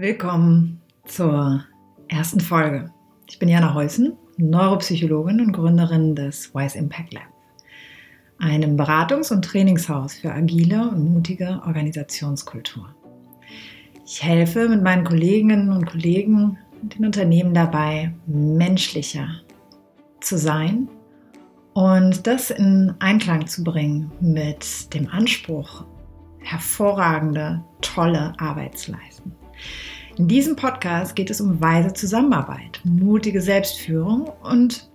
Willkommen 0.00 0.80
zur 1.06 1.64
ersten 2.06 2.38
Folge. 2.38 2.92
Ich 3.28 3.40
bin 3.40 3.48
Jana 3.48 3.74
Heusen, 3.74 4.12
Neuropsychologin 4.36 5.40
und 5.40 5.52
Gründerin 5.52 6.14
des 6.14 6.54
Wise 6.54 6.78
Impact 6.78 7.14
Lab, 7.14 7.26
einem 8.38 8.76
Beratungs- 8.76 9.32
und 9.32 9.44
Trainingshaus 9.44 10.14
für 10.14 10.32
agile 10.32 10.88
und 10.88 11.12
mutige 11.12 11.60
Organisationskultur. 11.66 12.94
Ich 14.06 14.22
helfe 14.22 14.68
mit 14.68 14.84
meinen 14.84 15.02
Kolleginnen 15.02 15.72
und 15.72 15.86
Kollegen 15.86 16.56
und 16.80 16.96
den 16.96 17.04
Unternehmen 17.04 17.52
dabei, 17.52 18.14
menschlicher 18.28 19.28
zu 20.20 20.38
sein 20.38 20.86
und 21.74 22.24
das 22.24 22.50
in 22.50 22.94
Einklang 23.00 23.48
zu 23.48 23.64
bringen 23.64 24.12
mit 24.20 24.94
dem 24.94 25.08
Anspruch, 25.08 25.86
hervorragende, 26.38 27.64
tolle 27.80 28.32
Arbeit 28.38 28.78
zu 28.78 28.92
leisten. 28.92 29.37
In 30.16 30.26
diesem 30.26 30.56
Podcast 30.56 31.14
geht 31.14 31.30
es 31.30 31.40
um 31.40 31.60
weise 31.60 31.92
Zusammenarbeit, 31.92 32.80
mutige 32.84 33.40
Selbstführung 33.40 34.30
und 34.42 34.90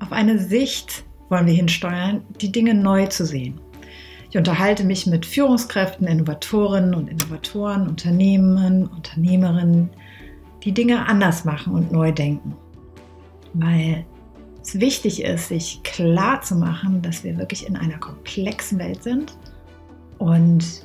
auf 0.00 0.12
eine 0.12 0.38
Sicht 0.38 1.04
wollen 1.30 1.46
wir 1.46 1.54
hinsteuern, 1.54 2.22
die 2.40 2.52
Dinge 2.52 2.74
neu 2.74 3.06
zu 3.06 3.24
sehen. 3.24 3.58
Ich 4.30 4.36
unterhalte 4.36 4.84
mich 4.84 5.06
mit 5.06 5.26
Führungskräften, 5.26 6.06
Innovatorinnen 6.06 6.94
und 6.94 7.08
Innovatoren, 7.08 7.88
Unternehmen, 7.88 8.86
Unternehmerinnen, 8.86 9.90
die 10.62 10.72
Dinge 10.72 11.06
anders 11.06 11.44
machen 11.44 11.74
und 11.74 11.92
neu 11.92 12.12
denken. 12.12 12.54
Weil 13.54 14.04
es 14.62 14.78
wichtig 14.78 15.24
ist, 15.24 15.48
sich 15.48 15.82
klar 15.82 16.40
zu 16.42 16.54
machen, 16.54 17.02
dass 17.02 17.24
wir 17.24 17.36
wirklich 17.36 17.66
in 17.66 17.76
einer 17.76 17.98
komplexen 17.98 18.78
Welt 18.78 19.02
sind 19.02 19.36
und 20.18 20.84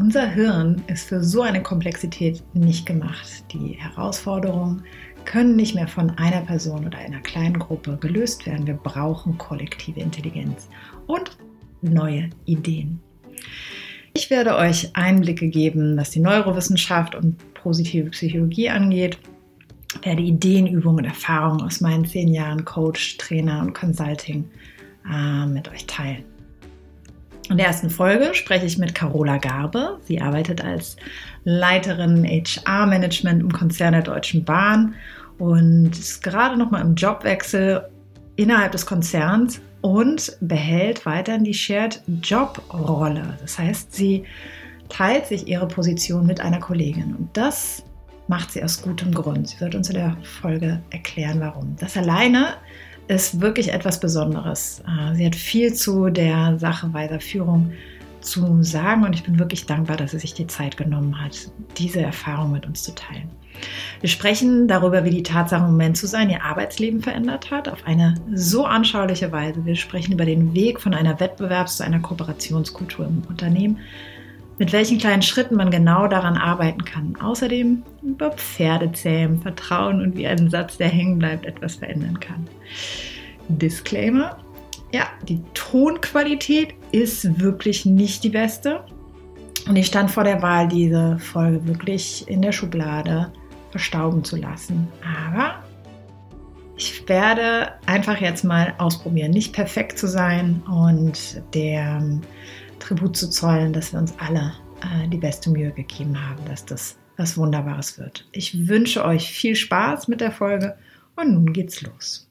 unser 0.00 0.26
Hirn 0.30 0.82
ist 0.86 1.08
für 1.08 1.22
so 1.22 1.42
eine 1.42 1.62
Komplexität 1.62 2.42
nicht 2.54 2.86
gemacht. 2.86 3.44
Die 3.52 3.76
Herausforderungen 3.78 4.82
können 5.26 5.56
nicht 5.56 5.74
mehr 5.74 5.88
von 5.88 6.10
einer 6.12 6.40
Person 6.40 6.86
oder 6.86 6.96
einer 6.96 7.20
kleinen 7.20 7.58
Gruppe 7.58 7.98
gelöst 8.00 8.46
werden. 8.46 8.66
Wir 8.66 8.74
brauchen 8.74 9.36
kollektive 9.36 10.00
Intelligenz 10.00 10.70
und 11.06 11.36
neue 11.82 12.30
Ideen. 12.46 12.98
Ich 14.14 14.30
werde 14.30 14.56
euch 14.56 14.88
Einblicke 14.94 15.48
geben, 15.48 15.96
was 15.98 16.10
die 16.10 16.20
Neurowissenschaft 16.20 17.14
und 17.14 17.36
positive 17.54 18.08
Psychologie 18.10 18.70
angeht, 18.70 19.18
Ich 19.94 20.06
werde 20.06 20.22
Ideen, 20.22 20.66
Übungen 20.66 21.00
und 21.00 21.04
Erfahrungen 21.04 21.62
aus 21.62 21.82
meinen 21.82 22.06
zehn 22.06 22.32
Jahren 22.32 22.64
Coach, 22.64 23.18
Trainer 23.18 23.60
und 23.60 23.74
Consulting 23.74 24.48
äh, 25.12 25.46
mit 25.46 25.68
euch 25.68 25.84
teilen. 25.86 26.24
In 27.50 27.56
der 27.56 27.66
ersten 27.66 27.90
Folge 27.90 28.32
spreche 28.34 28.64
ich 28.64 28.78
mit 28.78 28.94
Carola 28.94 29.38
Garbe. 29.38 29.98
Sie 30.04 30.20
arbeitet 30.20 30.64
als 30.64 30.94
Leiterin 31.42 32.24
HR-Management 32.24 33.42
im 33.42 33.52
Konzern 33.52 33.92
der 33.92 34.02
Deutschen 34.02 34.44
Bahn 34.44 34.94
und 35.38 35.90
ist 35.90 36.22
gerade 36.22 36.56
noch 36.56 36.70
mal 36.70 36.80
im 36.80 36.94
Jobwechsel 36.94 37.88
innerhalb 38.36 38.70
des 38.70 38.86
Konzerns 38.86 39.60
und 39.80 40.36
behält 40.40 41.04
weiterhin 41.06 41.42
die 41.42 41.52
Shared 41.52 42.00
Job 42.22 42.62
Rolle. 42.72 43.36
Das 43.40 43.58
heißt, 43.58 43.92
sie 43.96 44.24
teilt 44.88 45.26
sich 45.26 45.48
ihre 45.48 45.66
Position 45.66 46.26
mit 46.26 46.40
einer 46.40 46.60
Kollegin 46.60 47.16
und 47.16 47.36
das 47.36 47.82
macht 48.28 48.52
sie 48.52 48.62
aus 48.62 48.80
gutem 48.80 49.12
Grund. 49.12 49.48
Sie 49.48 49.60
wird 49.60 49.74
uns 49.74 49.88
in 49.88 49.96
der 49.96 50.16
Folge 50.40 50.80
erklären, 50.90 51.40
warum. 51.40 51.74
Das 51.80 51.96
alleine 51.96 52.54
ist 53.10 53.40
wirklich 53.40 53.72
etwas 53.72 53.98
Besonderes. 53.98 54.82
Äh, 54.86 55.14
sie 55.16 55.26
hat 55.26 55.34
viel 55.34 55.74
zu 55.74 56.10
der 56.10 56.58
Sache 56.58 56.92
weiser 56.92 57.20
Führung 57.20 57.72
zu 58.20 58.62
sagen 58.62 59.04
und 59.04 59.14
ich 59.14 59.24
bin 59.24 59.38
wirklich 59.38 59.66
dankbar, 59.66 59.96
dass 59.96 60.12
sie 60.12 60.18
sich 60.18 60.34
die 60.34 60.46
Zeit 60.46 60.76
genommen 60.76 61.22
hat, 61.22 61.50
diese 61.78 62.00
Erfahrung 62.00 62.52
mit 62.52 62.66
uns 62.66 62.82
zu 62.82 62.94
teilen. 62.94 63.30
Wir 64.00 64.08
sprechen 64.08 64.68
darüber, 64.68 65.04
wie 65.04 65.10
die 65.10 65.22
Tatsache, 65.22 65.64
im 65.64 65.72
Moment 65.72 65.96
zu 65.96 66.06
sein, 66.06 66.30
ihr 66.30 66.44
Arbeitsleben 66.44 67.02
verändert 67.02 67.50
hat, 67.50 67.68
auf 67.68 67.86
eine 67.86 68.14
so 68.32 68.64
anschauliche 68.64 69.32
Weise. 69.32 69.64
Wir 69.64 69.76
sprechen 69.76 70.12
über 70.12 70.24
den 70.24 70.54
Weg 70.54 70.80
von 70.80 70.94
einer 70.94 71.18
Wettbewerbs- 71.18 71.76
zu 71.76 71.84
einer 71.84 72.00
Kooperationskultur 72.00 73.06
im 73.06 73.22
Unternehmen 73.28 73.78
mit 74.60 74.74
welchen 74.74 74.98
kleinen 74.98 75.22
Schritten 75.22 75.56
man 75.56 75.70
genau 75.70 76.06
daran 76.06 76.36
arbeiten 76.36 76.84
kann. 76.84 77.16
Außerdem 77.18 77.82
über 78.02 78.30
Pferdezähmen, 78.32 79.40
Vertrauen 79.40 80.02
und 80.02 80.16
wie 80.16 80.26
ein 80.26 80.50
Satz, 80.50 80.76
der 80.76 80.88
hängen 80.88 81.18
bleibt, 81.18 81.46
etwas 81.46 81.76
verändern 81.76 82.20
kann. 82.20 82.46
Disclaimer. 83.48 84.36
Ja, 84.92 85.04
die 85.26 85.40
Tonqualität 85.54 86.74
ist 86.92 87.40
wirklich 87.40 87.86
nicht 87.86 88.22
die 88.22 88.28
beste. 88.28 88.84
Und 89.66 89.76
ich 89.76 89.86
stand 89.86 90.10
vor 90.10 90.24
der 90.24 90.42
Wahl, 90.42 90.68
diese 90.68 91.18
Folge 91.18 91.66
wirklich 91.66 92.28
in 92.28 92.42
der 92.42 92.52
Schublade 92.52 93.32
verstauben 93.70 94.22
zu 94.24 94.36
lassen. 94.36 94.88
Aber 95.26 95.54
ich 96.76 97.08
werde 97.08 97.72
einfach 97.86 98.20
jetzt 98.20 98.44
mal 98.44 98.74
ausprobieren, 98.76 99.30
nicht 99.30 99.54
perfekt 99.54 99.98
zu 99.98 100.06
sein 100.06 100.62
und 100.68 101.42
der 101.54 102.02
Tribut 102.80 103.16
zu 103.16 103.30
zollen, 103.30 103.72
dass 103.72 103.92
wir 103.92 104.00
uns 104.00 104.14
alle 104.18 104.54
äh, 104.82 105.08
die 105.08 105.18
beste 105.18 105.50
Mühe 105.50 105.70
gegeben 105.70 106.20
haben, 106.20 106.44
dass 106.46 106.64
das 106.64 106.96
was 107.16 107.36
Wunderbares 107.36 107.98
wird. 107.98 108.26
Ich 108.32 108.66
wünsche 108.66 109.04
euch 109.04 109.30
viel 109.30 109.54
Spaß 109.54 110.08
mit 110.08 110.20
der 110.20 110.32
Folge 110.32 110.78
und 111.16 111.34
nun 111.34 111.52
geht's 111.52 111.82
los. 111.82 112.30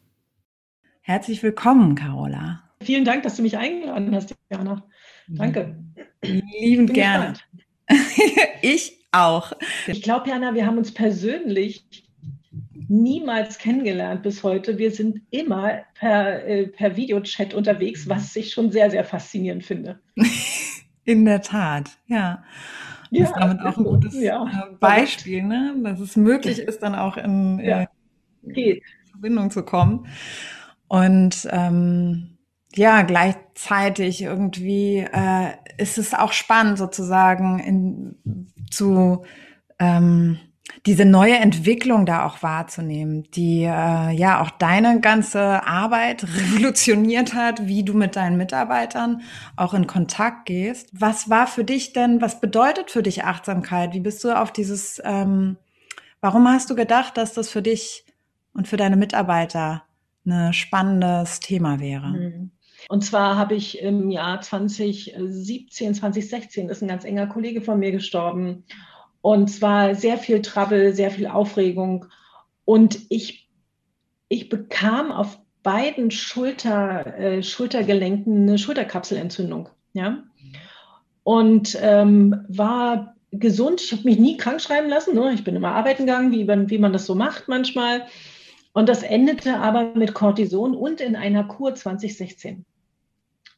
Herzlich 1.02 1.44
willkommen, 1.44 1.96
Carola. 1.96 2.64
Vielen 2.82 3.06
Dank, 3.06 3.24
dass 3.24 3.36
du 3.36 3.44
mich 3.44 3.58
eingeladen 3.58 4.14
hast, 4.16 4.36
Jana. 4.50 4.84
Danke. 5.28 5.78
Liebend 6.24 6.94
gerne. 6.94 7.34
ich 8.62 9.06
auch. 9.12 9.54
Ich 9.88 10.02
glaube, 10.02 10.30
Jana, 10.30 10.54
wir 10.56 10.66
haben 10.66 10.78
uns 10.78 10.94
persönlich 10.94 12.09
niemals 12.90 13.58
kennengelernt 13.60 14.24
bis 14.24 14.44
heute. 14.44 14.78
Wir 14.78 14.92
sind 14.92 15.22
immer 15.30 15.84
per, 15.94 16.46
äh, 16.46 16.68
per 16.68 16.98
Videochat 16.98 17.54
unterwegs, 17.54 18.10
was 18.10 18.36
ich 18.36 18.52
schon 18.52 18.72
sehr, 18.72 18.90
sehr 18.90 19.06
faszinierend 19.06 19.64
finde. 19.64 20.00
In 21.06 21.26
der 21.26 21.42
Tat, 21.42 21.98
ja. 22.08 22.44
Das 23.12 23.20
ja, 23.20 23.26
ist 23.26 23.36
damit 23.36 23.62
auch 23.62 23.78
ein 23.78 23.84
gutes 23.84 24.22
ja. 24.22 24.44
Äh, 24.44 24.76
Beispiel, 24.80 25.44
ne? 25.44 25.76
dass 25.84 26.00
es 26.00 26.16
möglich 26.16 26.60
ist, 26.60 26.84
dann 26.84 26.94
auch 26.94 27.18
in 27.18 27.60
ja. 27.60 27.88
äh, 28.44 28.82
Verbindung 29.10 29.50
zu 29.50 29.64
kommen. 29.64 30.06
Und 30.88 31.48
ähm, 31.50 32.38
ja, 32.76 33.02
gleichzeitig 33.02 34.22
irgendwie 34.22 34.98
äh, 34.98 35.54
ist 35.78 35.98
es 35.98 36.14
auch 36.14 36.34
spannend, 36.34 36.78
sozusagen 36.78 37.60
in, 37.60 38.52
zu 38.70 39.24
ähm, 39.80 40.38
diese 40.86 41.06
neue 41.06 41.36
Entwicklung 41.36 42.06
da 42.06 42.26
auch 42.26 42.42
wahrzunehmen, 42.44 43.24
die 43.32 43.64
äh, 43.64 44.12
ja 44.12 44.42
auch 44.42 44.50
deine 44.52 45.00
ganze 45.02 45.66
Arbeit 45.66 46.24
revolutioniert 46.36 47.34
hat, 47.34 47.68
wie 47.68 47.84
du 47.84 47.94
mit 47.94 48.16
deinen 48.16 48.38
Mitarbeitern 48.38 49.22
auch 49.56 49.74
in 49.74 49.88
Kontakt 49.88 50.46
gehst. 50.46 50.90
Was 50.94 51.30
war 51.30 51.48
für 51.48 51.64
dich 51.64 51.94
denn, 51.94 52.22
was 52.22 52.40
bedeutet 52.40 52.92
für 52.92 53.04
dich 53.04 53.24
Achtsamkeit? 53.24 53.94
Wie 53.94 54.00
bist 54.00 54.24
du 54.24 54.38
auf 54.38 54.52
dieses, 54.52 55.02
ähm, 55.04 55.58
warum 56.22 56.48
hast 56.48 56.70
du 56.70 56.76
gedacht, 56.76 57.18
dass 57.18 57.34
das 57.34 57.50
für 57.50 57.62
dich 57.62 58.06
und 58.54 58.68
für 58.68 58.78
deine 58.78 58.96
Mitarbeiter 58.96 59.84
ein 60.26 60.54
spannendes 60.54 61.40
Thema 61.40 61.80
wäre? 61.80 62.08
Mhm. 62.08 62.52
Und 62.88 63.04
zwar 63.04 63.36
habe 63.36 63.56
ich 63.56 63.82
im 63.82 64.10
Jahr 64.10 64.40
2017, 64.42 65.96
2016 65.96 66.70
ist 66.70 66.82
ein 66.82 66.88
ganz 66.88 67.04
enger 67.04 67.28
Kollege 67.28 67.62
von 67.62 67.80
mir 67.80 67.92
gestorben. 67.92 68.64
Und 69.22 69.50
zwar 69.50 69.96
sehr 69.96 70.18
viel 70.18 70.42
Trouble, 70.42 70.94
sehr 70.94 71.12
viel 71.12 71.28
Aufregung. 71.28 72.06
Und 72.66 73.00
ich, 73.10 73.50
ich 74.30 74.50
bekam 74.50 75.12
auf 75.12 75.40
beiden 75.64 76.12
Schulter, 76.12 77.18
äh, 77.18 77.44
Schultergelenken 77.44 78.44
eine 78.44 78.58
Schulterkapselentzündung. 78.58 79.70
Ja? 79.94 80.24
Und 81.24 81.78
ähm, 81.82 82.46
war 82.48 83.16
gesund. 83.32 83.82
Ich 83.82 83.92
habe 83.92 84.04
mich 84.04 84.20
nie 84.20 84.38
krank 84.38 84.62
schreiben 84.62 84.90
lassen. 84.90 85.16
Ne? 85.16 85.34
Ich 85.34 85.44
bin 85.44 85.56
immer 85.56 85.72
arbeiten 85.72 86.06
gegangen, 86.06 86.32
wie 86.32 86.46
man, 86.46 86.70
wie 86.70 86.78
man 86.78 86.94
das 86.94 87.06
so 87.06 87.16
macht 87.16 87.48
manchmal. 87.48 88.06
Und 88.74 88.88
das 88.88 89.04
endete 89.04 89.58
aber 89.58 89.96
mit 89.96 90.14
Cortison 90.14 90.76
und 90.76 91.02
in 91.02 91.16
einer 91.16 91.44
Kur 91.44 91.76
2016. 91.76 92.66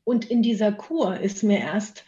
Und 0.04 0.26
in 0.30 0.42
dieser 0.42 0.72
Kur 0.72 1.18
ist 1.18 1.44
mir 1.44 1.60
erst 1.60 2.06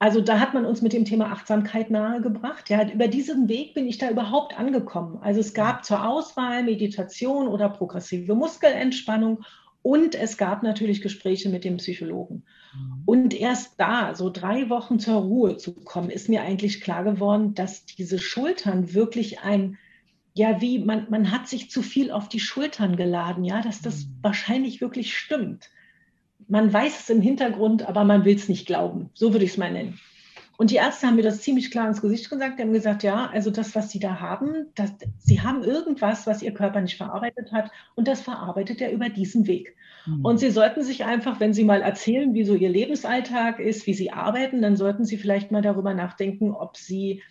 also 0.00 0.20
da 0.20 0.38
hat 0.38 0.54
man 0.54 0.64
uns 0.64 0.80
mit 0.80 0.92
dem 0.92 1.04
Thema 1.04 1.32
Achtsamkeit 1.32 1.90
nahegebracht. 1.90 2.70
Ja, 2.70 2.88
über 2.88 3.08
diesen 3.08 3.48
Weg 3.48 3.74
bin 3.74 3.88
ich 3.88 3.98
da 3.98 4.10
überhaupt 4.10 4.56
angekommen. 4.58 5.18
Also 5.22 5.40
es 5.40 5.54
gab 5.54 5.84
zur 5.84 6.08
Auswahl 6.08 6.62
Meditation 6.62 7.48
oder 7.48 7.68
progressive 7.68 8.34
Muskelentspannung 8.34 9.44
und 9.82 10.14
es 10.14 10.36
gab 10.36 10.62
natürlich 10.62 11.00
Gespräche 11.00 11.48
mit 11.48 11.64
dem 11.64 11.78
Psychologen. 11.78 12.44
Mhm. 12.74 13.02
Und 13.06 13.34
erst 13.34 13.80
da, 13.80 14.14
so 14.14 14.30
drei 14.30 14.70
Wochen 14.70 15.00
zur 15.00 15.16
Ruhe 15.16 15.56
zu 15.56 15.74
kommen, 15.74 16.10
ist 16.10 16.28
mir 16.28 16.42
eigentlich 16.42 16.80
klar 16.80 17.02
geworden, 17.02 17.54
dass 17.54 17.84
diese 17.84 18.20
Schultern 18.20 18.94
wirklich 18.94 19.40
ein, 19.40 19.78
ja, 20.32 20.60
wie 20.60 20.78
man, 20.78 21.08
man 21.10 21.32
hat 21.32 21.48
sich 21.48 21.70
zu 21.70 21.82
viel 21.82 22.12
auf 22.12 22.28
die 22.28 22.40
Schultern 22.40 22.96
geladen, 22.96 23.42
ja, 23.42 23.62
dass 23.62 23.82
das 23.82 24.04
mhm. 24.04 24.18
wahrscheinlich 24.22 24.80
wirklich 24.80 25.16
stimmt 25.16 25.70
man 26.48 26.72
weiß 26.72 27.00
es 27.00 27.10
im 27.10 27.20
Hintergrund, 27.20 27.86
aber 27.88 28.04
man 28.04 28.24
will 28.24 28.36
es 28.36 28.48
nicht 28.48 28.66
glauben. 28.66 29.10
So 29.14 29.32
würde 29.32 29.44
ich 29.44 29.52
es 29.52 29.56
mal 29.56 29.72
nennen. 29.72 29.98
Und 30.56 30.72
die 30.72 30.76
Ärzte 30.76 31.06
haben 31.06 31.14
mir 31.14 31.22
das 31.22 31.40
ziemlich 31.40 31.70
klar 31.70 31.86
ins 31.86 32.02
Gesicht 32.02 32.28
gesagt. 32.30 32.58
Die 32.58 32.64
haben 32.64 32.72
gesagt, 32.72 33.04
ja, 33.04 33.30
also 33.32 33.52
das, 33.52 33.76
was 33.76 33.90
Sie 33.90 34.00
da 34.00 34.18
haben, 34.18 34.66
das, 34.74 34.92
Sie 35.18 35.40
haben 35.40 35.62
irgendwas, 35.62 36.26
was 36.26 36.42
Ihr 36.42 36.52
Körper 36.52 36.80
nicht 36.80 36.96
verarbeitet 36.96 37.52
hat 37.52 37.70
und 37.94 38.08
das 38.08 38.22
verarbeitet 38.22 38.80
er 38.80 38.90
über 38.90 39.08
diesen 39.08 39.46
Weg. 39.46 39.76
Mhm. 40.06 40.24
Und 40.24 40.40
Sie 40.40 40.50
sollten 40.50 40.82
sich 40.82 41.04
einfach, 41.04 41.38
wenn 41.38 41.54
Sie 41.54 41.62
mal 41.62 41.80
erzählen, 41.80 42.34
wie 42.34 42.42
so 42.42 42.56
Ihr 42.56 42.70
Lebensalltag 42.70 43.60
ist, 43.60 43.86
wie 43.86 43.94
Sie 43.94 44.10
arbeiten, 44.10 44.60
dann 44.60 44.76
sollten 44.76 45.04
Sie 45.04 45.16
vielleicht 45.16 45.52
mal 45.52 45.62
darüber 45.62 45.94
nachdenken, 45.94 46.50
ob 46.50 46.76
Sie 46.76 47.22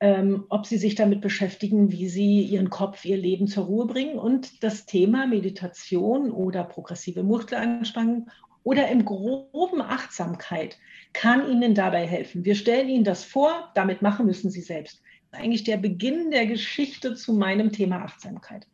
ähm, 0.00 0.46
ob 0.48 0.64
sie 0.64 0.78
sich 0.78 0.94
damit 0.94 1.20
beschäftigen, 1.20 1.92
wie 1.92 2.08
sie 2.08 2.40
ihren 2.40 2.70
Kopf, 2.70 3.04
ihr 3.04 3.18
Leben 3.18 3.46
zur 3.46 3.66
Ruhe 3.66 3.86
bringen 3.86 4.18
und 4.18 4.64
das 4.64 4.86
Thema 4.86 5.26
Meditation 5.26 6.30
oder 6.30 6.64
progressive 6.64 7.22
Muskelanspannung 7.22 8.30
oder 8.62 8.88
im 8.88 9.04
groben 9.04 9.80
Achtsamkeit 9.80 10.78
kann 11.12 11.50
Ihnen 11.50 11.74
dabei 11.74 12.06
helfen. 12.06 12.44
Wir 12.44 12.54
stellen 12.54 12.88
Ihnen 12.88 13.04
das 13.04 13.24
vor, 13.24 13.70
damit 13.74 14.02
machen 14.02 14.26
müssen 14.26 14.50
Sie 14.50 14.60
selbst. 14.60 15.00
Das 15.30 15.40
ist 15.40 15.44
eigentlich 15.44 15.64
der 15.64 15.76
Beginn 15.76 16.30
der 16.30 16.46
Geschichte 16.46 17.14
zu 17.14 17.32
meinem 17.32 17.72
Thema 17.72 18.04
Achtsamkeit. 18.04 18.66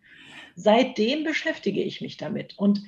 Seitdem 0.54 1.24
beschäftige 1.24 1.82
ich 1.82 2.00
mich 2.00 2.16
damit 2.16 2.58
und 2.58 2.82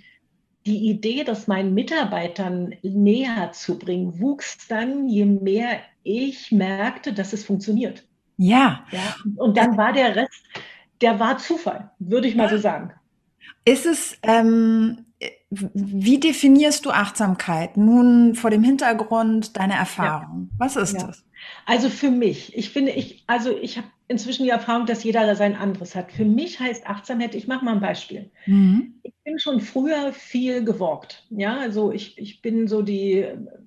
die 0.66 0.90
Idee, 0.90 1.24
das 1.24 1.46
meinen 1.46 1.72
Mitarbeitern 1.72 2.74
näher 2.82 3.52
zu 3.52 3.78
bringen, 3.78 4.20
wuchs 4.20 4.68
dann, 4.68 5.08
je 5.08 5.24
mehr 5.24 5.80
ich 6.02 6.52
merkte, 6.52 7.12
dass 7.12 7.32
es 7.32 7.44
funktioniert. 7.44 8.06
Ja. 8.36 8.84
ja. 8.90 9.16
Und 9.36 9.56
dann 9.56 9.76
war 9.76 9.92
der 9.92 10.14
Rest, 10.14 10.44
der 11.00 11.18
war 11.20 11.38
Zufall, 11.38 11.90
würde 11.98 12.28
ich 12.28 12.34
mal 12.34 12.48
so 12.48 12.58
sagen. 12.58 12.92
Ist 13.64 13.86
es, 13.86 14.18
ähm, 14.22 15.06
wie 15.50 16.20
definierst 16.20 16.84
du 16.84 16.90
Achtsamkeit 16.90 17.76
nun 17.76 18.34
vor 18.34 18.50
dem 18.50 18.62
Hintergrund 18.62 19.56
deiner 19.56 19.76
Erfahrung? 19.76 20.50
Ja. 20.50 20.58
Was 20.58 20.76
ist 20.76 20.94
ja. 20.94 21.06
das? 21.06 21.24
Also 21.64 21.88
für 21.88 22.10
mich, 22.10 22.56
ich 22.56 22.70
finde, 22.70 22.92
ich, 22.92 23.24
also 23.26 23.56
ich 23.56 23.78
habe 23.78 23.86
inzwischen 24.08 24.44
die 24.44 24.49
Erfahrung, 24.49 24.87
dass 24.87 25.05
jeder 25.05 25.37
sein 25.37 25.55
anderes 25.55 25.94
hat. 25.94 26.10
Für 26.10 26.25
mich 26.25 26.58
heißt 26.58 26.87
Achtsamkeit, 26.87 27.34
ich 27.34 27.46
mache 27.46 27.64
mal 27.64 27.75
ein 27.75 27.81
Beispiel. 27.81 28.31
Mhm. 28.46 28.94
Ich 29.02 29.12
bin 29.22 29.38
schon 29.38 29.60
früher 29.60 30.12
viel 30.12 30.64
gewalkt. 30.64 31.26
Ja, 31.31 31.58
also 31.58 31.93
ich, 31.93 32.19
ich 32.19 32.40
bin 32.40 32.66
so 32.66 32.81
die 32.81 33.26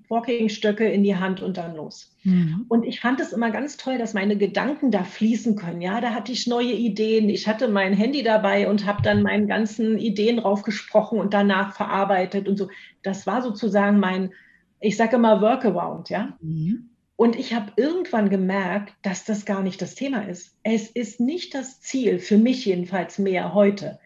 Walking-Stöcke 0.10 0.90
in 0.90 1.04
die 1.04 1.16
Hand 1.16 1.42
und 1.42 1.58
dann 1.58 1.76
los. 1.76 2.16
Mhm. 2.24 2.66
Und 2.68 2.84
ich 2.84 3.00
fand 3.00 3.20
es 3.20 3.34
immer 3.34 3.52
ganz 3.52 3.78
toll, 3.78 4.00
dass 4.00 4.16
meine 4.16 4.36
Gedanken 4.36 4.90
da 4.90 5.04
fließen 5.04 5.56
können. 5.56 5.82
Ja, 5.82 6.02
da 6.02 6.14
hatte 6.14 6.32
ich 6.32 6.48
neue 6.48 6.74
Ideen. 6.74 7.30
Ich 7.30 7.48
hatte 7.48 7.68
mein 7.68 7.94
Handy 7.94 8.24
dabei 8.24 8.68
und 8.68 8.88
habe 8.88 9.04
dann 9.04 9.22
meinen 9.22 9.48
ganzen 9.48 10.00
Ideen 10.00 10.40
raufgesprochen 10.40 11.20
und 11.20 11.34
danach 11.36 11.76
verarbeitet 11.76 12.50
und 12.50 12.58
so. 12.58 12.70
Das 13.04 13.28
war 13.28 13.44
sozusagen 13.44 14.00
mein, 14.00 14.32
ich 14.80 14.98
sage 14.98 15.16
immer 15.16 15.40
Workaround, 15.40 16.10
ja. 16.10 16.38
Mhm. 16.42 16.91
Und 17.16 17.36
ich 17.36 17.54
habe 17.54 17.74
irgendwann 17.76 18.30
gemerkt, 18.30 18.94
dass 19.04 19.26
das 19.26 19.46
gar 19.46 19.62
nicht 19.62 19.82
das 19.82 19.96
Thema 19.96 20.28
ist. 20.28 20.56
Es 20.64 20.90
ist 20.90 21.20
nicht 21.20 21.54
das 21.54 21.82
Ziel, 21.82 22.20
für 22.20 22.38
mich 22.38 22.66
jedenfalls 22.66 23.20
mehr 23.20 23.54
heute, 23.54 24.00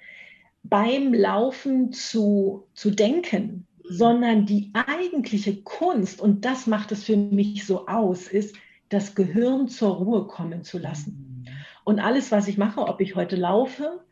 beim 0.64 1.14
Laufen 1.14 1.94
zu, 1.94 2.68
zu 2.74 2.92
denken, 2.92 3.68
sondern 3.84 4.46
die 4.46 4.72
eigentliche 4.74 5.62
Kunst, 5.62 6.20
und 6.20 6.44
das 6.44 6.68
macht 6.68 6.92
es 6.92 7.04
für 7.04 7.18
mich 7.18 7.66
so 7.66 7.88
aus, 7.88 8.28
ist, 8.28 8.56
das 8.90 9.16
Gehirn 9.16 9.68
zur 9.68 9.96
Ruhe 9.96 10.28
kommen 10.28 10.64
zu 10.64 10.78
lassen. 10.78 11.46
Und 11.84 12.00
alles, 12.00 12.32
was 12.32 12.48
ich 12.48 12.58
mache, 12.58 12.82
ob 12.82 13.00
ich 13.02 13.16
heute 13.16 13.36
laufe, 13.36 14.04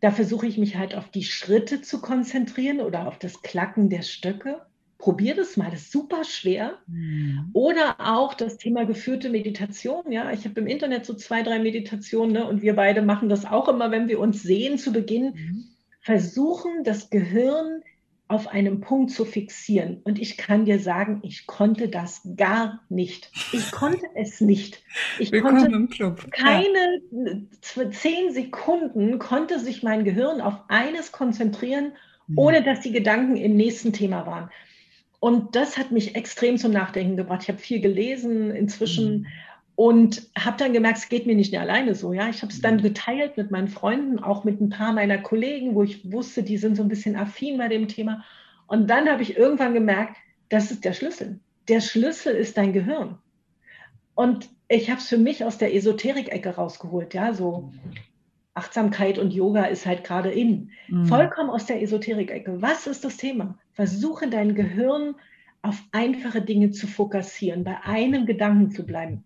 da 0.00 0.10
versuche 0.10 0.46
ich 0.48 0.58
mich 0.58 0.76
halt 0.76 0.94
auf 0.96 1.08
die 1.08 1.22
Schritte 1.22 1.80
zu 1.80 2.00
konzentrieren 2.00 2.80
oder 2.80 3.06
auf 3.06 3.18
das 3.18 3.42
Klacken 3.42 3.88
der 3.88 4.02
Stöcke 4.02 4.66
probier 5.02 5.34
das 5.34 5.56
mal, 5.56 5.68
das 5.68 5.80
ist 5.80 5.92
super 5.92 6.22
schwer. 6.22 6.78
Mhm. 6.86 7.50
Oder 7.54 7.96
auch 7.98 8.34
das 8.34 8.56
Thema 8.56 8.86
geführte 8.86 9.30
Meditation. 9.30 10.12
Ja, 10.12 10.30
ich 10.30 10.44
habe 10.44 10.60
im 10.60 10.68
Internet 10.68 11.04
so 11.04 11.14
zwei, 11.14 11.42
drei 11.42 11.58
Meditationen 11.58 12.32
ne, 12.32 12.46
und 12.46 12.62
wir 12.62 12.76
beide 12.76 13.02
machen 13.02 13.28
das 13.28 13.44
auch 13.44 13.68
immer, 13.68 13.90
wenn 13.90 14.06
wir 14.06 14.20
uns 14.20 14.44
sehen 14.44 14.78
zu 14.78 14.92
Beginn. 14.92 15.34
Mhm. 15.34 15.64
Versuchen, 16.00 16.84
das 16.84 17.10
Gehirn 17.10 17.82
auf 18.28 18.46
einem 18.46 18.80
Punkt 18.80 19.10
zu 19.10 19.24
fixieren. 19.24 20.00
Und 20.04 20.20
ich 20.20 20.36
kann 20.36 20.66
dir 20.66 20.78
sagen, 20.78 21.20
ich 21.24 21.48
konnte 21.48 21.88
das 21.88 22.22
gar 22.36 22.80
nicht. 22.88 23.32
Ich 23.52 23.72
konnte 23.72 24.06
es 24.14 24.40
nicht. 24.40 24.84
Ich 25.18 25.32
Willkommen 25.32 25.88
konnte 25.88 26.14
keine 26.30 27.02
ja. 27.10 27.90
zehn 27.90 28.32
Sekunden 28.32 29.18
konnte 29.18 29.58
sich 29.58 29.82
mein 29.82 30.04
Gehirn 30.04 30.40
auf 30.40 30.54
eines 30.68 31.10
konzentrieren, 31.10 31.92
mhm. 32.28 32.38
ohne 32.38 32.62
dass 32.62 32.80
die 32.80 32.92
Gedanken 32.92 33.36
im 33.36 33.56
nächsten 33.56 33.92
Thema 33.92 34.26
waren. 34.26 34.48
Und 35.22 35.54
das 35.54 35.78
hat 35.78 35.92
mich 35.92 36.16
extrem 36.16 36.58
zum 36.58 36.72
Nachdenken 36.72 37.16
gebracht. 37.16 37.44
Ich 37.44 37.48
habe 37.48 37.60
viel 37.60 37.80
gelesen 37.80 38.50
inzwischen 38.50 39.20
mhm. 39.20 39.26
und 39.76 40.28
habe 40.36 40.56
dann 40.56 40.72
gemerkt, 40.72 40.98
es 40.98 41.08
geht 41.08 41.28
mir 41.28 41.36
nicht 41.36 41.52
mehr 41.52 41.60
alleine 41.60 41.94
so. 41.94 42.12
Ja, 42.12 42.28
ich 42.28 42.42
habe 42.42 42.52
es 42.52 42.60
dann 42.60 42.78
mhm. 42.78 42.82
geteilt 42.82 43.36
mit 43.36 43.52
meinen 43.52 43.68
Freunden, 43.68 44.18
auch 44.18 44.42
mit 44.42 44.60
ein 44.60 44.70
paar 44.70 44.92
meiner 44.92 45.18
Kollegen, 45.18 45.76
wo 45.76 45.84
ich 45.84 46.10
wusste, 46.10 46.42
die 46.42 46.56
sind 46.56 46.74
so 46.74 46.82
ein 46.82 46.88
bisschen 46.88 47.14
affin 47.14 47.56
bei 47.56 47.68
dem 47.68 47.86
Thema. 47.86 48.24
Und 48.66 48.90
dann 48.90 49.08
habe 49.08 49.22
ich 49.22 49.36
irgendwann 49.36 49.74
gemerkt, 49.74 50.16
das 50.48 50.72
ist 50.72 50.84
der 50.84 50.92
Schlüssel. 50.92 51.38
Der 51.68 51.80
Schlüssel 51.80 52.34
ist 52.34 52.56
dein 52.56 52.72
Gehirn. 52.72 53.16
Und 54.16 54.48
ich 54.66 54.90
habe 54.90 54.98
es 54.98 55.08
für 55.08 55.18
mich 55.18 55.44
aus 55.44 55.56
der 55.56 55.72
Esoterik-Ecke 55.72 56.56
rausgeholt. 56.56 57.14
Ja, 57.14 57.32
so 57.32 57.70
mhm. 57.72 57.92
Achtsamkeit 58.54 59.18
und 59.18 59.32
Yoga 59.32 59.64
ist 59.64 59.86
halt 59.86 60.04
gerade 60.04 60.30
in. 60.30 60.70
Mhm. 60.88 61.06
Vollkommen 61.06 61.50
aus 61.50 61.66
der 61.66 61.82
Esoterik-Ecke. 61.82 62.60
Was 62.60 62.86
ist 62.86 63.04
das 63.04 63.16
Thema? 63.16 63.58
Versuche 63.72 64.28
dein 64.28 64.54
Gehirn 64.54 65.14
auf 65.62 65.82
einfache 65.92 66.42
Dinge 66.42 66.70
zu 66.70 66.86
fokussieren, 66.86 67.64
bei 67.64 67.80
einem 67.82 68.26
Gedanken 68.26 68.70
zu 68.70 68.84
bleiben. 68.84 69.24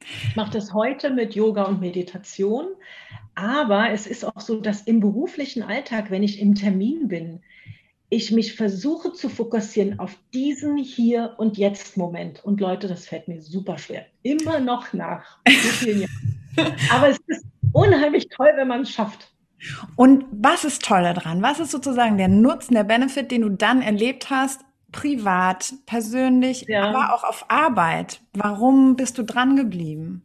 Ich 0.00 0.36
mache 0.36 0.52
das 0.52 0.72
heute 0.72 1.10
mit 1.10 1.34
Yoga 1.34 1.64
und 1.64 1.80
Meditation, 1.80 2.66
aber 3.34 3.90
es 3.90 4.06
ist 4.06 4.24
auch 4.24 4.40
so, 4.40 4.60
dass 4.60 4.82
im 4.82 5.00
beruflichen 5.00 5.62
Alltag, 5.62 6.10
wenn 6.10 6.22
ich 6.22 6.40
im 6.40 6.54
Termin 6.54 7.08
bin, 7.08 7.40
ich 8.08 8.30
mich 8.30 8.54
versuche 8.54 9.12
zu 9.12 9.28
fokussieren 9.28 9.98
auf 9.98 10.18
diesen 10.34 10.76
hier 10.76 11.34
und 11.38 11.56
jetzt 11.56 11.96
Moment. 11.96 12.44
Und 12.44 12.60
Leute, 12.60 12.86
das 12.86 13.06
fällt 13.06 13.26
mir 13.26 13.40
super 13.40 13.78
schwer. 13.78 14.06
Immer 14.22 14.60
noch 14.60 14.92
nach 14.92 15.38
so 15.46 15.52
vielen 15.52 16.00
Jahren. 16.02 16.31
Aber 16.92 17.08
es 17.08 17.18
ist 17.26 17.44
unheimlich 17.72 18.28
toll, 18.28 18.52
wenn 18.56 18.68
man 18.68 18.82
es 18.82 18.90
schafft. 18.90 19.32
Und 19.96 20.24
was 20.32 20.64
ist 20.64 20.84
toll 20.84 21.02
daran? 21.02 21.42
Was 21.42 21.60
ist 21.60 21.70
sozusagen 21.70 22.18
der 22.18 22.28
Nutzen, 22.28 22.74
der 22.74 22.84
Benefit, 22.84 23.30
den 23.30 23.42
du 23.42 23.48
dann 23.50 23.80
erlebt 23.80 24.30
hast, 24.30 24.62
privat, 24.90 25.72
persönlich, 25.86 26.66
ja. 26.68 26.90
aber 26.90 27.14
auch 27.14 27.24
auf 27.24 27.46
Arbeit? 27.48 28.20
Warum 28.34 28.96
bist 28.96 29.18
du 29.18 29.22
dran 29.22 29.56
geblieben? 29.56 30.22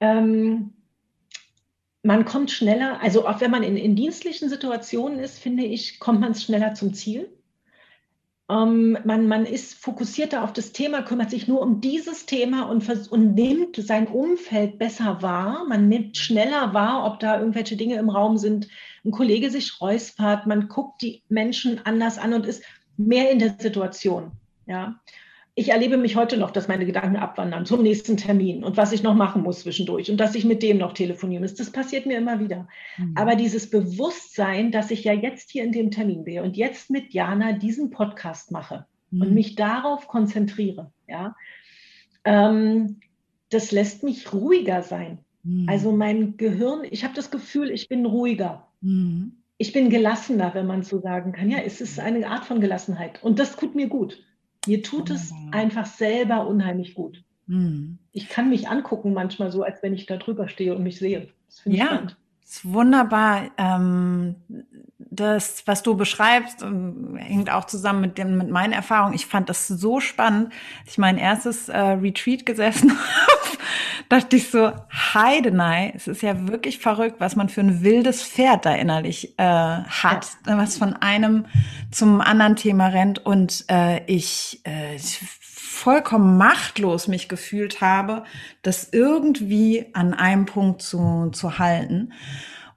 Ähm, 0.00 0.72
man 2.02 2.24
kommt 2.24 2.50
schneller, 2.50 3.00
also 3.00 3.26
auch 3.26 3.40
wenn 3.40 3.50
man 3.50 3.62
in, 3.62 3.76
in 3.76 3.96
dienstlichen 3.96 4.48
Situationen 4.48 5.18
ist, 5.18 5.38
finde 5.38 5.64
ich, 5.64 5.98
kommt 5.98 6.20
man 6.20 6.34
schneller 6.34 6.74
zum 6.74 6.94
Ziel. 6.94 7.28
Ähm, 8.50 8.98
man, 9.04 9.28
man 9.28 9.44
ist 9.44 9.74
fokussierter 9.74 10.42
auf 10.42 10.52
das 10.52 10.72
Thema, 10.72 11.02
kümmert 11.02 11.30
sich 11.30 11.48
nur 11.48 11.60
um 11.60 11.80
dieses 11.80 12.26
Thema 12.26 12.62
und, 12.62 12.88
und 13.10 13.34
nimmt 13.34 13.76
sein 13.76 14.06
Umfeld 14.06 14.78
besser 14.78 15.22
wahr. 15.22 15.64
Man 15.68 15.88
nimmt 15.88 16.16
schneller 16.16 16.72
wahr, 16.72 17.04
ob 17.04 17.20
da 17.20 17.38
irgendwelche 17.38 17.76
Dinge 17.76 17.96
im 17.96 18.08
Raum 18.08 18.38
sind, 18.38 18.68
ein 19.04 19.10
Kollege 19.10 19.50
sich 19.50 19.80
räuspert, 19.80 20.46
man 20.46 20.68
guckt 20.68 21.02
die 21.02 21.22
Menschen 21.28 21.80
anders 21.84 22.18
an 22.18 22.32
und 22.32 22.46
ist 22.46 22.62
mehr 22.96 23.30
in 23.30 23.38
der 23.38 23.54
Situation. 23.58 24.32
Ja 24.66 24.98
ich 25.58 25.70
erlebe 25.70 25.96
mich 25.96 26.14
heute 26.14 26.36
noch, 26.36 26.52
dass 26.52 26.68
meine 26.68 26.86
Gedanken 26.86 27.16
abwandern 27.16 27.66
zum 27.66 27.82
nächsten 27.82 28.16
Termin 28.16 28.62
und 28.62 28.76
was 28.76 28.92
ich 28.92 29.02
noch 29.02 29.16
machen 29.16 29.42
muss 29.42 29.62
zwischendurch 29.62 30.08
und 30.08 30.18
dass 30.18 30.36
ich 30.36 30.44
mit 30.44 30.62
dem 30.62 30.78
noch 30.78 30.92
telefonieren 30.92 31.42
muss. 31.42 31.56
Das 31.56 31.72
passiert 31.72 32.06
mir 32.06 32.16
immer 32.16 32.38
wieder. 32.38 32.68
Mhm. 32.96 33.14
Aber 33.16 33.34
dieses 33.34 33.68
Bewusstsein, 33.68 34.70
dass 34.70 34.92
ich 34.92 35.02
ja 35.02 35.12
jetzt 35.12 35.50
hier 35.50 35.64
in 35.64 35.72
dem 35.72 35.90
Termin 35.90 36.22
bin 36.22 36.42
und 36.42 36.56
jetzt 36.56 36.90
mit 36.90 37.12
Jana 37.12 37.54
diesen 37.54 37.90
Podcast 37.90 38.52
mache 38.52 38.86
mhm. 39.10 39.22
und 39.22 39.34
mich 39.34 39.56
darauf 39.56 40.06
konzentriere, 40.06 40.92
ja, 41.08 41.34
ähm, 42.22 43.00
das 43.50 43.72
lässt 43.72 44.04
mich 44.04 44.32
ruhiger 44.32 44.82
sein. 44.82 45.18
Mhm. 45.42 45.68
Also 45.68 45.90
mein 45.90 46.36
Gehirn, 46.36 46.82
ich 46.88 47.02
habe 47.02 47.14
das 47.14 47.32
Gefühl, 47.32 47.72
ich 47.72 47.88
bin 47.88 48.06
ruhiger. 48.06 48.68
Mhm. 48.80 49.32
Ich 49.56 49.72
bin 49.72 49.90
gelassener, 49.90 50.54
wenn 50.54 50.68
man 50.68 50.84
so 50.84 51.00
sagen 51.00 51.32
kann. 51.32 51.50
Ja, 51.50 51.58
es 51.58 51.80
ist 51.80 51.98
eine 51.98 52.28
Art 52.28 52.44
von 52.44 52.60
Gelassenheit 52.60 53.20
und 53.24 53.40
das 53.40 53.56
tut 53.56 53.74
mir 53.74 53.88
gut. 53.88 54.22
Mir 54.68 54.82
tut 54.82 55.10
es 55.10 55.32
einfach 55.50 55.86
selber 55.86 56.46
unheimlich 56.46 56.94
gut. 56.94 57.24
Mhm. 57.46 57.98
Ich 58.12 58.28
kann 58.28 58.50
mich 58.50 58.68
angucken 58.68 59.14
manchmal 59.14 59.50
so, 59.50 59.62
als 59.62 59.82
wenn 59.82 59.94
ich 59.94 60.06
da 60.06 60.18
drüber 60.18 60.48
stehe 60.48 60.74
und 60.74 60.82
mich 60.82 60.98
sehe. 60.98 61.28
Das 61.46 61.60
finde 61.60 61.76
ich 61.76 61.82
ja. 61.82 61.86
spannend. 61.86 62.16
Ist 62.44 62.64
wunderbar. 62.64 63.50
Ähm, 63.58 64.36
das, 64.98 65.66
was 65.66 65.82
du 65.82 65.96
beschreibst, 65.96 66.62
ähm, 66.62 67.16
hängt 67.16 67.50
auch 67.50 67.64
zusammen 67.64 68.00
mit 68.00 68.18
dem, 68.18 68.38
mit 68.38 68.50
meinen 68.50 68.72
Erfahrungen. 68.72 69.14
Ich 69.14 69.26
fand 69.26 69.48
das 69.48 69.68
so 69.68 70.00
spannend. 70.00 70.52
Als 70.80 70.92
ich 70.92 70.98
mein 70.98 71.18
erstes 71.18 71.68
äh, 71.68 71.78
Retreat 71.78 72.46
gesessen 72.46 72.90
habe, 72.98 73.57
dachte 74.08 74.36
ich 74.36 74.50
so, 74.50 74.72
Heidenei, 75.14 75.92
es 75.94 76.08
ist 76.08 76.22
ja 76.22 76.48
wirklich 76.48 76.78
verrückt, 76.78 77.16
was 77.18 77.36
man 77.36 77.48
für 77.48 77.60
ein 77.60 77.82
wildes 77.82 78.22
Pferd 78.22 78.66
da 78.66 78.74
innerlich 78.74 79.38
äh, 79.38 79.42
hat, 79.42 80.28
ja. 80.46 80.56
was 80.56 80.78
von 80.78 80.94
einem 80.94 81.46
zum 81.90 82.20
anderen 82.20 82.56
Thema 82.56 82.88
rennt. 82.88 83.24
Und 83.24 83.64
äh, 83.68 84.04
ich, 84.06 84.60
äh, 84.64 84.98
vollkommen 85.78 86.36
machtlos 86.36 87.08
mich 87.08 87.28
gefühlt 87.28 87.80
habe, 87.80 88.24
das 88.62 88.88
irgendwie 88.92 89.86
an 89.92 90.12
einem 90.12 90.44
Punkt 90.44 90.82
zu, 90.82 91.30
zu 91.32 91.58
halten. 91.58 92.12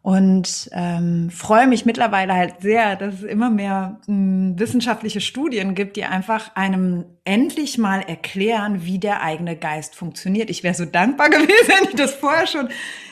Und 0.03 0.67
ähm, 0.74 1.29
freue 1.29 1.67
mich 1.67 1.86
mittlerweile 1.86 2.34
halt 2.34 2.62
sehr, 2.62 2.96
dass 2.96 3.15
es 3.15 3.24
immer 3.24 3.51
mehr 3.51 4.00
mh, 4.08 4.13
hm, 4.15 4.60
wissenschaftliche 4.60 5.22
Studien 5.22 5.75
gibt, 5.75 5.96
die 5.96 6.05
einfach 6.05 6.55
einem 6.55 7.05
endlich 7.24 7.77
mal 7.77 8.00
erklären, 8.01 8.84
wie 8.84 8.98
der 8.98 9.22
eigene 9.22 9.55
Geist 9.55 9.96
funktioniert. 9.96 10.50
Ich 10.50 10.63
wäre 10.63 10.74
so 10.74 10.86
dankbar 10.86 11.29
gewesen, 11.29 11.67
wenn 11.67 11.89
ich 11.89 11.96
das 11.96 12.15
vorher 12.15 12.48
schon 12.48 12.70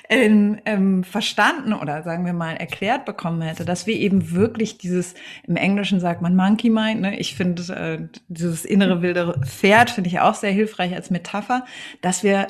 ähm, 0.10 0.58
ähm, 0.66 1.04
verstanden 1.04 1.74
oder 1.74 2.02
sagen 2.02 2.26
wir 2.26 2.34
mal 2.34 2.56
erklärt 2.56 3.06
bekommen 3.06 3.44
hätte, 3.44 3.66
dass 3.66 3.86
wir 3.86 3.96
eben 3.96 4.32
wirklich 4.32 4.80
dieses, 4.80 5.14
im 5.48 5.56
Englischen 5.56 6.00
sagt 6.00 6.24
man 6.24 6.36
Monkey 6.36 6.72
Mind, 6.72 7.02
ne? 7.02 7.20
ich 7.20 7.36
finde 7.36 7.62
äh, 7.72 8.20
dieses 8.28 8.66
innere 8.66 9.04
wilde 9.04 9.40
Pferd 9.46 9.92
finde 9.92 10.10
ich 10.10 10.20
auch 10.20 10.34
sehr 10.34 10.52
hilfreich 10.52 10.96
als 10.96 11.12
Metapher, 11.12 11.66
dass 12.02 12.24
wir 12.24 12.48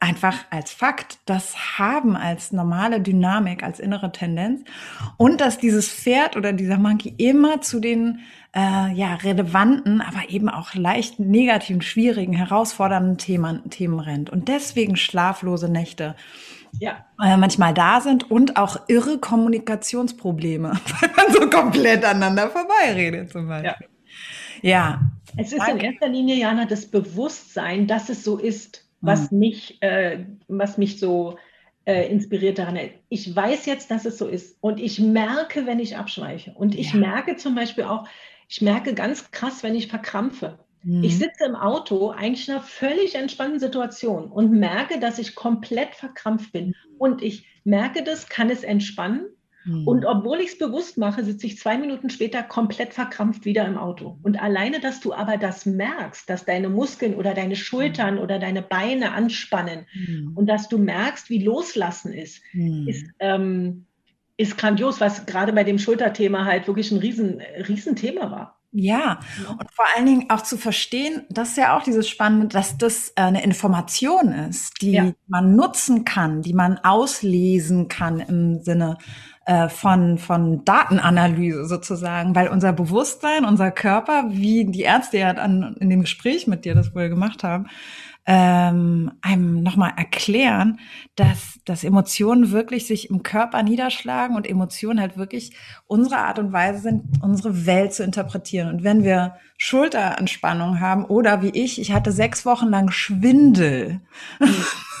einfach 0.00 0.44
als 0.50 0.72
Fakt 0.72 1.18
das 1.26 1.78
haben 1.78 2.16
als 2.16 2.52
normale 2.52 3.00
Dynamik, 3.00 3.62
als 3.62 3.80
innere 3.80 4.12
Tendenz 4.12 4.62
und 5.16 5.40
dass 5.40 5.58
dieses 5.58 5.88
Pferd 5.88 6.36
oder 6.36 6.52
dieser 6.52 6.78
Monkey 6.78 7.14
immer 7.18 7.60
zu 7.60 7.80
den 7.80 8.20
äh, 8.54 8.92
ja 8.92 9.14
relevanten, 9.14 10.00
aber 10.00 10.28
eben 10.28 10.48
auch 10.48 10.74
leicht 10.74 11.20
negativen, 11.20 11.82
schwierigen, 11.82 12.32
herausfordernden 12.32 13.18
Themen, 13.18 13.68
Themen 13.70 14.00
rennt 14.00 14.30
und 14.30 14.48
deswegen 14.48 14.96
schlaflose 14.96 15.68
Nächte 15.68 16.14
ja. 16.78 17.04
äh, 17.22 17.36
manchmal 17.36 17.74
da 17.74 18.00
sind 18.00 18.30
und 18.30 18.56
auch 18.56 18.88
irre 18.88 19.18
Kommunikationsprobleme, 19.18 20.72
weil 21.00 21.10
man 21.16 21.32
so 21.32 21.50
komplett 21.50 22.04
aneinander 22.04 22.50
vorbeiredet 22.50 23.32
zum 23.32 23.48
Beispiel. 23.48 23.88
Ja. 24.62 24.70
ja. 24.70 25.00
Es 25.36 25.52
ist 25.52 25.68
in 25.68 25.78
erster 25.78 26.08
Linie, 26.08 26.36
Jana, 26.36 26.64
das 26.64 26.86
Bewusstsein, 26.86 27.86
dass 27.86 28.08
es 28.08 28.24
so 28.24 28.38
ist 28.38 28.85
was, 29.00 29.30
mhm. 29.30 29.38
mich, 29.38 29.82
äh, 29.82 30.24
was 30.48 30.78
mich 30.78 30.98
so 30.98 31.38
äh, 31.84 32.10
inspiriert 32.10 32.58
daran 32.58 32.76
hält. 32.76 32.94
Ich 33.08 33.34
weiß 33.34 33.66
jetzt, 33.66 33.90
dass 33.90 34.04
es 34.04 34.18
so 34.18 34.26
ist 34.26 34.56
und 34.60 34.80
ich 34.80 34.98
merke, 34.98 35.66
wenn 35.66 35.78
ich 35.78 35.96
abschweiche. 35.96 36.52
Und 36.54 36.74
ich 36.74 36.92
ja. 36.92 36.98
merke 36.98 37.36
zum 37.36 37.54
Beispiel 37.54 37.84
auch, 37.84 38.08
ich 38.48 38.60
merke 38.60 38.94
ganz 38.94 39.30
krass, 39.30 39.62
wenn 39.62 39.74
ich 39.74 39.88
verkrampfe. 39.88 40.58
Mhm. 40.82 41.04
Ich 41.04 41.18
sitze 41.18 41.44
im 41.44 41.56
Auto 41.56 42.10
eigentlich 42.10 42.48
in 42.48 42.54
einer 42.54 42.62
völlig 42.62 43.14
entspannten 43.14 43.60
Situation 43.60 44.30
und 44.30 44.52
merke, 44.52 45.00
dass 45.00 45.18
ich 45.18 45.34
komplett 45.34 45.94
verkrampft 45.94 46.52
bin. 46.52 46.68
Mhm. 46.68 46.74
Und 46.98 47.22
ich 47.22 47.46
merke 47.64 48.02
das, 48.02 48.28
kann 48.28 48.50
es 48.50 48.64
entspannen 48.64 49.26
Mhm. 49.66 49.86
Und 49.86 50.04
obwohl 50.04 50.38
ich 50.38 50.50
es 50.50 50.58
bewusst 50.58 50.96
mache, 50.96 51.24
sitze 51.24 51.46
ich 51.46 51.58
zwei 51.58 51.76
Minuten 51.76 52.08
später 52.08 52.42
komplett 52.42 52.94
verkrampft 52.94 53.44
wieder 53.44 53.66
im 53.66 53.76
Auto. 53.76 54.18
Und 54.22 54.40
alleine, 54.40 54.80
dass 54.80 55.00
du 55.00 55.12
aber 55.12 55.36
das 55.36 55.66
merkst, 55.66 56.30
dass 56.30 56.44
deine 56.44 56.68
Muskeln 56.68 57.14
oder 57.14 57.34
deine 57.34 57.56
Schultern 57.56 58.14
mhm. 58.14 58.20
oder 58.20 58.38
deine 58.38 58.62
Beine 58.62 59.12
anspannen 59.12 59.86
mhm. 59.92 60.32
und 60.34 60.46
dass 60.46 60.68
du 60.68 60.78
merkst, 60.78 61.28
wie 61.30 61.42
Loslassen 61.42 62.12
ist, 62.12 62.40
ist, 62.86 63.06
ähm, 63.18 63.86
ist 64.36 64.56
grandios, 64.56 65.00
was 65.00 65.26
gerade 65.26 65.52
bei 65.52 65.64
dem 65.64 65.78
Schulterthema 65.78 66.44
halt 66.44 66.66
wirklich 66.66 66.92
ein 66.92 66.98
riesen, 66.98 67.40
Riesenthema 67.68 68.30
war. 68.30 68.56
Ja, 68.78 69.20
und 69.48 69.72
vor 69.72 69.86
allen 69.96 70.04
Dingen 70.04 70.26
auch 70.28 70.42
zu 70.42 70.58
verstehen, 70.58 71.22
das 71.30 71.50
ist 71.50 71.56
ja 71.56 71.76
auch 71.76 71.82
dieses 71.82 72.08
Spannende, 72.08 72.48
dass 72.48 72.76
das 72.76 73.08
äh, 73.10 73.22
eine 73.22 73.42
Information 73.42 74.32
ist, 74.32 74.82
die 74.82 74.92
ja. 74.92 75.12
man 75.28 75.56
nutzen 75.56 76.04
kann, 76.04 76.42
die 76.42 76.52
man 76.52 76.76
auslesen 76.78 77.88
kann 77.88 78.20
im 78.20 78.60
Sinne 78.62 78.98
äh, 79.46 79.68
von, 79.68 80.18
von 80.18 80.64
Datenanalyse 80.64 81.66
sozusagen, 81.66 82.34
weil 82.34 82.48
unser 82.48 82.72
Bewusstsein, 82.72 83.44
unser 83.44 83.70
Körper, 83.70 84.24
wie 84.28 84.64
die 84.64 84.82
Ärzte 84.82 85.18
ja 85.18 85.30
an, 85.30 85.76
in 85.78 85.88
dem 85.88 86.00
Gespräch 86.00 86.48
mit 86.48 86.64
dir 86.64 86.74
das 86.74 86.94
wohl 86.94 87.08
gemacht 87.08 87.44
haben, 87.44 87.68
ähm, 88.26 89.12
einem 89.22 89.62
nochmal 89.62 89.92
erklären, 89.96 90.80
dass, 91.14 91.60
dass 91.64 91.84
Emotionen 91.84 92.50
wirklich 92.50 92.88
sich 92.88 93.08
im 93.08 93.22
Körper 93.22 93.62
niederschlagen 93.62 94.34
und 94.34 94.48
Emotionen 94.48 95.00
halt 95.00 95.16
wirklich 95.16 95.56
unsere 95.86 96.18
Art 96.18 96.40
und 96.40 96.52
Weise 96.52 96.80
sind, 96.80 97.04
unsere 97.22 97.66
Welt 97.66 97.94
zu 97.94 98.02
interpretieren. 98.02 98.68
Und 98.68 98.82
wenn 98.82 99.04
wir 99.04 99.36
Schulteranspannung 99.58 100.80
haben 100.80 101.04
oder 101.04 101.40
wie 101.40 101.50
ich, 101.50 101.80
ich 101.80 101.92
hatte 101.92 102.10
sechs 102.10 102.44
Wochen 102.44 102.66
lang 102.66 102.90
Schwindel. 102.90 104.00
Mhm. 104.40 104.46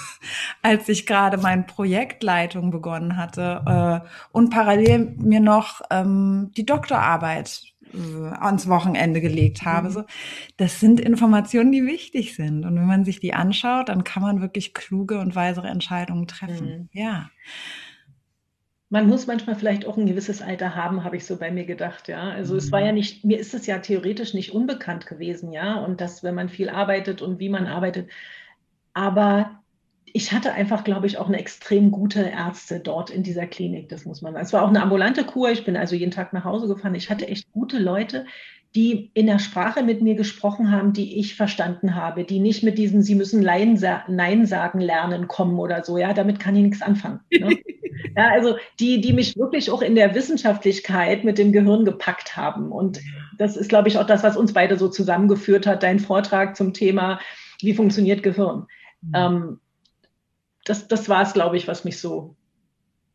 als 0.62 0.88
ich 0.88 1.06
gerade 1.06 1.38
meine 1.38 1.62
Projektleitung 1.64 2.70
begonnen 2.70 3.16
hatte 3.16 4.02
äh, 4.04 4.08
und 4.32 4.50
parallel 4.50 5.14
mir 5.18 5.40
noch 5.40 5.80
ähm, 5.90 6.52
die 6.56 6.66
Doktorarbeit 6.66 7.62
äh, 7.92 8.34
ans 8.34 8.68
Wochenende 8.68 9.20
gelegt 9.20 9.64
habe. 9.64 9.88
Mhm. 9.88 9.92
So, 9.92 10.04
das 10.56 10.80
sind 10.80 11.00
Informationen, 11.00 11.72
die 11.72 11.86
wichtig 11.86 12.34
sind. 12.34 12.64
Und 12.64 12.76
wenn 12.76 12.86
man 12.86 13.04
sich 13.04 13.20
die 13.20 13.34
anschaut, 13.34 13.88
dann 13.88 14.04
kann 14.04 14.22
man 14.22 14.40
wirklich 14.40 14.74
kluge 14.74 15.18
und 15.18 15.34
weisere 15.34 15.68
Entscheidungen 15.68 16.26
treffen. 16.26 16.66
Mhm. 16.66 16.88
Ja. 16.92 17.30
Man 18.88 19.08
muss 19.08 19.26
manchmal 19.26 19.56
vielleicht 19.56 19.84
auch 19.84 19.96
ein 19.96 20.06
gewisses 20.06 20.42
Alter 20.42 20.76
haben, 20.76 21.02
habe 21.02 21.16
ich 21.16 21.26
so 21.26 21.38
bei 21.38 21.50
mir 21.50 21.64
gedacht, 21.64 22.06
ja. 22.06 22.30
Also 22.30 22.54
mhm. 22.54 22.58
es 22.58 22.72
war 22.72 22.80
ja 22.80 22.88
mhm. 22.88 22.94
nicht, 22.94 23.24
mir 23.24 23.38
ist 23.38 23.54
es 23.54 23.66
ja 23.66 23.78
theoretisch 23.78 24.32
nicht 24.32 24.52
unbekannt 24.52 25.06
gewesen, 25.06 25.52
ja. 25.52 25.76
Und 25.76 26.00
dass, 26.00 26.22
wenn 26.22 26.34
man 26.34 26.48
viel 26.48 26.68
arbeitet 26.68 27.22
und 27.22 27.38
wie 27.38 27.48
man 27.48 27.66
arbeitet, 27.66 28.10
aber 28.94 29.62
ich 30.16 30.32
hatte 30.32 30.54
einfach, 30.54 30.82
glaube 30.82 31.06
ich, 31.06 31.18
auch 31.18 31.28
eine 31.28 31.38
extrem 31.38 31.90
gute 31.90 32.22
Ärzte 32.22 32.80
dort 32.80 33.10
in 33.10 33.22
dieser 33.22 33.46
Klinik, 33.46 33.90
das 33.90 34.06
muss 34.06 34.22
man 34.22 34.32
sagen. 34.32 34.46
Es 34.46 34.52
war 34.54 34.62
auch 34.62 34.70
eine 34.70 34.80
ambulante 34.80 35.24
Kur, 35.24 35.50
ich 35.50 35.66
bin 35.66 35.76
also 35.76 35.94
jeden 35.94 36.10
Tag 36.10 36.32
nach 36.32 36.44
Hause 36.44 36.68
gefahren. 36.68 36.94
Ich 36.94 37.10
hatte 37.10 37.28
echt 37.28 37.52
gute 37.52 37.78
Leute, 37.78 38.24
die 38.74 39.10
in 39.12 39.26
der 39.26 39.38
Sprache 39.38 39.82
mit 39.82 40.00
mir 40.00 40.14
gesprochen 40.14 40.70
haben, 40.70 40.94
die 40.94 41.20
ich 41.20 41.34
verstanden 41.34 41.94
habe, 41.94 42.24
die 42.24 42.38
nicht 42.38 42.62
mit 42.62 42.78
diesem 42.78 43.02
Sie 43.02 43.14
müssen 43.14 43.42
Nein 43.42 43.76
sagen 44.46 44.80
lernen 44.80 45.28
kommen 45.28 45.58
oder 45.58 45.84
so. 45.84 45.98
Ja, 45.98 46.14
damit 46.14 46.40
kann 46.40 46.56
ich 46.56 46.62
nichts 46.62 46.80
anfangen. 46.80 47.20
Ne? 47.30 47.58
ja, 48.16 48.30
also 48.30 48.56
die, 48.80 49.02
die 49.02 49.12
mich 49.12 49.36
wirklich 49.36 49.70
auch 49.70 49.82
in 49.82 49.96
der 49.96 50.14
Wissenschaftlichkeit 50.14 51.24
mit 51.24 51.36
dem 51.36 51.52
Gehirn 51.52 51.84
gepackt 51.84 52.38
haben. 52.38 52.72
Und 52.72 53.02
das 53.36 53.58
ist, 53.58 53.68
glaube 53.68 53.88
ich, 53.88 53.98
auch 53.98 54.06
das, 54.06 54.22
was 54.22 54.38
uns 54.38 54.54
beide 54.54 54.78
so 54.78 54.88
zusammengeführt 54.88 55.66
hat, 55.66 55.82
dein 55.82 55.98
Vortrag 55.98 56.56
zum 56.56 56.72
Thema, 56.72 57.20
wie 57.60 57.74
funktioniert 57.74 58.22
Gehirn. 58.22 58.66
Mhm. 59.02 59.12
Ähm, 59.14 59.60
das, 60.66 60.88
das 60.88 61.08
war 61.08 61.22
es, 61.22 61.32
glaube 61.32 61.56
ich, 61.56 61.66
was 61.68 61.84
mich 61.84 61.98
so. 62.00 62.36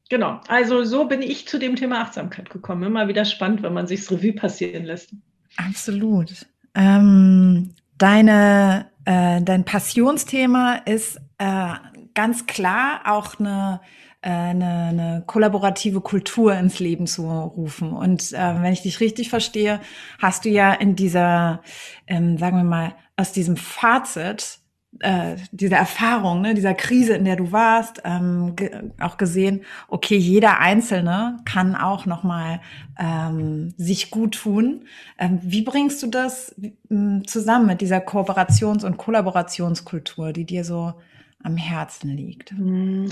Genau. 0.10 0.42
Also 0.48 0.84
so 0.84 1.06
bin 1.06 1.22
ich 1.22 1.48
zu 1.48 1.60
dem 1.60 1.76
Thema 1.76 2.02
Achtsamkeit 2.02 2.50
gekommen. 2.50 2.84
Immer 2.84 3.08
wieder 3.08 3.24
spannend, 3.24 3.62
wenn 3.64 3.74
man 3.74 3.88
sich 3.88 4.02
das 4.02 4.12
Revue 4.12 4.34
passieren 4.34 4.84
lässt. 4.86 5.14
Absolut. 5.58 6.46
Ähm, 6.76 7.74
deine, 7.98 8.88
äh, 9.06 9.42
dein 9.42 9.64
Passionsthema 9.64 10.82
ist 10.86 11.18
äh, 11.38 11.74
ganz 12.14 12.46
klar 12.46 13.02
auch 13.06 13.40
eine, 13.40 13.82
äh, 14.22 14.30
eine, 14.30 14.66
eine 14.66 15.24
kollaborative 15.28 16.02
Kultur 16.02 16.56
ins 16.56 16.80
Leben 16.80 17.08
zu 17.08 17.30
rufen. 17.30 17.92
Und 17.94 18.34
äh, 18.34 18.62
wenn 18.62 18.74
ich 18.74 18.82
dich 18.82 19.00
richtig 19.00 19.30
verstehe, 19.30 19.82
hast 20.20 20.46
du 20.46 20.50
ja 20.50 20.74
in 20.74 20.96
dieser, 20.96 21.62
ähm, 22.08 22.38
sagen 22.38 22.58
wir 22.58 22.64
mal, 22.64 22.96
aus 23.18 23.34
diesem 23.34 23.58
Fazit 23.58 24.61
äh, 25.00 25.38
diese 25.52 25.76
Erfahrung, 25.76 26.42
ne, 26.42 26.54
dieser 26.54 26.74
Krise, 26.74 27.14
in 27.14 27.26
der 27.26 27.38
du 27.38 27.52
warst, 27.52 28.02
ähm, 28.04 28.56
ge 28.56 28.92
auch 29.00 29.18
gesehen, 29.18 29.64
okay, 29.88 30.18
jeder 30.18 30.60
Einzelne 30.60 31.38
kann 31.46 31.76
auch 31.76 32.06
nochmal 32.06 32.60
ähm, 33.00 33.74
sich 33.78 34.12
gut 34.12 34.36
tun. 34.36 34.86
Ähm, 35.18 35.40
wie 35.44 35.62
bringst 35.62 36.04
du 36.04 36.08
das 36.08 36.54
ähm, 36.90 37.24
zusammen 37.26 37.68
mit 37.68 37.82
dieser 37.82 38.00
Kooperations- 38.00 38.86
und 38.86 38.98
Kollaborationskultur, 38.98 40.34
die 40.34 40.46
dir 40.46 40.66
so 40.66 40.94
am 41.42 41.56
Herzen 41.56 42.10
liegt? 42.10 42.52
Hm, 42.52 43.10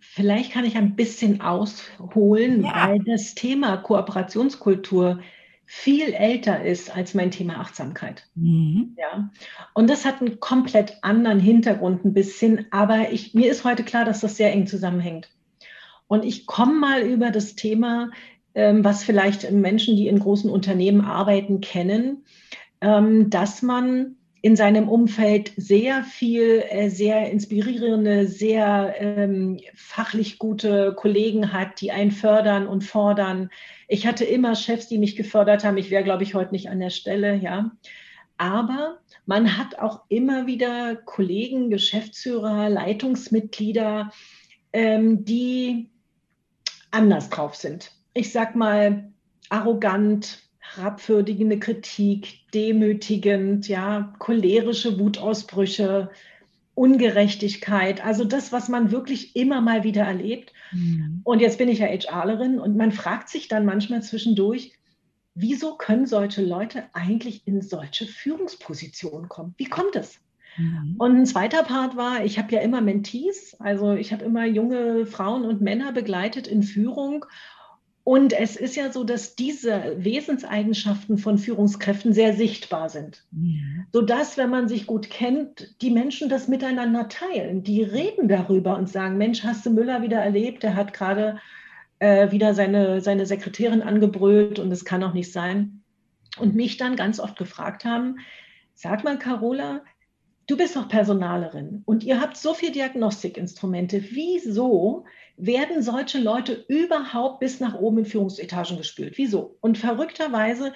vielleicht 0.00 0.52
kann 0.52 0.64
ich 0.64 0.76
ein 0.76 0.96
bisschen 0.96 1.40
ausholen, 1.40 2.64
ja. 2.64 2.88
weil 2.88 2.98
das 3.04 3.34
Thema 3.34 3.76
Kooperationskultur 3.76 5.20
viel 5.70 6.14
älter 6.14 6.64
ist 6.64 6.96
als 6.96 7.12
mein 7.12 7.30
Thema 7.30 7.60
Achtsamkeit. 7.60 8.26
Mhm. 8.34 8.96
Ja. 8.96 9.30
Und 9.74 9.90
das 9.90 10.06
hat 10.06 10.22
einen 10.22 10.40
komplett 10.40 10.96
anderen 11.02 11.40
Hintergrund 11.40 12.06
ein 12.06 12.14
bisschen, 12.14 12.64
aber 12.70 13.12
ich, 13.12 13.34
mir 13.34 13.50
ist 13.50 13.64
heute 13.64 13.84
klar, 13.84 14.06
dass 14.06 14.20
das 14.20 14.38
sehr 14.38 14.50
eng 14.50 14.66
zusammenhängt. 14.66 15.28
Und 16.06 16.24
ich 16.24 16.46
komme 16.46 16.72
mal 16.72 17.02
über 17.02 17.30
das 17.30 17.54
Thema, 17.54 18.10
ähm, 18.54 18.82
was 18.82 19.04
vielleicht 19.04 19.50
Menschen, 19.50 19.94
die 19.94 20.08
in 20.08 20.20
großen 20.20 20.50
Unternehmen 20.50 21.02
arbeiten, 21.02 21.60
kennen, 21.60 22.24
ähm, 22.80 23.28
dass 23.28 23.60
man 23.60 24.16
in 24.40 24.56
seinem 24.56 24.88
Umfeld 24.88 25.52
sehr 25.58 26.02
viel, 26.02 26.64
äh, 26.70 26.88
sehr 26.88 27.30
inspirierende, 27.30 28.26
sehr 28.26 28.94
ähm, 28.98 29.60
fachlich 29.74 30.38
gute 30.38 30.94
Kollegen 30.94 31.52
hat, 31.52 31.82
die 31.82 31.92
einen 31.92 32.12
fördern 32.12 32.66
und 32.66 32.84
fordern. 32.84 33.50
Ich 33.88 34.06
hatte 34.06 34.24
immer 34.24 34.54
Chefs, 34.54 34.86
die 34.86 34.98
mich 34.98 35.16
gefördert 35.16 35.64
haben. 35.64 35.78
Ich 35.78 35.90
wäre, 35.90 36.04
glaube 36.04 36.22
ich, 36.22 36.34
heute 36.34 36.52
nicht 36.52 36.68
an 36.68 36.78
der 36.78 36.90
Stelle, 36.90 37.34
ja. 37.34 37.72
Aber 38.36 38.98
man 39.26 39.58
hat 39.58 39.78
auch 39.78 40.02
immer 40.08 40.46
wieder 40.46 40.94
Kollegen, 40.94 41.70
Geschäftsführer, 41.70 42.68
Leitungsmitglieder, 42.68 44.12
ähm, 44.72 45.24
die 45.24 45.90
anders 46.90 47.30
drauf 47.30 47.56
sind. 47.56 47.92
Ich 48.14 48.30
sag 48.30 48.54
mal 48.54 49.10
arrogant, 49.48 50.42
herabwürdigende 50.60 51.58
Kritik, 51.58 52.50
demütigend, 52.52 53.68
ja, 53.68 54.14
cholerische 54.18 54.98
Wutausbrüche, 54.98 56.10
Ungerechtigkeit, 56.78 58.04
also 58.04 58.24
das, 58.24 58.52
was 58.52 58.68
man 58.68 58.92
wirklich 58.92 59.34
immer 59.34 59.60
mal 59.60 59.82
wieder 59.82 60.02
erlebt. 60.02 60.52
Mhm. 60.70 61.22
Und 61.24 61.40
jetzt 61.40 61.58
bin 61.58 61.68
ich 61.68 61.80
ja 61.80 61.86
HRlerin 61.86 62.60
und 62.60 62.76
man 62.76 62.92
fragt 62.92 63.28
sich 63.28 63.48
dann 63.48 63.66
manchmal 63.66 64.02
zwischendurch, 64.02 64.72
wieso 65.34 65.76
können 65.76 66.06
solche 66.06 66.42
Leute 66.42 66.84
eigentlich 66.92 67.46
in 67.46 67.62
solche 67.62 68.06
Führungspositionen 68.06 69.28
kommen? 69.28 69.54
Wie 69.56 69.66
kommt 69.66 69.96
es? 69.96 70.20
Mhm. 70.56 70.94
Und 70.98 71.16
ein 71.16 71.26
zweiter 71.26 71.64
Part 71.64 71.96
war, 71.96 72.24
ich 72.24 72.38
habe 72.38 72.54
ja 72.54 72.60
immer 72.60 72.80
Mentees, 72.80 73.56
also 73.60 73.94
ich 73.94 74.12
habe 74.12 74.24
immer 74.24 74.46
junge 74.46 75.04
Frauen 75.06 75.44
und 75.44 75.60
Männer 75.60 75.92
begleitet 75.92 76.46
in 76.46 76.62
Führung 76.62 77.24
und 78.08 78.32
es 78.32 78.56
ist 78.56 78.74
ja 78.74 78.90
so, 78.90 79.04
dass 79.04 79.36
diese 79.36 79.96
Wesenseigenschaften 79.98 81.18
von 81.18 81.36
Führungskräften 81.36 82.14
sehr 82.14 82.32
sichtbar 82.32 82.88
sind, 82.88 83.22
ja. 83.32 83.84
sodass, 83.92 84.38
wenn 84.38 84.48
man 84.48 84.66
sich 84.66 84.86
gut 84.86 85.10
kennt, 85.10 85.74
die 85.82 85.90
Menschen 85.90 86.30
das 86.30 86.48
miteinander 86.48 87.10
teilen. 87.10 87.64
Die 87.64 87.82
reden 87.82 88.26
darüber 88.26 88.78
und 88.78 88.88
sagen, 88.88 89.18
Mensch, 89.18 89.44
hast 89.44 89.66
du 89.66 89.70
Müller 89.70 90.00
wieder 90.00 90.20
erlebt? 90.20 90.62
Der 90.62 90.74
hat 90.74 90.94
gerade 90.94 91.38
äh, 91.98 92.30
wieder 92.30 92.54
seine, 92.54 93.02
seine 93.02 93.26
Sekretärin 93.26 93.82
angebrüllt 93.82 94.58
und 94.58 94.72
es 94.72 94.86
kann 94.86 95.04
auch 95.04 95.12
nicht 95.12 95.30
sein. 95.30 95.82
Und 96.38 96.54
mich 96.54 96.78
dann 96.78 96.96
ganz 96.96 97.20
oft 97.20 97.36
gefragt 97.36 97.84
haben, 97.84 98.20
sag 98.72 99.04
mal, 99.04 99.18
Carola, 99.18 99.82
du 100.46 100.56
bist 100.56 100.76
doch 100.76 100.88
Personalerin 100.88 101.82
und 101.84 102.04
ihr 102.04 102.22
habt 102.22 102.38
so 102.38 102.54
viele 102.54 102.72
Diagnostikinstrumente. 102.72 104.02
Wieso 104.12 105.04
werden 105.38 105.82
solche 105.82 106.18
Leute 106.18 106.64
überhaupt 106.68 107.40
bis 107.40 107.60
nach 107.60 107.74
oben 107.74 107.98
in 107.98 108.06
Führungsetagen 108.06 108.76
gespült. 108.76 109.16
Wieso? 109.16 109.56
Und 109.60 109.78
verrückterweise, 109.78 110.72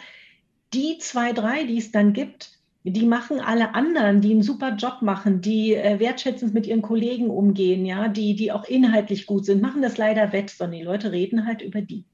die 0.73 0.99
zwei, 0.99 1.33
drei, 1.33 1.64
die 1.64 1.78
es 1.78 1.90
dann 1.90 2.12
gibt, 2.12 2.59
die 2.85 3.07
machen 3.07 3.40
alle 3.40 3.75
anderen, 3.75 4.21
die 4.21 4.33
einen 4.33 4.42
super 4.42 4.75
Job 4.75 5.02
machen, 5.02 5.40
die 5.40 5.75
äh, 5.75 6.00
wertschätzend 6.00 6.52
mit 6.54 6.66
ihren 6.66 6.83
Kollegen 6.83 7.31
umgehen, 7.31 7.87
ja, 7.87 8.09
die, 8.09 8.35
die 8.35 8.50
auch 8.50 8.64
inhaltlich 8.64 9.26
gut 9.26 9.45
sind, 9.45 9.62
machen 9.62 9.83
das 9.83 9.99
leider 9.99 10.33
wett, 10.33 10.50
sondern 10.50 10.78
die 10.78 10.85
Leute 10.85 11.12
reden 11.12 11.47
halt 11.47 11.62
über 11.62 11.81
die. 11.81 12.04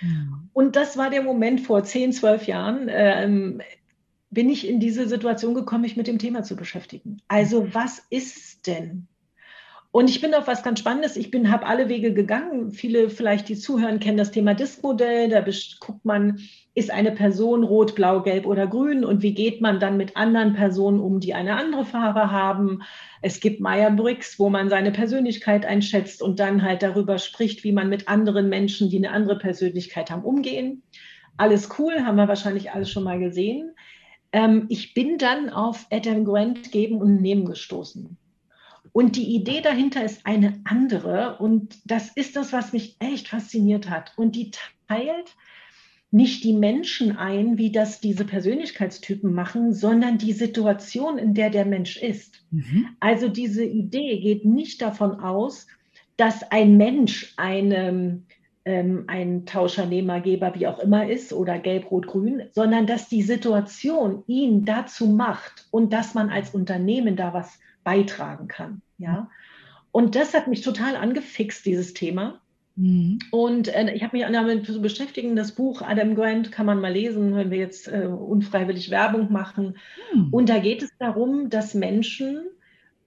Ja. 0.00 0.08
Und 0.52 0.76
das 0.76 0.96
war 0.96 1.10
der 1.10 1.22
Moment 1.22 1.60
vor 1.60 1.82
zehn, 1.84 2.12
zwölf 2.12 2.46
Jahren, 2.46 2.88
ähm, 2.88 3.62
bin 4.30 4.48
ich 4.48 4.68
in 4.68 4.80
diese 4.80 5.08
Situation 5.08 5.54
gekommen, 5.54 5.82
mich 5.82 5.96
mit 5.96 6.06
dem 6.06 6.18
Thema 6.18 6.42
zu 6.42 6.56
beschäftigen. 6.56 7.18
Also 7.28 7.74
was 7.74 8.02
ist 8.10 8.66
denn 8.66 9.08
und 9.92 10.08
ich 10.08 10.22
bin 10.22 10.32
auf 10.34 10.46
was 10.46 10.62
ganz 10.62 10.78
Spannendes. 10.78 11.16
Ich 11.16 11.30
bin, 11.30 11.50
habe 11.50 11.66
alle 11.66 11.90
Wege 11.90 12.14
gegangen. 12.14 12.72
Viele 12.72 13.10
vielleicht, 13.10 13.50
die 13.50 13.56
zuhören, 13.56 14.00
kennen 14.00 14.16
das 14.16 14.30
Thema 14.30 14.54
Diskmodell. 14.54 15.28
Da 15.28 15.44
guckt 15.80 16.06
man, 16.06 16.40
ist 16.74 16.90
eine 16.90 17.12
Person 17.12 17.62
rot, 17.62 17.94
blau, 17.94 18.22
gelb 18.22 18.46
oder 18.46 18.66
grün 18.66 19.04
und 19.04 19.20
wie 19.20 19.34
geht 19.34 19.60
man 19.60 19.80
dann 19.80 19.98
mit 19.98 20.16
anderen 20.16 20.54
Personen 20.54 20.98
um, 20.98 21.20
die 21.20 21.34
eine 21.34 21.56
andere 21.56 21.84
Farbe 21.84 22.30
haben. 22.30 22.80
Es 23.20 23.40
gibt 23.40 23.60
Meyer-Briggs, 23.60 24.38
wo 24.38 24.48
man 24.48 24.70
seine 24.70 24.92
Persönlichkeit 24.92 25.66
einschätzt 25.66 26.22
und 26.22 26.40
dann 26.40 26.62
halt 26.62 26.82
darüber 26.82 27.18
spricht, 27.18 27.62
wie 27.62 27.72
man 27.72 27.90
mit 27.90 28.08
anderen 28.08 28.48
Menschen, 28.48 28.88
die 28.88 28.96
eine 28.96 29.10
andere 29.10 29.38
Persönlichkeit 29.38 30.10
haben, 30.10 30.24
umgehen. 30.24 30.82
Alles 31.36 31.68
cool, 31.78 32.00
haben 32.00 32.16
wir 32.16 32.28
wahrscheinlich 32.28 32.70
alles 32.70 32.90
schon 32.90 33.04
mal 33.04 33.18
gesehen. 33.18 33.74
Ähm, 34.32 34.64
ich 34.70 34.94
bin 34.94 35.18
dann 35.18 35.50
auf 35.50 35.86
Adam 35.90 36.24
Grant 36.24 36.72
geben 36.72 37.02
und 37.02 37.20
nehmen 37.20 37.44
gestoßen. 37.44 38.16
Und 38.92 39.16
die 39.16 39.34
Idee 39.34 39.62
dahinter 39.62 40.04
ist 40.04 40.26
eine 40.26 40.60
andere. 40.64 41.38
Und 41.38 41.78
das 41.84 42.10
ist 42.14 42.36
das, 42.36 42.52
was 42.52 42.72
mich 42.72 42.96
echt 42.98 43.28
fasziniert 43.28 43.88
hat. 43.88 44.12
Und 44.16 44.36
die 44.36 44.50
teilt 44.88 45.34
nicht 46.12 46.44
die 46.44 46.52
Menschen 46.52 47.16
ein, 47.16 47.56
wie 47.56 47.72
das 47.72 48.00
diese 48.00 48.26
Persönlichkeitstypen 48.26 49.32
machen, 49.32 49.72
sondern 49.72 50.18
die 50.18 50.34
Situation, 50.34 51.16
in 51.16 51.32
der 51.32 51.48
der 51.48 51.64
Mensch 51.64 51.96
ist. 51.96 52.44
Mhm. 52.50 52.88
Also 53.00 53.28
diese 53.28 53.64
Idee 53.64 54.20
geht 54.20 54.44
nicht 54.44 54.82
davon 54.82 55.20
aus, 55.20 55.66
dass 56.18 56.42
ein 56.52 56.76
Mensch 56.76 57.32
eine, 57.38 58.20
ähm, 58.66 59.04
ein 59.06 59.46
Tauschernehmergeber, 59.46 60.54
wie 60.54 60.66
auch 60.66 60.80
immer 60.80 61.08
ist, 61.08 61.32
oder 61.32 61.58
gelb, 61.58 61.90
rot, 61.90 62.06
grün, 62.06 62.42
sondern 62.52 62.86
dass 62.86 63.08
die 63.08 63.22
Situation 63.22 64.22
ihn 64.26 64.66
dazu 64.66 65.06
macht 65.06 65.66
und 65.70 65.94
dass 65.94 66.12
man 66.12 66.28
als 66.28 66.50
Unternehmen 66.50 67.16
da 67.16 67.32
was 67.32 67.58
beitragen 67.84 68.48
kann. 68.48 68.82
Ja? 68.98 69.30
Und 69.90 70.14
das 70.14 70.34
hat 70.34 70.48
mich 70.48 70.62
total 70.62 70.96
angefixt, 70.96 71.66
dieses 71.66 71.94
Thema. 71.94 72.40
Mhm. 72.76 73.18
Und 73.30 73.68
äh, 73.68 73.92
ich 73.92 74.02
habe 74.02 74.16
mich 74.16 74.26
damit 74.26 74.66
zu 74.66 74.80
beschäftigen. 74.80 75.36
Das 75.36 75.52
Buch 75.52 75.82
Adam 75.82 76.14
Grant 76.14 76.52
kann 76.52 76.66
man 76.66 76.80
mal 76.80 76.92
lesen, 76.92 77.36
wenn 77.36 77.50
wir 77.50 77.58
jetzt 77.58 77.88
äh, 77.88 78.06
unfreiwillig 78.06 78.90
Werbung 78.90 79.30
machen. 79.30 79.76
Mhm. 80.14 80.28
Und 80.32 80.48
da 80.48 80.58
geht 80.58 80.82
es 80.82 80.90
darum, 80.98 81.50
dass 81.50 81.74
Menschen, 81.74 82.46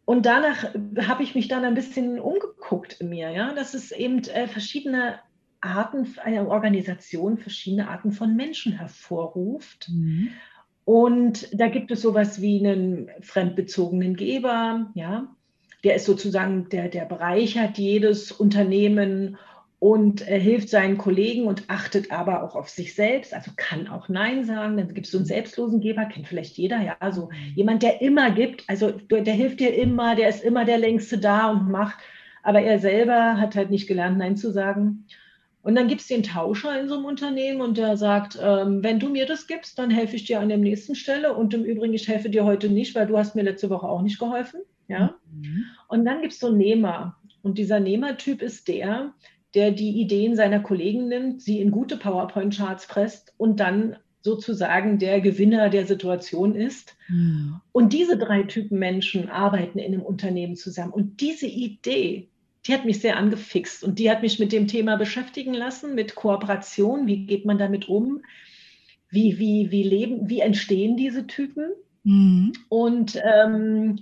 und 0.05 0.27
danach 0.27 0.65
habe 1.01 1.23
ich 1.23 1.33
mich 1.33 1.47
dann 1.47 1.65
ein 1.65 1.73
bisschen 1.73 2.19
umgeguckt 2.19 2.97
in 2.99 3.09
mir, 3.09 3.31
ja, 3.31 3.53
dass 3.53 3.73
es 3.73 3.91
eben 3.91 4.19
äh, 4.25 4.47
verschiedene 4.47 5.19
Arten, 5.61 6.07
eine 6.23 6.47
Organisation 6.47 7.38
verschiedene 7.39 7.89
Arten 7.89 8.11
von 8.11 8.35
Menschen 8.35 8.73
hervorruft. 8.73 9.89
Mhm. 9.89 10.29
Und 10.86 11.50
da 11.52 11.67
gibt 11.67 11.91
es 11.91 12.02
sowas 12.02 12.41
wie 12.41 12.60
einen 12.60 13.10
fremdbezogenen 13.21 14.15
Geber, 14.15 14.91
ja. 14.93 15.36
Der 15.84 15.95
ist 15.95 16.06
sozusagen, 16.06 16.69
der, 16.69 16.89
der 16.89 17.06
bereichert 17.06 17.78
jedes 17.78 18.32
Unternehmen 18.32 19.38
und 19.78 20.28
äh, 20.28 20.39
hilft 20.39 20.69
seinen 20.69 20.98
Kollegen 20.98 21.45
und 21.45 21.65
achtet 21.67 22.12
aber 22.12 22.43
auch 22.43 22.56
auf 22.56 22.69
sich 22.69 22.95
selbst, 22.95 23.34
also 23.36 23.52
kann 23.56 23.88
auch 23.88 24.10
Nein 24.10 24.45
sagen. 24.45 24.78
Dann 24.78 24.93
gibt 24.93 25.06
es 25.06 25.12
so 25.12 25.19
einen 25.19 25.28
selbstlosen 25.28 25.82
Geber, 25.82 26.06
kennt 26.06 26.28
vielleicht 26.28 26.58
jeder, 26.58 26.82
ja, 26.82 27.12
so 27.12 27.30
jemand, 27.54 27.84
der 27.84 28.02
immer 28.02 28.32
gibt, 28.32 28.63
also 28.67 28.91
der 28.91 29.34
hilft 29.34 29.60
dir 29.60 29.76
immer, 29.76 30.15
der 30.15 30.30
ist 30.30 30.43
immer 30.43 30.65
der 30.65 30.80
Längste 30.80 31.19
da 31.19 31.52
und 31.52 31.69
macht, 31.69 31.98
aber 32.41 32.62
er 32.62 32.80
selber 32.80 33.39
hat 33.39 33.56
halt 33.56 33.69
nicht 33.69 33.88
gelernt, 33.88 34.17
Nein 34.17 34.38
zu 34.38 34.52
sagen. 34.52 35.06
Und 35.65 35.73
dann 35.73 35.88
gibt 35.88 36.01
es 36.01 36.08
den 36.08 36.21
Tauscher 36.21 36.80
in 36.80 36.88
so 36.88 36.93
einem 36.93 37.06
Unternehmen 37.06 37.60
und 37.60 37.80
der 37.80 37.97
sagt, 37.97 38.38
ähm, 38.39 38.84
wenn 38.84 38.99
du 38.99 39.10
mir 39.10 39.25
das 39.25 39.47
gibst, 39.47 39.80
dann 39.80 39.89
helfe 39.89 40.15
ich 40.15 40.25
dir 40.25 40.39
an 40.39 40.49
der 40.49 40.60
nächsten 40.60 40.93
Stelle. 40.93 41.34
Und 41.34 41.56
im 41.56 41.63
Übrigen, 41.63 41.95
ich 41.95 42.08
helfe 42.08 42.30
dir 42.30 42.45
heute 42.45 42.69
nicht, 42.69 42.93
weil 42.93 43.08
du 43.08 43.17
hast 43.17 43.36
mir 43.36 43.41
letzte 43.41 43.71
Woche 43.71 43.89
auch 43.89 44.04
nicht 44.04 44.19
geholfen. 44.19 44.62
Ja? 44.88 45.15
Mhm. 45.34 45.65
Und 45.88 46.06
dann 46.06 46.21
gibt 46.21 46.34
es 46.34 46.39
so 46.39 46.49
einen 46.49 46.60
Nehmer. 46.60 47.17
Und 47.41 47.58
dieser 47.58 47.80
Nehmertyp 47.80 48.43
ist 48.43 48.67
der, 48.67 49.15
der 49.56 49.71
die 49.71 49.99
Ideen 49.99 50.36
seiner 50.36 50.60
Kollegen 50.60 51.08
nimmt, 51.08 51.41
sie 51.41 51.60
in 51.60 51.71
gute 51.71 51.97
PowerPoint-Charts 51.97 52.86
presst 52.86 53.34
und 53.38 53.60
dann 53.60 53.95
sozusagen 54.21 54.99
der 54.99 55.19
Gewinner 55.19 55.69
der 55.69 55.88
Situation 55.88 56.54
ist. 56.54 56.95
Mhm. 57.08 57.60
Und 57.71 57.91
diese 57.91 58.19
drei 58.19 58.43
Typen 58.43 58.78
Menschen 58.78 59.30
arbeiten 59.30 59.80
in 59.80 59.95
einem 59.95 60.04
Unternehmen 60.04 60.58
zusammen. 60.58 60.93
Und 60.93 61.21
diese 61.21 61.47
Idee, 61.47 62.30
die 62.65 62.73
hat 62.73 62.86
mich 62.86 62.99
sehr 62.99 63.17
angefixt 63.17 63.84
und 63.84 63.99
die 63.99 64.10
hat 64.10 64.21
mich 64.21 64.39
mit 64.39 64.51
dem 64.51 64.67
Thema 64.67 64.97
beschäftigen 64.97 65.54
lassen, 65.54 65.93
mit 65.95 66.15
Kooperation, 66.15 67.08
wie 67.08 67.25
geht 67.25 67.45
man 67.45 67.58
damit 67.58 67.88
um, 67.88 68.21
wie, 69.10 69.38
wie, 69.38 69.71
wie 69.71 69.84
leben, 69.84 70.30
wie 70.30 70.39
entstehen 70.39 70.97
diese 70.97 71.28
Typen. 71.28 71.71
Mhm. 72.04 72.54
Und 72.69 73.21
ähm, 73.23 73.99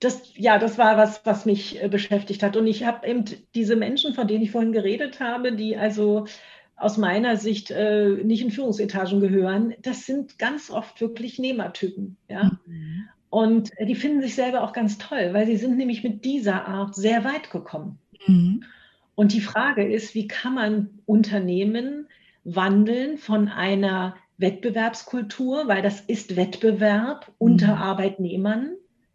das, 0.00 0.32
ja, 0.36 0.58
das 0.58 0.78
war 0.78 0.96
was, 0.96 1.24
was 1.24 1.46
mich 1.46 1.82
äh, 1.82 1.88
beschäftigt 1.88 2.42
hat. 2.42 2.56
Und 2.56 2.66
ich 2.66 2.84
habe 2.84 3.06
eben 3.06 3.24
diese 3.54 3.76
Menschen, 3.76 4.14
von 4.14 4.28
denen 4.28 4.44
ich 4.44 4.50
vorhin 4.50 4.72
geredet 4.72 5.20
habe, 5.20 5.52
die 5.52 5.76
also 5.76 6.26
aus 6.76 6.98
meiner 6.98 7.36
Sicht 7.36 7.70
äh, 7.70 8.10
nicht 8.22 8.42
in 8.42 8.50
Führungsetagen 8.50 9.20
gehören, 9.20 9.74
das 9.80 10.04
sind 10.04 10.38
ganz 10.38 10.70
oft 10.70 11.00
wirklich 11.00 11.38
Nehmertypen. 11.38 12.18
Ja? 12.28 12.58
Mhm. 12.66 13.08
Und 13.36 13.70
die 13.78 13.94
finden 13.94 14.22
sich 14.22 14.34
selber 14.34 14.62
auch 14.62 14.72
ganz 14.72 14.96
toll, 14.96 15.34
weil 15.34 15.44
sie 15.44 15.58
sind 15.58 15.76
nämlich 15.76 16.02
mit 16.02 16.24
dieser 16.24 16.66
Art 16.66 16.94
sehr 16.94 17.22
weit 17.22 17.50
gekommen. 17.50 17.98
Mhm. 18.26 18.64
Und 19.14 19.34
die 19.34 19.42
Frage 19.42 19.86
ist, 19.86 20.14
wie 20.14 20.26
kann 20.26 20.54
man 20.54 20.88
Unternehmen 21.04 22.08
wandeln 22.44 23.18
von 23.18 23.48
einer 23.48 24.16
Wettbewerbskultur, 24.38 25.68
weil 25.68 25.82
das 25.82 26.00
ist 26.00 26.36
Wettbewerb 26.36 27.30
unter 27.36 27.74
mhm. 27.74 27.82
Arbeitnehmern, 27.82 28.70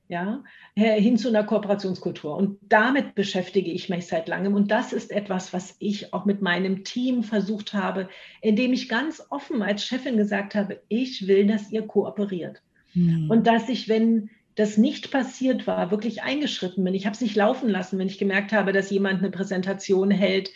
ja, 0.08 0.44
hin 0.76 1.18
zu 1.18 1.30
einer 1.30 1.44
Kooperationskultur. 1.44 2.38
Und 2.38 2.60
damit 2.70 3.16
beschäftige 3.16 3.72
ich 3.72 3.90
mich 3.90 4.06
seit 4.06 4.28
langem. 4.28 4.54
Und 4.54 4.70
das 4.70 4.94
ist 4.94 5.10
etwas, 5.10 5.52
was 5.52 5.76
ich 5.80 6.14
auch 6.14 6.26
mit 6.26 6.44
meinem 6.44 6.84
Team 6.84 7.24
versucht 7.24 7.74
habe, 7.74 8.08
indem 8.42 8.72
ich 8.72 8.88
ganz 8.88 9.26
offen 9.32 9.64
als 9.64 9.84
Chefin 9.84 10.16
gesagt 10.18 10.54
habe, 10.54 10.80
ich 10.90 11.28
will, 11.28 11.48
dass 11.48 11.72
ihr 11.72 11.88
kooperiert. 11.88 12.62
Mhm. 12.94 13.30
Und 13.30 13.48
dass 13.48 13.70
ich, 13.70 13.90
wenn 13.90 14.30
das 14.56 14.78
nicht 14.78 15.12
passiert 15.12 15.66
war, 15.66 15.92
wirklich 15.92 16.24
eingeschritten 16.24 16.84
bin. 16.84 16.94
Ich 16.94 17.06
habe 17.06 17.14
es 17.14 17.22
nicht 17.22 17.36
laufen 17.36 17.70
lassen, 17.70 17.98
wenn 17.98 18.08
ich 18.08 18.18
gemerkt 18.18 18.52
habe, 18.52 18.74
dass 18.74 18.90
jemand 18.90 19.20
eine 19.20 19.32
Präsentation 19.32 20.12
hält, 20.12 20.52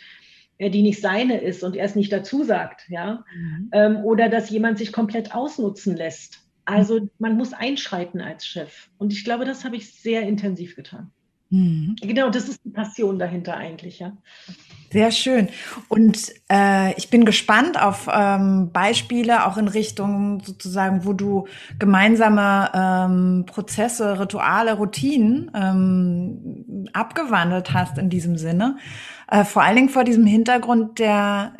äh, 0.58 0.70
die 0.70 0.82
nicht 0.82 1.00
seine 1.00 1.40
ist 1.40 1.62
und 1.62 1.76
er 1.76 1.84
es 1.84 1.96
nicht 1.96 2.12
dazu 2.12 2.44
sagt, 2.44 2.88
ja, 2.88 3.24
mhm. 3.34 3.70
ähm, 3.72 3.96
oder 4.04 4.28
dass 4.28 4.50
jemand 4.50 4.78
sich 4.78 4.92
komplett 4.92 5.34
ausnutzen 5.34 5.96
lässt. 5.96 6.46
Also 6.64 7.08
man 7.18 7.36
muss 7.36 7.52
einschreiten 7.52 8.20
als 8.20 8.46
Chef. 8.46 8.90
Und 8.98 9.12
ich 9.12 9.24
glaube, 9.24 9.44
das 9.44 9.64
habe 9.64 9.76
ich 9.76 9.92
sehr 9.92 10.22
intensiv 10.22 10.74
getan. 10.74 11.12
Mhm. 11.50 11.96
Genau, 12.00 12.30
das 12.30 12.48
ist 12.48 12.64
die 12.64 12.70
Passion 12.70 13.18
dahinter 13.18 13.56
eigentlich, 13.56 14.00
ja. 14.00 14.12
Sehr 14.90 15.10
schön. 15.10 15.48
Und 15.88 16.32
äh, 16.50 16.94
ich 16.96 17.10
bin 17.10 17.24
gespannt 17.24 17.80
auf 17.80 18.08
ähm, 18.12 18.70
Beispiele 18.72 19.46
auch 19.46 19.56
in 19.56 19.68
Richtung 19.68 20.42
sozusagen, 20.44 21.04
wo 21.04 21.12
du 21.12 21.46
gemeinsame 21.78 22.70
ähm, 22.72 23.44
Prozesse, 23.46 24.18
Rituale, 24.18 24.74
Routinen 24.74 25.50
ähm, 25.54 26.88
abgewandelt 26.92 27.72
hast 27.72 27.98
in 27.98 28.10
diesem 28.10 28.38
Sinne. 28.38 28.78
Äh, 29.28 29.44
vor 29.44 29.62
allen 29.62 29.76
Dingen 29.76 29.88
vor 29.88 30.04
diesem 30.04 30.24
Hintergrund 30.24 30.98
der 30.98 31.52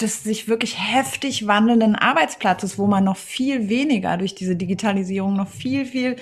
des 0.00 0.22
sich 0.22 0.48
wirklich 0.48 0.76
heftig 0.78 1.46
wandelnden 1.46 1.94
Arbeitsplatzes, 1.94 2.78
wo 2.78 2.86
man 2.86 3.04
noch 3.04 3.16
viel 3.16 3.68
weniger 3.68 4.16
durch 4.16 4.34
diese 4.34 4.56
Digitalisierung 4.56 5.34
noch 5.34 5.48
viel, 5.48 5.86
viel 5.86 6.16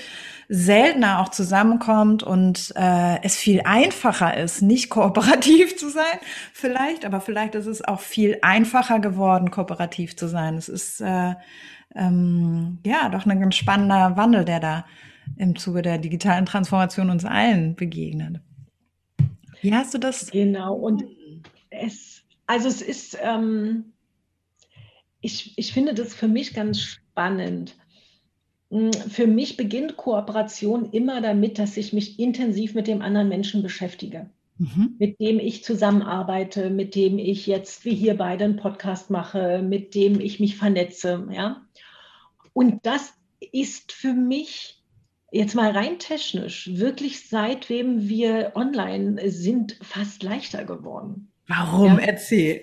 seltener 0.55 1.21
auch 1.21 1.31
zusammenkommt 1.31 2.23
und 2.23 2.73
äh, 2.77 3.21
es 3.23 3.37
viel 3.37 3.63
einfacher 3.65 4.37
ist, 4.37 4.63
nicht 4.63 4.89
kooperativ 4.89 5.77
zu 5.77 5.89
sein, 5.91 6.19
vielleicht, 6.53 7.05
aber 7.05 7.21
vielleicht 7.21 7.57
ist 7.57 7.67
es 7.67 7.83
auch 7.83 8.01
viel 8.01 8.39
einfacher 8.43 9.01
geworden, 9.01 9.51
kooperativ 9.51 10.17
zu 10.17 10.29
sein. 10.29 10.55
Es 10.55 10.69
ist 10.69 11.01
äh, 11.01 11.35
ähm, 11.97 12.79
ja 12.87 13.09
doch 13.09 13.27
ein 13.27 13.41
ganz 13.41 13.57
spannender 13.57 14.17
Wandel, 14.17 14.45
der 14.45 14.61
da 14.61 14.85
im 15.37 15.57
Zuge 15.57 15.83
der 15.83 15.99
digitalen 15.99 16.47
Transformation 16.47 17.11
uns 17.11 17.25
allen 17.25 17.75
begegnet. 17.75 18.41
Wie 19.61 19.75
hast 19.75 19.93
du 19.95 19.99
das? 19.99 20.31
Genau, 20.31 20.75
und 20.75 21.03
es, 21.71 22.23
also 22.47 22.69
es 22.69 22.81
ist, 22.81 23.19
ähm, 23.21 23.93
ich, 25.21 25.59
ich 25.59 25.73
finde 25.73 25.95
das 25.95 26.15
für 26.15 26.29
mich 26.29 26.55
ganz 26.55 26.81
spannend. 26.81 27.75
Hm, 28.71 28.93
für 28.93 29.27
mich 29.27 29.57
beginnt 29.57 29.97
Kooperation 29.97 30.91
immer 30.93 31.21
damit, 31.21 31.59
dass 31.59 31.77
ich 31.77 31.93
mich 31.93 32.19
intensiv 32.19 32.75
mit 32.75 32.87
dem 32.87 33.03
anderen 33.03 33.29
Menschen 33.29 33.63
beschäftige, 33.63 34.31
mhm. 34.59 34.97
mit 34.99 35.21
dem 35.21 35.39
ich 35.39 35.65
zusammenarbeite, 35.65 36.71
mit 36.71 36.95
dem 36.95 37.19
ich 37.19 37.47
jetzt 37.47 37.85
wie 37.85 37.95
hier 37.95 38.17
beide 38.17 38.45
einen 38.45 38.57
Podcast 38.57 39.11
mache, 39.11 39.63
mit 39.63 39.95
dem 39.95 40.21
ich 40.21 40.41
mich 40.41 40.57
vernetze. 40.57 41.29
Ja? 41.33 41.67
Und 42.53 42.87
das 42.87 43.15
ist 43.53 43.93
für 43.93 44.15
mich 44.15 44.83
jetzt 45.31 45.55
mal 45.55 45.73
rein 45.73 45.99
technisch 45.99 46.71
wirklich 46.75 47.29
seitdem 47.29 48.09
wir 48.09 48.53
online 48.55 49.31
sind 49.31 49.77
fast 49.83 50.23
leichter 50.23 50.65
geworden. 50.65 51.33
Warum? 51.47 51.99
Ja. 51.99 52.05
Erzähl. 52.05 52.61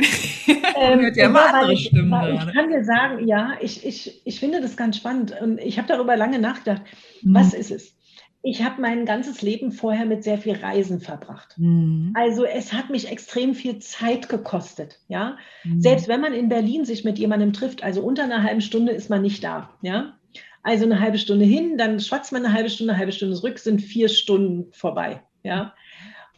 Ähm, 0.76 1.12
ja 1.16 1.26
immer 1.26 1.54
andere 1.54 1.74
ich, 1.74 1.88
Stimmen. 1.88 2.36
Ich 2.36 2.54
kann 2.54 2.70
dir 2.70 2.84
sagen, 2.84 3.28
ja, 3.28 3.54
ich, 3.62 3.86
ich, 3.86 4.22
ich 4.26 4.40
finde 4.40 4.62
das 4.62 4.76
ganz 4.76 4.98
spannend 4.98 5.36
und 5.40 5.60
ich 5.60 5.78
habe 5.78 5.88
darüber 5.88 6.16
lange 6.18 6.40
nachgedacht. 6.40 6.82
Mhm. 7.22 7.36
Was 7.36 7.54
ist 7.54 7.72
es? 7.72 7.96
Ich 8.44 8.64
habe 8.64 8.82
mein 8.82 9.06
ganzes 9.06 9.44
Leben 9.44 9.72
vorher 9.72 10.06
mit 10.06 10.24
sehr 10.24 10.40
viel 10.40 10.56
Reisen 10.56 11.00
verbracht. 11.00 11.54
Mhm. 11.58 12.12
Also 12.16 12.44
es 12.44 12.74
hat 12.74 12.90
mich 12.90 13.12
extrem 13.12 13.54
viel 13.54 13.78
Zeit 13.80 14.30
gekostet. 14.30 15.00
Ja, 15.08 15.38
mhm. 15.64 15.80
selbst 15.80 16.08
wenn 16.08 16.22
man 16.22 16.34
in 16.34 16.50
Berlin 16.50 16.84
sich 16.84 17.04
mit 17.04 17.20
jemandem 17.20 17.54
trifft, 17.54 17.84
also 17.84 18.02
unter 18.02 18.24
einer 18.24 18.42
halben 18.42 18.62
Stunde 18.62 18.94
ist 18.94 19.12
man 19.12 19.22
nicht 19.22 19.44
da. 19.44 19.70
Ja, 19.84 20.18
also 20.64 20.86
eine 20.86 21.00
halbe 21.00 21.20
Stunde 21.20 21.46
hin, 21.46 21.78
dann 21.78 22.00
schwatzt 22.00 22.32
man 22.32 22.44
eine 22.44 22.54
halbe 22.54 22.70
Stunde, 22.70 22.94
eine 22.94 23.00
halbe 23.00 23.12
Stunde 23.12 23.36
zurück, 23.36 23.60
sind 23.60 23.80
vier 23.80 24.10
Stunden 24.10 24.74
vorbei. 24.74 25.22
Ja, 25.44 25.76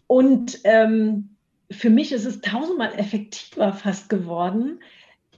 und 0.08 0.60
ähm, 0.66 1.33
für 1.72 1.90
mich 1.90 2.12
ist 2.12 2.26
es 2.26 2.42
tausendmal 2.42 2.94
effektiver 2.96 3.74
fast 3.74 4.10
geworden. 4.10 4.80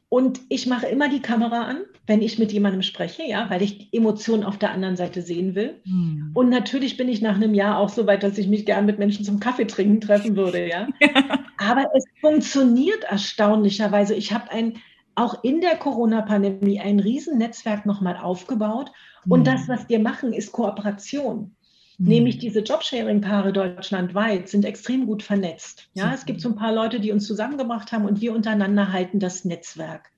Und 0.07 0.39
ich 0.49 0.67
mache 0.67 0.85
immer 0.85 1.09
die 1.09 1.21
Kamera 1.21 1.63
an, 1.63 1.81
wenn 2.05 2.21
ich 2.21 2.37
mit 2.37 2.51
jemandem 2.51 2.83
spreche, 2.83 3.23
ja, 3.23 3.49
weil 3.49 3.61
ich 3.61 3.89
die 3.89 3.97
Emotionen 3.97 4.43
auf 4.43 4.57
der 4.57 4.71
anderen 4.71 4.95
Seite 4.95 5.21
sehen 5.21 5.55
will. 5.55 5.81
Mhm. 5.83 6.31
Und 6.33 6.49
natürlich 6.49 6.95
bin 6.95 7.09
ich 7.09 7.21
nach 7.21 7.35
einem 7.35 7.53
Jahr 7.53 7.79
auch 7.79 7.89
so 7.89 8.05
weit, 8.05 8.23
dass 8.23 8.37
ich 8.37 8.47
mich 8.47 8.65
gern 8.65 8.85
mit 8.85 8.99
Menschen 8.99 9.25
zum 9.25 9.39
Kaffee 9.39 9.65
trinken 9.65 9.99
treffen 10.01 10.35
würde, 10.35 10.69
ja. 10.69 10.87
Aber 11.57 11.89
es 11.95 12.05
funktioniert 12.21 13.03
erstaunlicherweise. 13.05 14.13
Ich 14.13 14.31
habe 14.31 14.51
ein, 14.51 14.77
auch 15.15 15.43
in 15.43 15.59
der 15.59 15.75
Corona-Pandemie 15.75 16.79
ein 16.79 16.99
Riesennetzwerk 16.99 17.85
nochmal 17.85 18.15
aufgebaut. 18.15 18.91
Mhm. 19.25 19.31
Und 19.31 19.47
das, 19.47 19.67
was 19.67 19.89
wir 19.89 19.99
machen, 19.99 20.33
ist 20.33 20.51
Kooperation. 20.51 21.55
Mhm. 21.97 22.07
Nämlich 22.07 22.37
diese 22.37 22.59
Jobsharing-Paare 22.59 23.53
deutschlandweit 23.53 24.49
sind 24.49 24.65
extrem 24.65 25.05
gut 25.05 25.23
vernetzt. 25.23 25.87
Ja, 25.93 26.13
es 26.13 26.25
gibt 26.25 26.41
so 26.41 26.49
ein 26.49 26.55
paar 26.55 26.73
Leute, 26.73 26.99
die 26.99 27.11
uns 27.11 27.25
zusammengebracht 27.25 27.91
haben 27.91 28.05
und 28.05 28.21
wir 28.21 28.33
untereinander 28.33 28.91
halten 28.91 29.19
das 29.19 29.45
Netzwerk. 29.45 30.11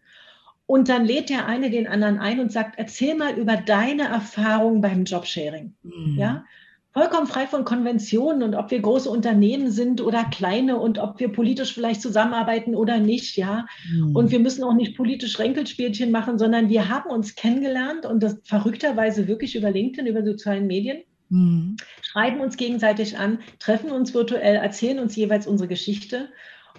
Und 0.65 0.89
dann 0.89 1.05
lädt 1.05 1.29
der 1.29 1.45
eine 1.45 1.69
den 1.69 1.87
anderen 1.87 2.19
ein 2.19 2.39
und 2.39 2.51
sagt, 2.51 2.77
erzähl 2.77 3.15
mal 3.15 3.37
über 3.37 3.55
deine 3.55 4.03
Erfahrung 4.03 4.81
beim 4.81 5.05
Jobsharing. 5.05 5.73
Mhm. 5.83 6.17
Ja, 6.17 6.43
vollkommen 6.91 7.27
frei 7.27 7.45
von 7.45 7.63
Konventionen 7.63 8.41
und 8.41 8.55
ob 8.55 8.71
wir 8.71 8.81
große 8.81 9.09
Unternehmen 9.09 9.69
sind 9.69 10.01
oder 10.01 10.25
kleine 10.25 10.77
und 10.77 10.97
ob 10.97 11.19
wir 11.19 11.31
politisch 11.31 11.73
vielleicht 11.73 12.01
zusammenarbeiten 12.01 12.75
oder 12.75 12.97
nicht, 12.97 13.37
ja. 13.37 13.67
Mhm. 13.89 14.15
Und 14.15 14.31
wir 14.31 14.39
müssen 14.39 14.63
auch 14.63 14.73
nicht 14.73 14.97
politisch 14.97 15.37
Ränkelspielchen 15.37 16.11
machen, 16.11 16.39
sondern 16.39 16.69
wir 16.69 16.89
haben 16.89 17.11
uns 17.11 17.35
kennengelernt 17.35 18.05
und 18.05 18.23
das 18.23 18.39
verrückterweise 18.43 19.27
wirklich 19.27 19.55
über 19.55 19.69
LinkedIn, 19.69 20.07
über 20.07 20.25
sozialen 20.25 20.67
Medien 20.67 21.03
Mhm. 21.29 21.77
Schreiben 22.01 22.39
uns 22.39 22.57
gegenseitig 22.57 23.17
an, 23.17 23.39
treffen 23.59 23.91
uns 23.91 24.13
virtuell, 24.13 24.55
erzählen 24.55 24.99
uns 24.99 25.15
jeweils 25.15 25.47
unsere 25.47 25.67
Geschichte. 25.67 26.29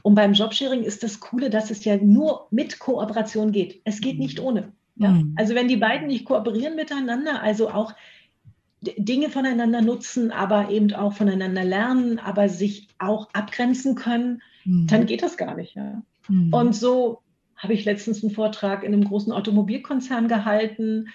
Und 0.03 0.15
beim 0.15 0.33
Jobsharing 0.33 0.85
ist 0.85 1.03
das 1.03 1.21
Coole, 1.21 1.51
dass 1.51 1.71
es 1.71 1.85
ja 1.85 1.97
nur 1.97 2.47
mit 2.51 2.79
Kooperation 2.79 3.53
geht. 3.53 3.81
Es 3.85 4.01
geht 4.01 4.15
mhm. 4.15 4.23
nicht 4.23 4.41
ohne. 4.41 4.73
Ja? 4.97 5.11
Mhm. 5.11 5.35
Also 5.37 5.55
wenn 5.55 5.69
die 5.69 5.77
beiden 5.77 6.09
nicht 6.09 6.25
kooperieren 6.25 6.77
miteinander, 6.77 7.43
also 7.43 7.71
auch 7.71 7.95
Dinge 8.81 9.29
voneinander 9.29 9.83
nutzen, 9.83 10.31
aber 10.31 10.71
eben 10.71 10.93
auch 10.93 11.13
voneinander 11.13 11.65
lernen, 11.65 12.19
aber 12.19 12.49
sich 12.49 12.89
auch 12.99 13.29
abgrenzen 13.33 13.97
können, 13.97 14.43
mhm. 14.65 14.87
dann 14.87 15.07
geht 15.07 15.23
das 15.23 15.37
gar 15.37 15.57
nicht. 15.57 15.75
Ja? 15.75 16.03
Mhm. 16.29 16.53
Und 16.53 16.77
so 16.77 17.23
habe 17.57 17.73
ich 17.75 17.85
letztens 17.85 18.23
einen 18.23 18.33
Vortrag 18.33 18.85
in 18.85 18.93
einem 18.93 19.05
großen 19.05 19.33
Automobilkonzern 19.33 20.29
gehalten 20.29 21.09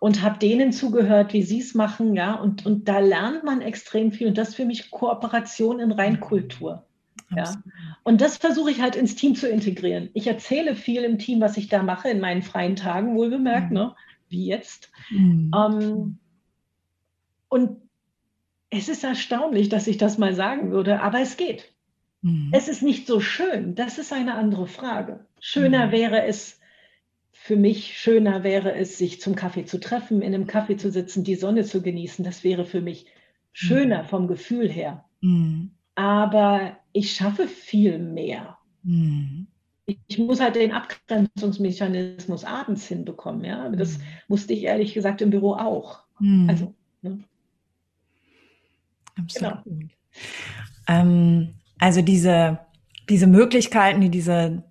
und 0.00 0.22
habe 0.22 0.38
denen 0.38 0.72
zugehört, 0.72 1.32
wie 1.32 1.42
sie 1.42 1.60
es 1.60 1.74
machen, 1.74 2.14
ja, 2.14 2.34
und, 2.34 2.66
und 2.66 2.88
da 2.88 2.98
lernt 2.98 3.44
man 3.44 3.60
extrem 3.60 4.12
viel 4.12 4.28
und 4.28 4.38
das 4.38 4.50
ist 4.50 4.54
für 4.56 4.66
mich 4.66 4.90
Kooperation 4.90 5.80
in 5.80 5.92
Reinkultur. 5.92 6.84
Ja. 7.34 7.54
Und 8.02 8.20
das 8.20 8.36
versuche 8.36 8.70
ich 8.70 8.80
halt 8.80 8.96
ins 8.96 9.14
Team 9.14 9.34
zu 9.34 9.48
integrieren. 9.48 10.10
Ich 10.14 10.26
erzähle 10.26 10.76
viel 10.76 11.02
im 11.04 11.18
Team, 11.18 11.40
was 11.40 11.56
ich 11.56 11.68
da 11.68 11.82
mache 11.82 12.08
in 12.08 12.20
meinen 12.20 12.42
freien 12.42 12.76
Tagen, 12.76 13.16
wohlbemerkt, 13.16 13.70
mhm. 13.70 13.76
ne? 13.76 13.94
wie 14.28 14.46
jetzt. 14.46 14.90
Mhm. 15.10 15.50
Ähm, 15.56 16.18
und 17.48 17.80
es 18.70 18.88
ist 18.88 19.04
erstaunlich, 19.04 19.68
dass 19.68 19.86
ich 19.86 19.96
das 19.96 20.18
mal 20.18 20.34
sagen 20.34 20.70
würde, 20.70 21.00
aber 21.00 21.20
es 21.20 21.36
geht. 21.36 21.72
Mhm. 22.22 22.50
Es 22.52 22.68
ist 22.68 22.82
nicht 22.82 23.06
so 23.06 23.20
schön, 23.20 23.74
das 23.74 23.98
ist 23.98 24.12
eine 24.12 24.34
andere 24.34 24.66
Frage. 24.66 25.24
Schöner 25.40 25.88
mhm. 25.88 25.92
wäre 25.92 26.24
es, 26.24 26.60
für 27.44 27.56
mich 27.56 27.98
schöner 27.98 28.42
wäre 28.42 28.74
es, 28.74 28.96
sich 28.96 29.20
zum 29.20 29.34
Kaffee 29.34 29.66
zu 29.66 29.78
treffen, 29.78 30.22
in 30.22 30.34
einem 30.34 30.46
Kaffee 30.46 30.78
zu 30.78 30.90
sitzen, 30.90 31.24
die 31.24 31.34
Sonne 31.34 31.64
zu 31.64 31.82
genießen. 31.82 32.24
Das 32.24 32.42
wäre 32.42 32.64
für 32.64 32.80
mich 32.80 33.04
schöner 33.52 34.04
mhm. 34.04 34.06
vom 34.06 34.28
Gefühl 34.28 34.66
her. 34.66 35.04
Mhm. 35.20 35.72
Aber 35.94 36.78
ich 36.94 37.12
schaffe 37.12 37.46
viel 37.46 37.98
mehr. 37.98 38.56
Mhm. 38.82 39.46
Ich 39.84 40.16
muss 40.16 40.40
halt 40.40 40.56
den 40.56 40.72
Abgrenzungsmechanismus 40.72 42.44
abends 42.44 42.88
hinbekommen. 42.88 43.44
Ja? 43.44 43.68
Das 43.68 43.98
mhm. 43.98 44.02
musste 44.28 44.54
ich 44.54 44.62
ehrlich 44.62 44.94
gesagt 44.94 45.20
im 45.20 45.28
Büro 45.28 45.52
auch. 45.52 45.98
Mhm. 46.20 46.48
Also, 46.48 46.74
ne? 47.02 47.18
Absolut. 49.18 49.64
Genau. 49.64 49.88
Ähm, 50.88 51.56
also 51.78 52.00
diese, 52.00 52.60
diese 53.10 53.26
Möglichkeiten, 53.26 54.00
die 54.00 54.08
diese 54.08 54.62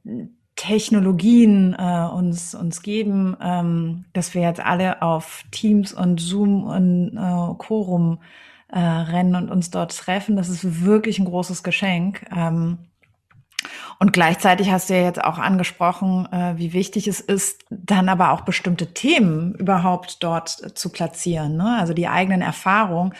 Technologien 0.63 1.76
äh, 1.78 2.08
uns, 2.13 2.56
uns 2.56 2.82
geben, 2.82 3.36
ähm, 3.41 4.06
dass 4.13 4.34
wir 4.34 4.43
jetzt 4.43 4.62
alle 4.62 5.02
auf 5.02 5.43
Teams 5.52 5.91
und 5.91 6.21
Zoom 6.21 6.63
und 6.63 7.17
äh, 7.17 7.54
Quorum 7.58 8.19
äh, 8.69 8.80
rennen 8.80 9.36
und 9.36 9.52
uns 9.52 9.71
dort 9.71 9.97
treffen, 9.97 10.38
das 10.38 10.47
ist 10.47 10.86
wirklich 10.86 11.19
ein 11.19 11.26
großes 11.26 11.63
Geschenk. 11.63 12.26
Ähm, 12.34 12.78
und 13.99 14.13
gleichzeitig 14.13 14.71
hast 14.71 14.89
du 14.89 14.95
ja 14.95 15.04
jetzt 15.04 15.21
auch 15.21 15.38
angesprochen, 15.38 16.32
äh, 16.32 16.54
wie 16.58 16.71
wichtig 16.71 17.10
es 17.10 17.19
ist, 17.19 17.65
dann 17.69 18.08
aber 18.08 18.32
auch 18.32 18.41
bestimmte 18.41 18.93
Themen 18.93 19.56
überhaupt 19.56 20.23
dort 20.23 20.49
zu 20.49 20.89
platzieren. 20.89 21.58
Ne? 21.58 21.78
Also 21.78 21.93
die 21.93 22.08
eigenen 22.08 22.41
Erfahrungen 22.41 23.13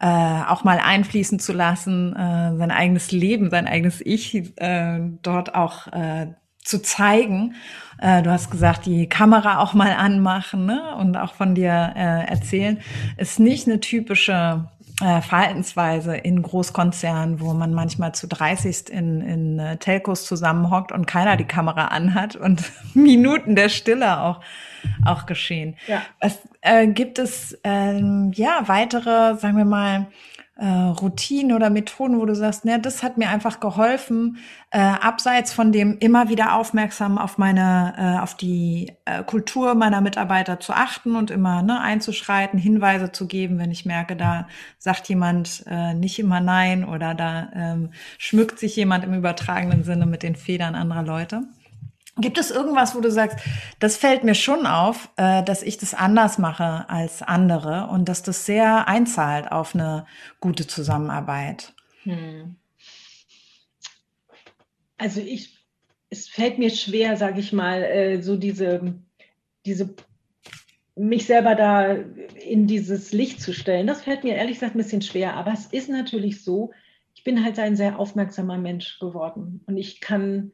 äh, 0.00 0.06
auch 0.48 0.64
mal 0.64 0.80
einfließen 0.80 1.38
zu 1.38 1.52
lassen, 1.52 2.16
äh, 2.16 2.56
sein 2.56 2.72
eigenes 2.72 3.12
Leben, 3.12 3.50
sein 3.50 3.68
eigenes 3.68 4.00
Ich 4.04 4.34
äh, 4.60 5.00
dort 5.22 5.54
auch 5.54 5.86
äh, 5.92 6.34
zu 6.68 6.82
zeigen. 6.82 7.54
Äh, 8.00 8.22
du 8.22 8.30
hast 8.30 8.50
gesagt, 8.50 8.86
die 8.86 9.08
Kamera 9.08 9.58
auch 9.58 9.74
mal 9.74 9.92
anmachen 9.92 10.66
ne? 10.66 10.94
und 10.96 11.16
auch 11.16 11.34
von 11.34 11.54
dir 11.54 11.94
äh, 11.96 12.26
erzählen, 12.26 12.78
ist 13.16 13.40
nicht 13.40 13.66
eine 13.66 13.80
typische 13.80 14.68
äh, 15.00 15.20
Verhaltensweise 15.22 16.16
in 16.16 16.42
Großkonzernen, 16.42 17.40
wo 17.40 17.54
man 17.54 17.72
manchmal 17.72 18.14
zu 18.14 18.28
30 18.28 18.90
in, 18.90 19.20
in 19.22 19.58
äh, 19.58 19.76
Telcos 19.78 20.26
zusammenhockt 20.26 20.92
und 20.92 21.06
keiner 21.06 21.36
die 21.36 21.44
Kamera 21.44 21.86
anhat 21.86 22.36
und 22.36 22.62
Minuten 22.94 23.56
der 23.56 23.70
Stille 23.70 24.20
auch, 24.20 24.40
auch 25.04 25.26
geschehen. 25.26 25.76
Ja. 25.86 26.02
Was 26.20 26.38
äh, 26.60 26.86
gibt 26.86 27.18
es 27.18 27.58
ähm, 27.64 28.32
ja 28.34 28.62
weitere, 28.66 29.36
sagen 29.36 29.56
wir 29.56 29.64
mal, 29.64 30.08
äh, 30.58 30.66
Routinen 30.66 31.52
oder 31.56 31.70
Methoden, 31.70 32.18
wo 32.18 32.26
du 32.26 32.34
sagst, 32.34 32.64
ne, 32.64 32.80
das 32.80 33.04
hat 33.04 33.16
mir 33.16 33.30
einfach 33.30 33.60
geholfen, 33.60 34.38
äh, 34.70 34.80
abseits 34.80 35.52
von 35.52 35.70
dem 35.70 35.96
immer 35.98 36.28
wieder 36.28 36.54
aufmerksam 36.54 37.16
auf 37.16 37.38
meine, 37.38 37.94
äh, 37.96 38.20
auf 38.20 38.34
die 38.34 38.92
äh, 39.04 39.22
Kultur 39.22 39.74
meiner 39.74 40.00
Mitarbeiter 40.00 40.58
zu 40.58 40.72
achten 40.72 41.14
und 41.14 41.30
immer 41.30 41.62
ne, 41.62 41.80
einzuschreiten, 41.80 42.58
Hinweise 42.58 43.12
zu 43.12 43.28
geben, 43.28 43.58
wenn 43.58 43.70
ich 43.70 43.86
merke, 43.86 44.16
da 44.16 44.48
sagt 44.78 45.08
jemand 45.08 45.62
äh, 45.68 45.94
nicht 45.94 46.18
immer 46.18 46.40
Nein 46.40 46.84
oder 46.84 47.14
da 47.14 47.50
ähm, 47.54 47.90
schmückt 48.18 48.58
sich 48.58 48.74
jemand 48.74 49.04
im 49.04 49.14
übertragenen 49.14 49.84
Sinne 49.84 50.06
mit 50.06 50.24
den 50.24 50.34
Federn 50.34 50.74
anderer 50.74 51.04
Leute. 51.04 51.44
Gibt 52.20 52.38
es 52.38 52.50
irgendwas, 52.50 52.94
wo 52.94 53.00
du 53.00 53.10
sagst, 53.10 53.38
das 53.78 53.96
fällt 53.96 54.24
mir 54.24 54.34
schon 54.34 54.66
auf, 54.66 55.08
äh, 55.16 55.42
dass 55.44 55.62
ich 55.62 55.78
das 55.78 55.94
anders 55.94 56.38
mache 56.38 56.88
als 56.88 57.22
andere 57.22 57.88
und 57.90 58.08
dass 58.08 58.22
das 58.22 58.44
sehr 58.44 58.88
einzahlt 58.88 59.52
auf 59.52 59.74
eine 59.74 60.06
gute 60.40 60.66
Zusammenarbeit? 60.66 61.74
Hm. 62.02 62.56
Also 64.96 65.20
ich, 65.20 65.58
es 66.10 66.28
fällt 66.28 66.58
mir 66.58 66.70
schwer, 66.70 67.16
sage 67.16 67.38
ich 67.38 67.52
mal, 67.52 67.84
äh, 67.84 68.20
so 68.20 68.36
diese, 68.36 68.96
diese, 69.64 69.94
mich 70.96 71.26
selber 71.26 71.54
da 71.54 71.92
in 71.92 72.66
dieses 72.66 73.12
Licht 73.12 73.40
zu 73.40 73.52
stellen. 73.52 73.86
Das 73.86 74.02
fällt 74.02 74.24
mir 74.24 74.34
ehrlich 74.34 74.54
gesagt 74.54 74.74
ein 74.74 74.78
bisschen 74.78 75.02
schwer. 75.02 75.34
Aber 75.34 75.52
es 75.52 75.66
ist 75.66 75.88
natürlich 75.88 76.42
so, 76.42 76.72
ich 77.14 77.22
bin 77.22 77.44
halt 77.44 77.58
ein 77.60 77.76
sehr 77.76 77.98
aufmerksamer 77.98 78.58
Mensch 78.58 78.98
geworden 78.98 79.60
und 79.66 79.76
ich 79.76 80.00
kann 80.00 80.50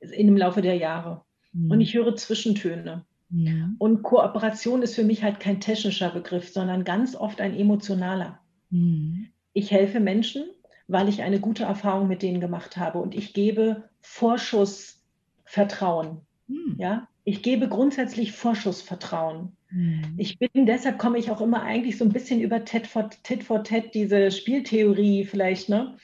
in 0.00 0.26
dem 0.26 0.36
Laufe 0.36 0.62
der 0.62 0.76
Jahre. 0.76 1.22
Mhm. 1.52 1.70
Und 1.70 1.80
ich 1.80 1.94
höre 1.94 2.16
Zwischentöne. 2.16 3.04
Ja. 3.30 3.70
Und 3.78 4.02
Kooperation 4.02 4.82
ist 4.82 4.94
für 4.94 5.04
mich 5.04 5.22
halt 5.22 5.40
kein 5.40 5.60
technischer 5.60 6.10
Begriff, 6.10 6.50
sondern 6.50 6.84
ganz 6.84 7.14
oft 7.14 7.40
ein 7.40 7.54
emotionaler. 7.54 8.40
Mhm. 8.70 9.28
Ich 9.52 9.70
helfe 9.70 10.00
Menschen, 10.00 10.44
weil 10.86 11.08
ich 11.08 11.22
eine 11.22 11.40
gute 11.40 11.64
Erfahrung 11.64 12.08
mit 12.08 12.22
denen 12.22 12.40
gemacht 12.40 12.78
habe 12.78 12.98
und 12.98 13.14
ich 13.14 13.34
gebe 13.34 13.84
Vorschussvertrauen. 14.00 16.22
Mhm. 16.46 16.76
Ja, 16.78 17.08
ich 17.24 17.42
gebe 17.42 17.68
grundsätzlich 17.68 18.32
Vorschussvertrauen. 18.32 19.52
Mhm. 19.70 20.14
Ich 20.16 20.38
bin, 20.38 20.64
deshalb 20.64 20.98
komme 20.98 21.18
ich 21.18 21.30
auch 21.30 21.42
immer 21.42 21.62
eigentlich 21.62 21.98
so 21.98 22.06
ein 22.06 22.12
bisschen 22.12 22.40
über 22.40 22.64
Ted 22.64 22.86
for 22.86 23.10
Tit 23.22 23.44
for 23.44 23.62
Tat, 23.62 23.94
diese 23.94 24.30
Spieltheorie 24.30 25.26
vielleicht, 25.26 25.68
ne? 25.68 25.98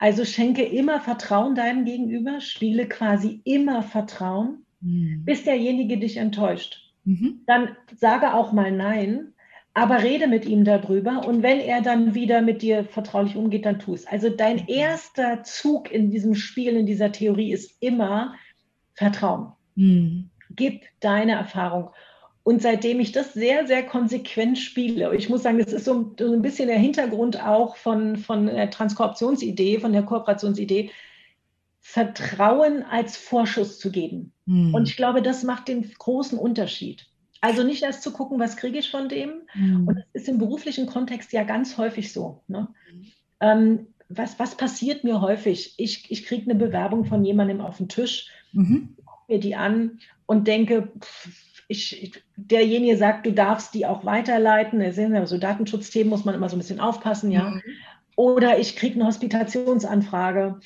Also 0.00 0.24
schenke 0.24 0.62
immer 0.62 0.98
Vertrauen 0.98 1.54
deinem 1.54 1.84
Gegenüber, 1.84 2.40
spiele 2.40 2.88
quasi 2.88 3.42
immer 3.44 3.82
Vertrauen, 3.82 4.64
mhm. 4.80 5.24
bis 5.26 5.44
derjenige 5.44 5.98
dich 5.98 6.16
enttäuscht. 6.16 6.90
Mhm. 7.04 7.42
Dann 7.46 7.76
sage 7.94 8.32
auch 8.32 8.52
mal 8.52 8.72
Nein, 8.72 9.34
aber 9.74 10.02
rede 10.02 10.26
mit 10.26 10.46
ihm 10.46 10.64
darüber 10.64 11.28
und 11.28 11.42
wenn 11.42 11.60
er 11.60 11.82
dann 11.82 12.14
wieder 12.14 12.40
mit 12.40 12.62
dir 12.62 12.84
vertraulich 12.84 13.36
umgeht, 13.36 13.66
dann 13.66 13.78
tu 13.78 13.92
es. 13.92 14.06
Also 14.06 14.30
dein 14.30 14.56
mhm. 14.56 14.68
erster 14.68 15.42
Zug 15.42 15.92
in 15.92 16.10
diesem 16.10 16.34
Spiel, 16.34 16.76
in 16.76 16.86
dieser 16.86 17.12
Theorie 17.12 17.52
ist 17.52 17.76
immer 17.80 18.36
Vertrauen. 18.94 19.52
Mhm. 19.74 20.30
Gib 20.56 20.82
deine 21.00 21.32
Erfahrung. 21.32 21.90
Und 22.50 22.60
seitdem 22.62 22.98
ich 22.98 23.12
das 23.12 23.32
sehr, 23.32 23.68
sehr 23.68 23.86
konsequent 23.86 24.58
spiele, 24.58 25.14
ich 25.14 25.28
muss 25.28 25.44
sagen, 25.44 25.60
das 25.60 25.72
ist 25.72 25.84
so, 25.84 26.16
ein 26.18 26.42
bisschen 26.42 26.66
der 26.66 26.80
Hintergrund 26.80 27.40
auch 27.40 27.76
von, 27.76 28.16
von 28.16 28.46
der 28.46 28.68
Transkorptionsidee, 28.70 29.78
von 29.78 29.92
der 29.92 30.02
Kooperationsidee, 30.02 30.90
Vertrauen 31.78 32.82
als 32.82 33.16
Vorschuss 33.16 33.78
zu 33.78 33.92
geben. 33.92 34.32
Mhm. 34.46 34.74
Und 34.74 34.88
ich 34.88 34.96
glaube, 34.96 35.22
das 35.22 35.44
macht 35.44 35.68
den 35.68 35.88
großen 35.96 36.36
Unterschied. 36.36 37.06
Also 37.40 37.62
nicht 37.62 37.84
erst 37.84 38.02
zu 38.02 38.10
gucken, 38.10 38.40
was 38.40 38.56
kriege 38.56 38.80
ich 38.80 38.90
von 38.90 39.08
dem. 39.08 39.42
Mhm. 39.54 39.86
Und 39.86 39.94
das 39.94 40.06
ist 40.12 40.28
im 40.28 40.38
beruflichen 40.38 40.86
Kontext 40.86 41.32
ja 41.32 41.44
ganz 41.44 41.78
häufig 41.78 42.12
so. 42.12 42.42
Ne? 42.48 42.66
Mhm. 42.92 43.06
Ähm, 43.38 43.86
was, 44.08 44.40
was 44.40 44.56
passiert 44.56 45.04
mir 45.04 45.20
häufig? 45.20 45.74
Ich, 45.76 46.10
ich 46.10 46.24
kriege 46.24 46.50
eine 46.50 46.58
Bewerbung 46.58 47.04
von 47.04 47.24
jemandem 47.24 47.60
auf 47.60 47.76
den 47.76 47.88
Tisch, 47.88 48.28
mhm. 48.50 48.96
gucke 49.06 49.32
mir 49.32 49.38
die 49.38 49.54
an 49.54 50.00
und 50.26 50.48
denke, 50.48 50.90
pff, 50.98 51.49
ich, 51.70 52.12
derjenige 52.36 52.96
sagt, 52.96 53.26
du 53.26 53.32
darfst 53.32 53.74
die 53.74 53.86
auch 53.86 54.04
weiterleiten. 54.04 54.80
Da 54.80 54.90
sehen 54.90 55.12
wir, 55.12 55.24
so 55.28 55.38
Datenschutzthemen 55.38 56.10
muss 56.10 56.24
man 56.24 56.34
immer 56.34 56.48
so 56.48 56.56
ein 56.56 56.58
bisschen 56.58 56.80
aufpassen, 56.80 57.30
ja. 57.30 57.50
Mhm. 57.50 57.62
Oder 58.16 58.58
ich 58.58 58.74
kriege 58.74 58.96
eine 58.96 59.06
Hospitationsanfrage. 59.06 60.58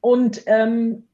Und 0.00 0.42
ähm, 0.46 1.08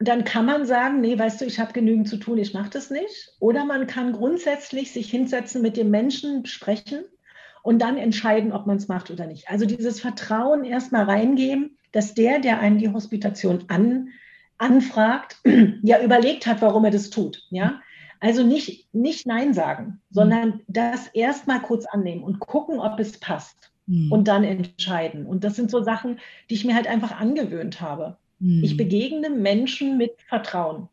dann 0.00 0.24
kann 0.24 0.44
man 0.44 0.66
sagen, 0.66 1.00
nee, 1.00 1.16
weißt 1.16 1.40
du, 1.40 1.44
ich 1.44 1.60
habe 1.60 1.72
genügend 1.72 2.08
zu 2.08 2.16
tun, 2.16 2.36
ich 2.36 2.52
mache 2.52 2.70
das 2.70 2.90
nicht. 2.90 3.32
Oder 3.38 3.64
man 3.64 3.86
kann 3.86 4.12
grundsätzlich 4.12 4.92
sich 4.92 5.08
hinsetzen, 5.08 5.62
mit 5.62 5.76
dem 5.76 5.90
Menschen 5.90 6.44
sprechen 6.44 7.04
und 7.62 7.80
dann 7.80 7.96
entscheiden, 7.96 8.52
ob 8.52 8.66
man 8.66 8.78
es 8.78 8.88
macht 8.88 9.10
oder 9.10 9.26
nicht. 9.26 9.48
Also 9.48 9.66
dieses 9.66 10.00
Vertrauen 10.00 10.64
erstmal 10.64 11.04
reingeben, 11.04 11.78
dass 11.92 12.14
der, 12.14 12.40
der 12.40 12.58
einen 12.58 12.78
die 12.78 12.92
Hospitation 12.92 13.64
an, 13.68 14.08
anfragt, 14.58 15.38
ja 15.82 16.02
überlegt 16.02 16.48
hat, 16.48 16.60
warum 16.60 16.84
er 16.84 16.90
das 16.90 17.10
tut. 17.10 17.46
Ja, 17.50 17.80
also 18.20 18.42
nicht, 18.42 18.92
nicht 18.94 19.26
Nein 19.26 19.54
sagen, 19.54 20.00
sondern 20.10 20.48
mhm. 20.48 20.60
das 20.68 21.08
erstmal 21.08 21.60
kurz 21.60 21.86
annehmen 21.86 22.22
und 22.22 22.38
gucken, 22.38 22.78
ob 22.78 22.98
es 22.98 23.18
passt 23.18 23.72
mhm. 23.86 24.12
und 24.12 24.28
dann 24.28 24.44
entscheiden. 24.44 25.26
Und 25.26 25.44
das 25.44 25.56
sind 25.56 25.70
so 25.70 25.82
Sachen, 25.82 26.18
die 26.50 26.54
ich 26.54 26.64
mir 26.64 26.74
halt 26.74 26.86
einfach 26.86 27.18
angewöhnt 27.18 27.80
habe. 27.80 28.16
Mhm. 28.38 28.62
Ich 28.64 28.76
begegne 28.76 29.30
Menschen 29.30 29.96
mit 29.96 30.12
Vertrauen. 30.28 30.88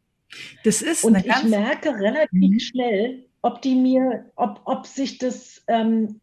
Das 0.63 0.81
ist 0.81 1.03
und 1.03 1.17
ich 1.17 1.43
merke 1.43 1.93
relativ 1.93 2.51
mhm. 2.51 2.60
schnell, 2.60 3.25
ob 3.41 3.62
die 3.62 3.75
mir, 3.75 4.25
ob, 4.36 4.62
ob 4.65 4.88
sich 4.88 5.17
das, 5.17 5.63
ähm, 5.67 6.21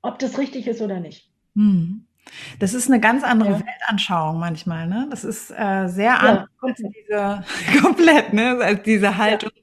ob 0.00 0.18
das 0.18 0.38
richtig 0.38 0.66
ist 0.66 0.80
oder 0.80 1.00
nicht. 1.00 1.30
Mhm. 1.54 2.06
Das 2.60 2.72
ist 2.72 2.88
eine 2.88 3.00
ganz 3.00 3.24
andere 3.24 3.50
ja. 3.50 3.60
Weltanschauung 3.60 4.38
manchmal, 4.38 4.86
ne? 4.86 5.08
Das 5.10 5.24
ist 5.24 5.50
äh, 5.50 5.88
sehr 5.88 6.04
ja, 6.04 6.16
anders 6.18 6.48
als 6.60 6.78
diese 6.78 7.44
komplett, 7.82 8.32
ne? 8.32 8.58
Als 8.60 8.82
diese 8.84 9.18
Haltung. 9.18 9.50
Ja 9.54 9.61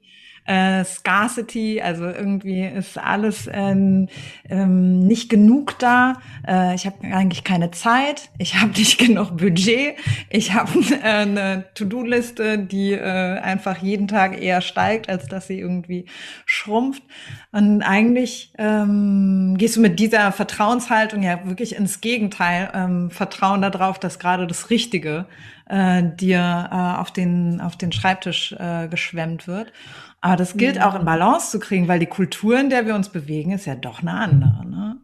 äh, 0.50 0.84
Scarcity, 0.84 1.80
also 1.80 2.06
irgendwie 2.06 2.64
ist 2.64 2.98
alles 2.98 3.48
ähm, 3.52 4.08
ähm, 4.48 5.06
nicht 5.06 5.30
genug 5.30 5.78
da. 5.78 6.14
Äh, 6.46 6.74
ich 6.74 6.86
habe 6.86 6.96
eigentlich 7.04 7.44
keine 7.44 7.70
Zeit, 7.70 8.30
ich 8.36 8.60
habe 8.60 8.72
nicht 8.76 8.98
genug 8.98 9.36
Budget, 9.36 9.94
ich 10.28 10.52
habe 10.52 10.72
äh, 10.90 11.06
eine 11.06 11.66
To-Do-Liste, 11.74 12.58
die 12.58 12.92
äh, 12.92 13.38
einfach 13.38 13.78
jeden 13.78 14.08
Tag 14.08 14.42
eher 14.42 14.60
steigt, 14.60 15.08
als 15.08 15.28
dass 15.28 15.46
sie 15.46 15.60
irgendwie 15.60 16.06
schrumpft. 16.46 17.04
Und 17.52 17.82
eigentlich 17.82 18.52
ähm, 18.58 19.54
gehst 19.56 19.76
du 19.76 19.80
mit 19.80 20.00
dieser 20.00 20.32
Vertrauenshaltung 20.32 21.22
ja 21.22 21.46
wirklich 21.46 21.76
ins 21.76 22.00
Gegenteil, 22.00 22.70
ähm, 22.74 23.10
Vertrauen 23.12 23.62
darauf, 23.62 24.00
dass 24.00 24.18
gerade 24.18 24.48
das 24.48 24.70
Richtige 24.70 25.26
äh, 25.68 26.02
dir 26.02 26.68
äh, 26.72 27.00
auf 27.00 27.12
den 27.12 27.60
auf 27.60 27.76
den 27.76 27.92
Schreibtisch 27.92 28.52
äh, 28.58 28.88
geschwemmt 28.88 29.46
wird. 29.46 29.72
Aber 30.20 30.36
das 30.36 30.56
gilt 30.56 30.76
mhm. 30.76 30.82
auch 30.82 30.94
in 30.94 31.04
Balance 31.04 31.50
zu 31.50 31.58
kriegen, 31.58 31.88
weil 31.88 31.98
die 31.98 32.06
Kultur, 32.06 32.58
in 32.58 32.70
der 32.70 32.86
wir 32.86 32.94
uns 32.94 33.08
bewegen, 33.08 33.52
ist 33.52 33.66
ja 33.66 33.74
doch 33.74 34.00
eine 34.00 34.12
andere. 34.12 34.66
Ne? 34.66 34.98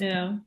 Ja. 0.00 0.38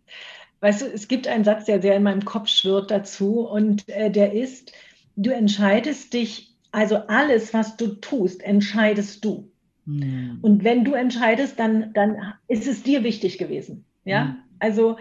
Weißt 0.59 0.81
du, 0.81 0.85
es 0.85 1.07
gibt 1.07 1.27
einen 1.27 1.43
Satz, 1.43 1.65
der 1.65 1.81
sehr 1.81 1.95
in 1.95 2.03
meinem 2.03 2.23
Kopf 2.23 2.47
schwirrt 2.47 2.91
dazu 2.91 3.41
und 3.41 3.89
äh, 3.89 4.09
der 4.09 4.33
ist, 4.33 4.71
du 5.15 5.31
entscheidest 5.31 6.13
dich, 6.13 6.55
also 6.71 6.97
alles, 7.07 7.53
was 7.53 7.77
du 7.77 7.87
tust, 7.99 8.41
entscheidest 8.43 9.25
du. 9.25 9.51
Mhm. 9.85 10.39
Und 10.41 10.63
wenn 10.63 10.85
du 10.85 10.93
entscheidest, 10.93 11.59
dann, 11.59 11.93
dann 11.93 12.33
ist 12.47 12.67
es 12.67 12.83
dir 12.83 13.03
wichtig 13.03 13.37
gewesen. 13.37 13.85
Ja, 14.05 14.25
mhm. 14.25 14.35
also 14.59 14.97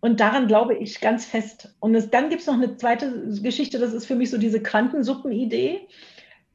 und 0.00 0.20
daran 0.20 0.46
glaube 0.46 0.76
ich 0.76 1.00
ganz 1.00 1.24
fest. 1.24 1.74
Und 1.80 1.94
es, 1.94 2.10
dann 2.10 2.28
gibt 2.28 2.42
es 2.42 2.46
noch 2.46 2.54
eine 2.54 2.76
zweite 2.76 3.30
Geschichte, 3.42 3.78
das 3.78 3.92
ist 3.92 4.06
für 4.06 4.14
mich 4.14 4.30
so 4.30 4.38
diese 4.38 4.62
Quantensuppen-Idee. 4.62 5.80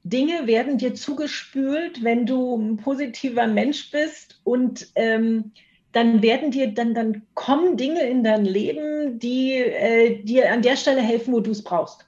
Dinge 0.03 0.47
werden 0.47 0.77
dir 0.77 0.93
zugespült, 0.93 2.03
wenn 2.03 2.25
du 2.25 2.57
ein 2.57 2.77
positiver 2.77 3.47
Mensch 3.47 3.89
bist 3.91 4.41
und 4.43 4.91
ähm, 4.95 5.51
dann 5.93 6.21
werden 6.21 6.51
dir, 6.51 6.73
dann, 6.73 6.93
dann 6.93 7.21
kommen 7.35 7.77
Dinge 7.77 8.01
in 8.01 8.23
dein 8.23 8.45
Leben, 8.45 9.19
die 9.19 9.53
äh, 9.53 10.21
dir 10.23 10.51
an 10.51 10.61
der 10.61 10.75
Stelle 10.75 11.01
helfen, 11.01 11.33
wo 11.33 11.39
du 11.39 11.51
es 11.51 11.63
brauchst. 11.63 12.07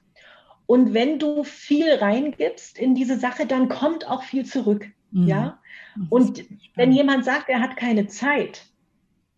Und 0.66 0.92
wenn 0.92 1.18
du 1.18 1.44
viel 1.44 1.94
reingibst 1.94 2.78
in 2.78 2.94
diese 2.94 3.18
Sache, 3.18 3.46
dann 3.46 3.68
kommt 3.68 4.08
auch 4.08 4.24
viel 4.24 4.44
zurück. 4.44 4.86
Mhm. 5.12 5.28
Ja. 5.28 5.58
Und 6.10 6.44
wenn 6.74 6.92
jemand 6.92 7.24
sagt, 7.24 7.48
er 7.48 7.60
hat 7.60 7.76
keine 7.76 8.08
Zeit, 8.08 8.66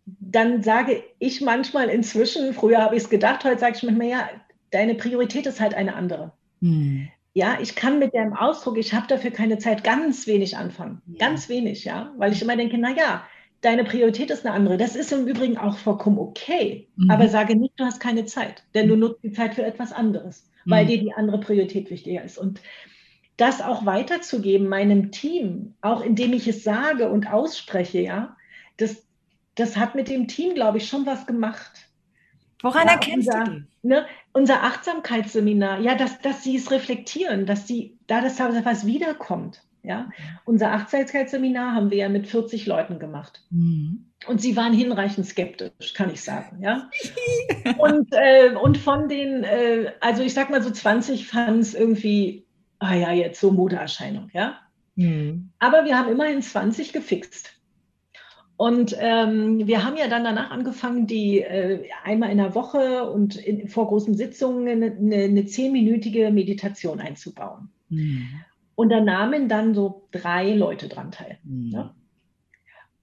dann 0.05 0.63
sage 0.63 1.03
ich 1.19 1.41
manchmal 1.41 1.89
inzwischen, 1.89 2.53
früher 2.53 2.79
habe 2.79 2.95
ich 2.95 3.03
es 3.03 3.09
gedacht, 3.09 3.43
heute 3.45 3.59
sage 3.59 3.75
ich 3.77 3.83
manchmal, 3.83 4.07
ja, 4.07 4.29
deine 4.71 4.95
Priorität 4.95 5.45
ist 5.45 5.61
halt 5.61 5.75
eine 5.75 5.95
andere. 5.95 6.33
Mhm. 6.59 7.09
Ja, 7.33 7.59
ich 7.61 7.75
kann 7.75 7.99
mit 7.99 8.13
dem 8.13 8.33
Ausdruck, 8.33 8.77
ich 8.77 8.93
habe 8.93 9.07
dafür 9.07 9.31
keine 9.31 9.59
Zeit, 9.59 9.83
ganz 9.83 10.25
wenig 10.27 10.57
anfangen. 10.57 11.01
Ja. 11.07 11.27
Ganz 11.27 11.47
wenig, 11.47 11.85
ja. 11.85 12.11
Weil 12.17 12.31
ich 12.31 12.41
immer 12.41 12.55
denke, 12.55 12.77
na 12.77 12.89
ja, 12.89 13.23
deine 13.61 13.83
Priorität 13.83 14.31
ist 14.31 14.45
eine 14.45 14.55
andere. 14.55 14.77
Das 14.77 14.95
ist 14.95 15.11
im 15.11 15.27
Übrigen 15.27 15.57
auch 15.57 15.77
vollkommen 15.77 16.17
okay. 16.17 16.87
Mhm. 16.95 17.11
Aber 17.11 17.27
sage 17.27 17.55
nicht, 17.55 17.79
du 17.79 17.85
hast 17.85 17.99
keine 17.99 18.25
Zeit, 18.25 18.63
denn 18.73 18.87
du 18.87 18.95
nutzt 18.95 19.23
die 19.23 19.31
Zeit 19.31 19.55
für 19.55 19.63
etwas 19.63 19.91
anderes, 19.91 20.49
mhm. 20.65 20.71
weil 20.71 20.85
dir 20.85 20.99
die 20.99 21.13
andere 21.13 21.39
Priorität 21.39 21.89
wichtiger 21.89 22.23
ist. 22.23 22.37
Und 22.37 22.61
das 23.37 23.61
auch 23.61 23.85
weiterzugeben 23.85 24.67
meinem 24.67 25.11
Team, 25.11 25.75
auch 25.81 26.01
indem 26.01 26.33
ich 26.33 26.47
es 26.47 26.63
sage 26.63 27.09
und 27.09 27.31
ausspreche, 27.31 27.99
ja, 27.99 28.35
das, 28.77 29.05
das 29.55 29.77
hat 29.77 29.95
mit 29.95 30.09
dem 30.09 30.27
Team, 30.27 30.55
glaube 30.55 30.77
ich, 30.77 30.87
schon 30.87 31.05
was 31.05 31.25
gemacht. 31.25 31.89
Woran 32.61 32.87
ja, 32.87 32.93
erkennst 32.93 33.29
unser, 33.29 33.43
du 33.45 33.51
die? 33.51 33.87
Ne, 33.87 34.05
unser 34.33 34.63
Achtsamkeitsseminar, 34.63 35.79
ja, 35.79 35.95
dass, 35.95 36.19
dass 36.21 36.43
sie 36.43 36.55
es 36.55 36.71
reflektieren, 36.71 37.45
dass 37.45 37.67
sie, 37.67 37.97
da 38.07 38.21
das 38.21 38.39
was 38.39 38.85
wiederkommt. 38.85 39.63
Ja? 39.83 40.09
Unser 40.45 40.73
Achtsamkeitsseminar 40.73 41.73
haben 41.73 41.89
wir 41.89 41.97
ja 41.97 42.09
mit 42.09 42.27
40 42.27 42.65
Leuten 42.65 42.99
gemacht. 42.99 43.41
Mhm. 43.49 44.05
Und 44.27 44.41
sie 44.41 44.55
waren 44.55 44.73
hinreichend 44.73 45.25
skeptisch, 45.25 45.93
kann 45.93 46.09
ich 46.09 46.21
sagen. 46.21 46.61
Ja? 46.61 46.89
und, 47.77 48.09
äh, 48.11 48.53
und 48.55 48.77
von 48.77 49.07
den, 49.07 49.43
äh, 49.43 49.93
also 50.01 50.21
ich 50.23 50.33
sag 50.33 50.49
mal 50.49 50.61
so 50.61 50.69
20 50.69 51.27
fanden 51.27 51.61
es 51.61 51.73
irgendwie, 51.73 52.45
ah 52.79 52.93
ja, 52.93 53.11
jetzt 53.11 53.39
so 53.39 53.51
Modeerscheinung. 53.51 54.29
Ja? 54.33 54.59
Mhm. 54.95 55.51
Aber 55.59 55.85
wir 55.85 55.97
haben 55.97 56.11
immerhin 56.11 56.41
20 56.41 56.91
gefixt. 56.91 57.58
Und 58.59 58.93
ähm, 58.99 59.65
wir 59.67 59.85
haben 59.85 59.95
ja 59.95 60.09
dann 60.09 60.25
danach 60.25 60.51
angefangen, 60.51 61.07
die 61.07 61.39
äh, 61.39 61.89
einmal 62.03 62.29
in 62.29 62.39
der 62.39 62.55
Woche 62.55 63.09
und 63.09 63.37
in, 63.37 63.69
vor 63.69 63.87
großen 63.87 64.15
Sitzungen 64.15 64.83
eine, 64.83 65.23
eine 65.27 65.45
zehnminütige 65.45 66.29
Meditation 66.29 66.99
einzubauen. 66.99 67.69
Mhm. 67.87 68.27
Und 68.75 68.89
da 68.89 68.99
nahmen 68.99 69.47
dann 69.47 69.73
so 69.73 70.09
drei 70.11 70.53
Leute 70.53 70.89
dran 70.89 71.11
teil. 71.11 71.37
Mhm. 71.43 71.69
Ne? 71.69 71.91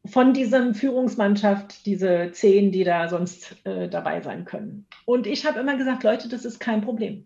Von 0.04 0.34
dieser 0.34 0.74
Führungsmannschaft, 0.74 1.86
diese 1.86 2.32
zehn, 2.32 2.70
die 2.70 2.84
da 2.84 3.08
sonst 3.08 3.56
äh, 3.64 3.88
dabei 3.88 4.20
sein 4.20 4.44
können. 4.44 4.84
Und 5.06 5.26
ich 5.26 5.46
habe 5.46 5.58
immer 5.58 5.78
gesagt, 5.78 6.02
Leute, 6.02 6.28
das 6.28 6.44
ist 6.44 6.60
kein 6.60 6.82
Problem 6.82 7.24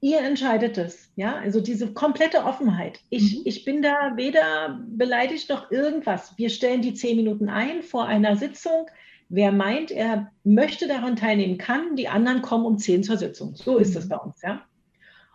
ihr 0.00 0.20
entscheidet 0.20 0.78
es. 0.78 1.10
Ja, 1.16 1.36
also 1.36 1.60
diese 1.60 1.92
komplette 1.92 2.44
Offenheit. 2.44 3.00
Ich, 3.10 3.38
mhm. 3.38 3.42
ich 3.44 3.64
bin 3.64 3.82
da 3.82 4.16
weder 4.16 4.80
beleidigt 4.88 5.48
noch 5.50 5.70
irgendwas. 5.70 6.34
Wir 6.36 6.50
stellen 6.50 6.82
die 6.82 6.94
zehn 6.94 7.16
Minuten 7.16 7.48
ein 7.48 7.82
vor 7.82 8.06
einer 8.06 8.36
Sitzung. 8.36 8.86
Wer 9.28 9.52
meint, 9.52 9.90
er 9.90 10.32
möchte 10.44 10.88
daran 10.88 11.16
teilnehmen, 11.16 11.58
kann. 11.58 11.96
Die 11.96 12.08
anderen 12.08 12.42
kommen 12.42 12.64
um 12.64 12.78
zehn 12.78 13.02
zur 13.02 13.18
Sitzung. 13.18 13.56
So 13.56 13.78
ist 13.78 13.96
es 13.96 14.06
mhm. 14.06 14.08
bei 14.08 14.16
uns. 14.16 14.42
Ja. 14.42 14.62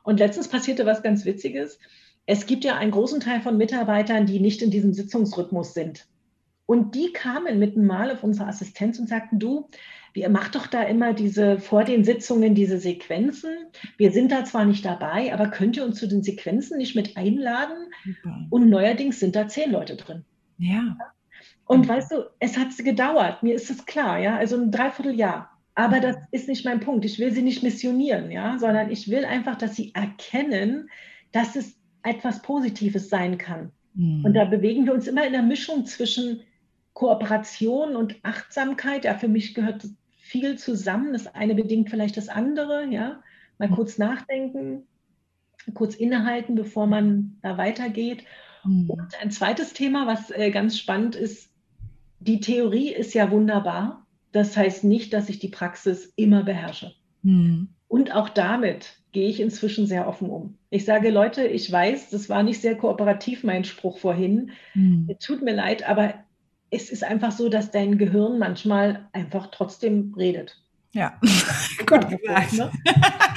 Und 0.04 0.20
letztens 0.20 0.48
passierte 0.48 0.86
was 0.86 1.04
ganz 1.04 1.26
Witziges. 1.26 1.80
Es 2.26 2.46
gibt 2.46 2.64
ja 2.64 2.78
einen 2.78 2.92
großen 2.92 3.20
Teil 3.20 3.42
von 3.42 3.58
Mitarbeitern, 3.58 4.26
die 4.26 4.40
nicht 4.40 4.62
in 4.62 4.72
diesem 4.72 4.94
Sitzungsrhythmus 4.94 5.74
sind. 5.74 6.08
Und 6.66 6.96
die 6.96 7.12
kamen 7.12 7.60
mit 7.60 7.76
einem 7.76 7.86
Mal 7.86 8.12
auf 8.12 8.24
unsere 8.24 8.48
Assistenz 8.48 8.98
und 8.98 9.10
sagten, 9.10 9.38
du, 9.38 9.70
wir 10.14 10.30
macht 10.30 10.56
doch 10.56 10.68
da 10.68 10.84
immer 10.84 11.14
diese 11.14 11.60
vor 11.60 11.84
den 11.84 12.04
Sitzungen 12.04 12.54
diese 12.54 12.78
Sequenzen. 12.78 13.50
Wir 13.98 14.12
sind 14.12 14.32
da 14.32 14.46
zwar 14.46 14.66
nicht 14.66 14.86
dabei, 14.86 15.34
aber 15.34 15.48
könnt 15.48 15.76
ihr 15.76 15.84
uns 15.84 16.00
zu 16.00 16.08
den 16.08 16.22
Sequenzen 16.22 16.78
nicht 16.78 16.96
mit 16.96 17.18
einladen? 17.18 17.90
Okay. 18.02 18.48
Und 18.52 18.70
neuerdings 18.70 19.20
sind 19.20 19.36
da 19.36 19.48
zehn 19.48 19.72
Leute 19.72 19.96
drin. 19.96 20.24
Ja. 20.60 20.96
Und 21.66 21.88
weißt 21.88 22.12
du, 22.12 22.26
es 22.40 22.58
hat 22.58 22.78
gedauert, 22.78 23.42
mir 23.42 23.56
ist 23.56 23.70
es 23.72 23.86
klar, 23.86 24.20
ja, 24.20 24.38
also 24.38 24.58
ein 24.58 24.72
Dreivierteljahr. 24.72 25.50
Aber 25.76 26.00
das 26.00 26.18
ist 26.32 26.48
nicht 26.48 26.66
mein 26.66 26.80
Punkt. 26.80 27.04
Ich 27.04 27.18
will 27.18 27.32
sie 27.32 27.42
nicht 27.42 27.64
missionieren, 27.64 28.30
ja, 28.30 28.60
sondern 28.60 28.92
ich 28.92 29.10
will 29.10 29.26
einfach, 29.26 29.58
dass 29.58 29.76
sie 29.76 29.92
erkennen, 29.96 30.90
dass 31.32 31.56
es 31.56 31.76
etwas 32.04 32.44
Positives 32.44 33.10
sein 33.10 33.40
kann. 33.40 33.72
Mhm. 33.96 34.24
Und 34.24 34.34
da 34.36 34.46
bewegen 34.46 34.86
wir 34.86 34.94
uns 34.94 35.08
immer 35.08 35.26
in 35.26 35.34
der 35.34 35.42
Mischung 35.42 35.88
zwischen 35.88 36.42
Kooperation 36.94 37.96
und 37.96 38.18
Achtsamkeit. 38.22 39.06
Ja, 39.06 39.16
für 39.16 39.28
mich 39.28 39.56
gehört 39.56 39.88
viel 40.34 40.58
zusammen. 40.58 41.14
Das 41.14 41.28
eine 41.28 41.54
bedingt 41.54 41.92
vielleicht 41.92 42.18
das 42.18 42.28
andere, 42.28 42.88
ja. 42.90 43.22
Mal 43.60 43.70
mhm. 43.70 43.76
kurz 43.76 44.00
nachdenken, 44.00 44.88
kurz 45.76 45.94
innehalten, 45.94 46.56
bevor 46.56 46.88
man 46.88 47.38
da 47.44 47.58
weitergeht. 47.60 48.24
Mhm. 48.66 48.90
Und 48.90 49.22
ein 49.22 49.30
zweites 49.30 49.74
Thema, 49.74 50.08
was 50.08 50.32
äh, 50.32 50.50
ganz 50.50 50.78
spannend 50.78 51.16
ist, 51.16 51.52
die 52.20 52.40
Theorie 52.40 52.90
ist 52.92 53.14
ja 53.14 53.30
wunderbar. 53.30 54.08
Das 54.32 54.58
heißt 54.58 54.84
nicht, 54.84 55.14
dass 55.14 55.30
ich 55.30 55.38
die 55.38 55.50
Praxis 55.50 56.12
immer 56.16 56.42
beherrsche. 56.44 56.96
Mhm. 57.22 57.70
Und 57.88 58.12
auch 58.16 58.30
damit 58.30 58.98
gehe 59.12 59.30
ich 59.30 59.40
inzwischen 59.40 59.86
sehr 59.86 60.08
offen 60.08 60.32
um. 60.32 60.58
Ich 60.72 60.84
sage, 60.86 61.12
Leute, 61.12 61.46
ich 61.46 61.72
weiß, 61.72 62.10
das 62.10 62.28
war 62.28 62.42
nicht 62.42 62.60
sehr 62.60 62.76
kooperativ, 62.76 63.44
mein 63.44 63.66
Spruch 63.66 64.00
vorhin. 64.00 64.50
Mhm. 64.74 65.16
Tut 65.20 65.44
mir 65.44 65.54
leid, 65.54 65.88
aber 65.88 66.16
es 66.74 66.90
ist 66.90 67.04
einfach 67.04 67.32
so, 67.32 67.50
dass 67.50 67.72
dein 67.72 67.98
Gehirn 67.98 68.40
manchmal 68.40 69.08
einfach 69.14 69.48
trotzdem 69.52 70.14
redet. 70.18 70.58
Ja, 70.94 71.14
gut 71.86 72.10
gesagt. 72.10 72.54
Ne? 72.54 72.72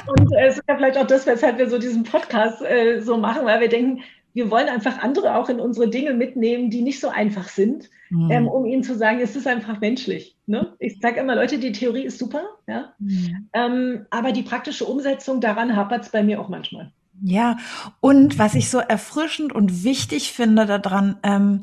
Und 0.06 0.32
äh, 0.32 0.46
es 0.46 0.56
ist 0.56 0.64
ja 0.68 0.76
vielleicht 0.76 0.98
auch 0.98 1.06
das, 1.06 1.26
weshalb 1.26 1.58
wir 1.58 1.68
so 1.68 1.78
diesen 1.78 2.04
Podcast 2.04 2.62
äh, 2.62 3.00
so 3.00 3.16
machen, 3.16 3.44
weil 3.44 3.60
wir 3.60 3.68
denken, 3.68 4.02
wir 4.34 4.50
wollen 4.50 4.68
einfach 4.68 4.98
andere 4.98 5.36
auch 5.36 5.48
in 5.48 5.60
unsere 5.60 5.88
Dinge 5.88 6.12
mitnehmen, 6.12 6.68
die 6.68 6.82
nicht 6.82 7.00
so 7.00 7.08
einfach 7.08 7.48
sind, 7.48 7.88
mhm. 8.10 8.30
ähm, 8.30 8.48
um 8.48 8.66
ihnen 8.66 8.82
zu 8.82 8.94
sagen, 8.94 9.20
es 9.20 9.34
ist 9.34 9.46
einfach 9.46 9.80
menschlich. 9.80 10.36
Ne? 10.46 10.74
Ich 10.78 10.98
sage 11.00 11.20
immer, 11.20 11.34
Leute, 11.34 11.58
die 11.58 11.72
Theorie 11.72 12.04
ist 12.04 12.18
super, 12.18 12.42
ja? 12.66 12.92
Mhm. 12.98 13.48
Ähm, 13.54 14.06
aber 14.10 14.32
die 14.32 14.42
praktische 14.42 14.84
Umsetzung, 14.84 15.40
daran 15.40 15.74
hapert 15.74 16.04
es 16.04 16.10
bei 16.10 16.22
mir 16.22 16.38
auch 16.38 16.50
manchmal. 16.50 16.92
Ja, 17.22 17.56
und 18.00 18.38
was 18.38 18.54
ich 18.54 18.68
so 18.68 18.78
erfrischend 18.78 19.54
und 19.54 19.84
wichtig 19.84 20.32
finde 20.32 20.66
daran, 20.66 21.16
ähm, 21.22 21.62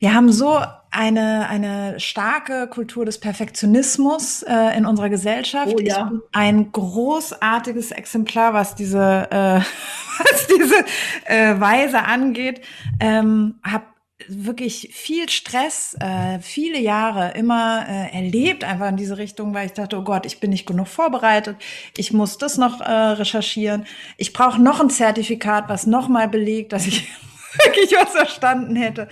wir 0.00 0.14
haben 0.14 0.32
so 0.32 0.58
eine, 0.90 1.46
eine 1.48 2.00
starke 2.00 2.66
Kultur 2.68 3.04
des 3.04 3.20
Perfektionismus 3.20 4.42
äh, 4.42 4.76
in 4.76 4.86
unserer 4.86 5.10
Gesellschaft. 5.10 5.74
Oh, 5.76 5.78
ja. 5.78 6.04
Ich 6.04 6.10
bin 6.10 6.22
ein 6.32 6.72
großartiges 6.72 7.92
Exemplar, 7.92 8.54
was 8.54 8.74
diese, 8.74 9.28
äh, 9.30 9.60
was 10.24 10.46
diese 10.46 10.84
äh, 11.26 11.60
Weise 11.60 12.02
angeht. 12.02 12.62
Ähm, 12.98 13.60
hab 13.62 13.90
wirklich 14.26 14.90
viel 14.92 15.28
Stress, 15.28 15.96
äh, 16.00 16.38
viele 16.40 16.78
Jahre 16.78 17.32
immer 17.32 17.84
äh, 17.86 18.16
erlebt, 18.16 18.64
einfach 18.64 18.88
in 18.88 18.96
diese 18.96 19.18
Richtung, 19.18 19.52
weil 19.54 19.66
ich 19.66 19.72
dachte, 19.72 19.98
oh 19.98 20.02
Gott, 20.02 20.24
ich 20.24 20.40
bin 20.40 20.50
nicht 20.50 20.66
genug 20.66 20.88
vorbereitet, 20.88 21.56
ich 21.96 22.12
muss 22.12 22.38
das 22.38 22.56
noch 22.58 22.80
äh, 22.80 22.90
recherchieren, 22.90 23.86
ich 24.16 24.32
brauche 24.32 24.60
noch 24.60 24.80
ein 24.80 24.90
Zertifikat, 24.90 25.68
was 25.68 25.86
nochmal 25.86 26.28
belegt, 26.28 26.72
dass 26.72 26.86
ich 26.86 27.08
wirklich 27.64 27.92
was 27.98 28.10
verstanden 28.10 28.76
hätte. 28.76 29.08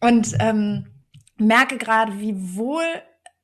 Und 0.00 0.34
ähm, 0.40 0.86
merke 1.38 1.78
gerade, 1.78 2.20
wie 2.20 2.56
wohl 2.56 2.84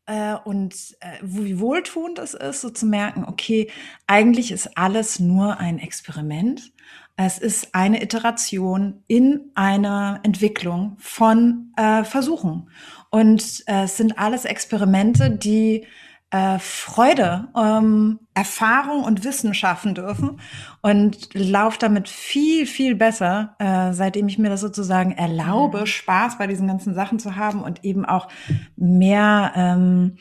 äh, 0.07 0.35
und 0.45 0.75
äh, 1.01 1.19
wie 1.23 1.59
wohltuend 1.59 2.19
es 2.19 2.35
ist, 2.35 2.61
so 2.61 2.71
zu 2.71 2.87
merken, 2.87 3.25
okay, 3.25 3.71
eigentlich 4.07 4.53
ist 4.53 4.77
alles 4.77 5.19
nur 5.21 5.59
ein 5.59 5.79
Experiment. 5.79 6.73
Es 7.17 7.38
ist 7.38 7.75
eine 7.75 8.03
Iteration 8.03 9.05
in 9.07 9.53
einer 9.55 10.21
Entwicklung 10.25 10.97
von 10.99 11.73
äh, 11.77 12.05
Versuchen. 12.05 12.71
Und 13.11 13.62
äh, 13.67 13.85
es 13.85 13.97
sind 13.97 14.19
alles 14.19 14.45
Experimente, 14.45 15.31
die 15.31 15.87
äh, 16.35 16.59
Freude, 16.59 17.47
ähm, 17.57 18.18
Erfahrung 18.35 19.05
und 19.05 19.23
Wissen 19.23 19.55
schaffen 19.55 19.94
dürfen 19.94 20.40
und 20.83 21.29
laufe 21.33 21.79
damit 21.79 22.09
viel, 22.09 22.66
viel 22.66 22.97
besser, 22.97 23.55
äh, 23.61 23.92
seitdem 23.92 24.27
ich 24.27 24.37
mir 24.37 24.49
das 24.49 24.61
sozusagen 24.61 25.12
erlaube, 25.12 25.83
mhm. 25.83 25.87
Spaß 25.87 26.38
bei 26.38 26.49
diesen 26.49 26.66
ganzen 26.66 26.92
Sachen 26.92 27.20
zu 27.20 27.37
haben 27.37 27.62
und 27.62 27.85
eben 27.85 28.05
auch 28.05 28.27
mehr 28.75 29.53
ähm, 29.55 30.16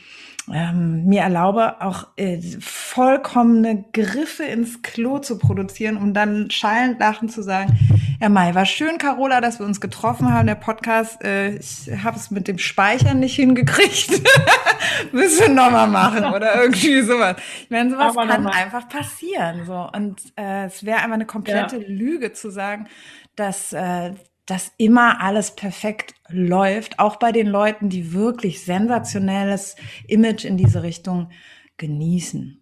ähm, 0.51 1.05
mir 1.05 1.21
erlaube, 1.21 1.81
auch 1.81 2.07
äh, 2.17 2.39
vollkommene 2.59 3.85
Griffe 3.93 4.43
ins 4.43 4.81
Klo 4.81 5.19
zu 5.19 5.37
produzieren, 5.37 5.97
um 5.97 6.13
dann 6.13 6.49
schallend 6.51 6.99
lachend 6.99 7.31
zu 7.31 7.41
sagen, 7.41 7.77
ja 8.19 8.29
Mai, 8.29 8.53
war 8.55 8.65
schön, 8.65 8.97
Carola, 8.97 9.41
dass 9.41 9.59
wir 9.59 9.65
uns 9.65 9.79
getroffen 9.79 10.33
haben, 10.33 10.47
der 10.47 10.55
Podcast, 10.55 11.23
äh, 11.23 11.55
ich 11.55 11.89
habe 12.03 12.17
es 12.17 12.31
mit 12.31 12.47
dem 12.47 12.57
Speichern 12.57 13.19
nicht 13.19 13.35
hingekriegt. 13.35 14.21
Müssen 15.11 15.39
wir 15.39 15.49
nochmal 15.49 15.87
machen 15.87 16.25
oder 16.25 16.61
irgendwie 16.61 17.01
sowas. 17.01 17.37
Ich 17.63 17.69
meine, 17.69 17.91
sowas 17.91 18.17
Aber 18.17 18.27
kann 18.27 18.47
einfach 18.47 18.89
passieren. 18.89 19.65
So. 19.65 19.89
Und 19.93 20.21
äh, 20.35 20.65
es 20.65 20.85
wäre 20.85 20.97
einfach 20.97 21.13
eine 21.13 21.25
komplette 21.25 21.77
ja. 21.77 21.87
Lüge 21.87 22.33
zu 22.33 22.49
sagen, 22.49 22.87
dass 23.35 23.73
äh, 23.73 24.11
dass 24.45 24.73
immer 24.77 25.21
alles 25.21 25.55
perfekt 25.55 26.15
läuft, 26.29 26.99
auch 26.99 27.17
bei 27.17 27.31
den 27.31 27.47
Leuten, 27.47 27.89
die 27.89 28.13
wirklich 28.13 28.63
sensationelles 28.63 29.75
Image 30.07 30.45
in 30.45 30.57
diese 30.57 30.83
Richtung 30.83 31.29
genießen. 31.77 32.59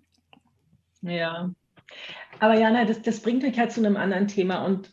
Ja, 1.02 1.52
aber 2.40 2.56
Jana, 2.56 2.86
das, 2.86 3.02
das 3.02 3.20
bringt 3.20 3.44
mich 3.44 3.58
halt 3.60 3.72
zu 3.72 3.82
einem 3.82 3.98
anderen 3.98 4.28
Thema 4.28 4.66
und 4.66 4.92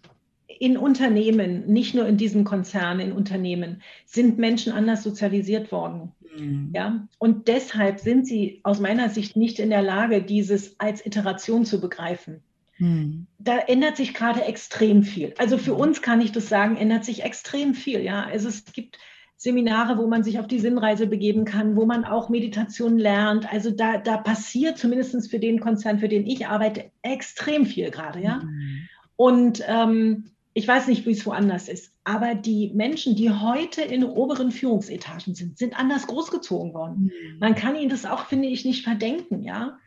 in 0.60 0.76
Unternehmen, 0.76 1.66
nicht 1.66 1.94
nur 1.94 2.06
in 2.06 2.16
diesen 2.16 2.44
Konzernen, 2.44 3.00
in 3.00 3.12
Unternehmen, 3.12 3.82
sind 4.06 4.38
Menschen 4.38 4.72
anders 4.72 5.02
sozialisiert 5.02 5.70
worden. 5.70 6.12
Mhm. 6.36 6.72
Ja, 6.74 7.06
und 7.18 7.48
deshalb 7.48 8.00
sind 8.00 8.26
sie 8.26 8.60
aus 8.64 8.80
meiner 8.80 9.08
Sicht 9.08 9.36
nicht 9.36 9.60
in 9.60 9.70
der 9.70 9.82
Lage, 9.82 10.22
dieses 10.22 10.78
als 10.80 11.04
Iteration 11.04 11.64
zu 11.64 11.80
begreifen. 11.80 12.42
Hm. 12.78 13.26
Da 13.38 13.58
ändert 13.58 13.96
sich 13.96 14.14
gerade 14.14 14.42
extrem 14.42 15.02
viel. 15.02 15.34
Also 15.38 15.58
für 15.58 15.74
uns 15.74 16.02
kann 16.02 16.20
ich 16.20 16.32
das 16.32 16.48
sagen, 16.48 16.76
ändert 16.76 17.04
sich 17.04 17.22
extrem 17.22 17.74
viel. 17.74 18.00
Ja, 18.00 18.24
also 18.24 18.48
es 18.48 18.64
gibt 18.64 18.98
Seminare, 19.36 19.98
wo 19.98 20.08
man 20.08 20.24
sich 20.24 20.40
auf 20.40 20.48
die 20.48 20.58
Sinnreise 20.58 21.06
begeben 21.06 21.44
kann, 21.44 21.76
wo 21.76 21.86
man 21.86 22.04
auch 22.04 22.28
Meditation 22.28 22.98
lernt. 22.98 23.52
Also 23.52 23.70
da, 23.70 23.98
da 23.98 24.16
passiert 24.16 24.78
zumindest 24.78 25.30
für 25.30 25.38
den 25.38 25.60
Konzern, 25.60 25.98
für 25.98 26.08
den 26.08 26.26
ich 26.26 26.46
arbeite, 26.46 26.90
extrem 27.02 27.66
viel 27.66 27.90
gerade. 27.90 28.20
Ja, 28.20 28.42
hm. 28.42 28.88
und 29.16 29.62
ähm, 29.66 30.30
ich 30.58 30.66
weiß 30.66 30.88
nicht, 30.88 31.06
wie 31.06 31.12
es 31.12 31.24
woanders 31.24 31.68
ist, 31.68 31.94
Aber 32.02 32.34
die 32.34 32.72
Menschen, 32.74 33.14
die 33.14 33.30
heute 33.30 33.82
in 33.82 34.02
oberen 34.02 34.50
Führungsetagen 34.50 35.36
sind, 35.36 35.56
sind 35.56 35.78
anders 35.78 36.08
großgezogen 36.08 36.74
worden. 36.74 37.04
Mhm. 37.04 37.38
Man 37.38 37.54
kann 37.54 37.76
ihnen 37.76 37.90
das 37.90 38.04
auch, 38.04 38.24
finde 38.24 38.48
ich, 38.48 38.64
nicht 38.64 38.82
verdenken, 38.82 39.44
ja. 39.44 39.78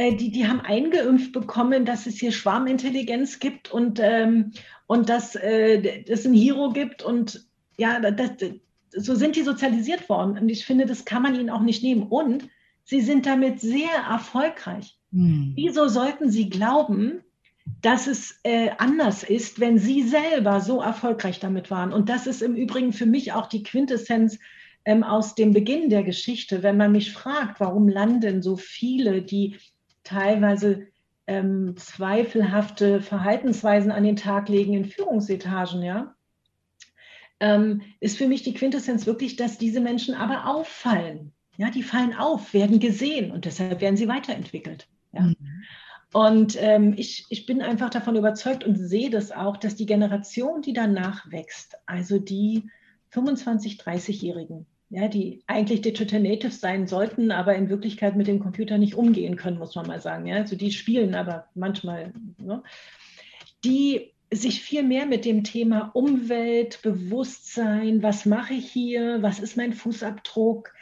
Äh, 0.00 0.14
die, 0.14 0.30
die 0.30 0.48
haben 0.48 0.62
eingeimpft 0.62 1.32
bekommen, 1.32 1.84
dass 1.84 2.06
es 2.06 2.18
hier 2.18 2.32
Schwarmintelligenz 2.32 3.38
gibt 3.38 3.70
und, 3.70 4.00
ähm, 4.02 4.52
und 4.86 5.10
dass 5.10 5.34
äh, 5.34 6.04
es 6.08 6.24
ein 6.24 6.32
Hero 6.32 6.70
gibt 6.70 7.02
und 7.02 7.46
ja, 7.76 8.00
das, 8.10 8.30
so 8.92 9.14
sind 9.14 9.36
die 9.36 9.42
sozialisiert 9.42 10.08
worden. 10.08 10.38
Und 10.38 10.48
ich 10.48 10.64
finde, 10.64 10.86
das 10.86 11.04
kann 11.04 11.22
man 11.22 11.34
ihnen 11.34 11.50
auch 11.50 11.60
nicht 11.60 11.82
nehmen. 11.82 12.04
Und 12.04 12.48
sie 12.84 13.02
sind 13.02 13.26
damit 13.26 13.60
sehr 13.60 13.90
erfolgreich. 14.10 14.98
Mhm. 15.10 15.52
Wieso 15.54 15.86
sollten 15.88 16.30
sie 16.30 16.48
glauben, 16.48 17.20
dass 17.82 18.06
es 18.06 18.40
äh, 18.42 18.70
anders 18.78 19.22
ist, 19.22 19.60
wenn 19.60 19.78
sie 19.78 20.02
selber 20.02 20.62
so 20.62 20.80
erfolgreich 20.80 21.40
damit 21.40 21.70
waren. 21.70 21.92
Und 21.92 22.08
das 22.08 22.26
ist 22.26 22.40
im 22.40 22.54
Übrigen 22.54 22.94
für 22.94 23.04
mich 23.04 23.34
auch 23.34 23.48
die 23.48 23.62
Quintessenz 23.62 24.38
ähm, 24.86 25.02
aus 25.02 25.34
dem 25.34 25.52
Beginn 25.52 25.90
der 25.90 26.04
Geschichte. 26.04 26.62
Wenn 26.62 26.78
man 26.78 26.92
mich 26.92 27.12
fragt, 27.12 27.60
warum 27.60 27.86
landen 27.86 28.40
so 28.40 28.56
viele, 28.56 29.20
die 29.20 29.58
teilweise 30.10 30.88
ähm, 31.26 31.76
zweifelhafte 31.76 33.00
Verhaltensweisen 33.00 33.92
an 33.92 34.02
den 34.02 34.16
Tag 34.16 34.48
legen 34.48 34.74
in 34.74 34.84
Führungsetagen, 34.84 35.82
ja, 35.82 36.14
ähm, 37.38 37.82
ist 38.00 38.18
für 38.18 38.26
mich 38.26 38.42
die 38.42 38.54
Quintessenz 38.54 39.06
wirklich, 39.06 39.36
dass 39.36 39.56
diese 39.56 39.80
Menschen 39.80 40.14
aber 40.14 40.46
auffallen. 40.46 41.32
Ja, 41.56 41.70
die 41.70 41.82
fallen 41.82 42.14
auf, 42.14 42.52
werden 42.54 42.80
gesehen 42.80 43.30
und 43.30 43.44
deshalb 43.44 43.80
werden 43.80 43.96
sie 43.96 44.08
weiterentwickelt. 44.08 44.88
Ja. 45.12 45.22
Mhm. 45.22 45.36
Und 46.12 46.60
ähm, 46.60 46.94
ich, 46.96 47.26
ich 47.28 47.46
bin 47.46 47.62
einfach 47.62 47.90
davon 47.90 48.16
überzeugt 48.16 48.64
und 48.64 48.76
sehe 48.76 49.10
das 49.10 49.30
auch, 49.30 49.56
dass 49.56 49.76
die 49.76 49.86
Generation, 49.86 50.60
die 50.60 50.72
danach 50.72 51.30
wächst, 51.30 51.76
also 51.86 52.18
die 52.18 52.68
25, 53.10 53.80
30-Jährigen, 53.80 54.66
ja, 54.90 55.06
die 55.06 55.42
eigentlich 55.46 55.82
Digital 55.82 56.20
Natives 56.20 56.60
sein 56.60 56.88
sollten, 56.88 57.30
aber 57.30 57.54
in 57.54 57.70
Wirklichkeit 57.70 58.16
mit 58.16 58.26
dem 58.26 58.40
Computer 58.40 58.76
nicht 58.76 58.94
umgehen 58.96 59.36
können, 59.36 59.58
muss 59.58 59.76
man 59.76 59.86
mal 59.86 60.00
sagen. 60.00 60.26
Ja? 60.26 60.36
Also 60.36 60.56
die 60.56 60.72
spielen 60.72 61.14
aber 61.14 61.46
manchmal, 61.54 62.12
ne? 62.38 62.62
die 63.64 64.12
sich 64.32 64.62
viel 64.62 64.82
mehr 64.82 65.06
mit 65.06 65.24
dem 65.24 65.44
Thema 65.44 65.90
Umwelt, 65.94 66.82
Bewusstsein, 66.82 68.02
was 68.02 68.26
mache 68.26 68.54
ich 68.54 68.70
hier, 68.70 69.22
was 69.22 69.38
ist 69.38 69.56
mein 69.56 69.72
Fußabdruck, 69.72 70.72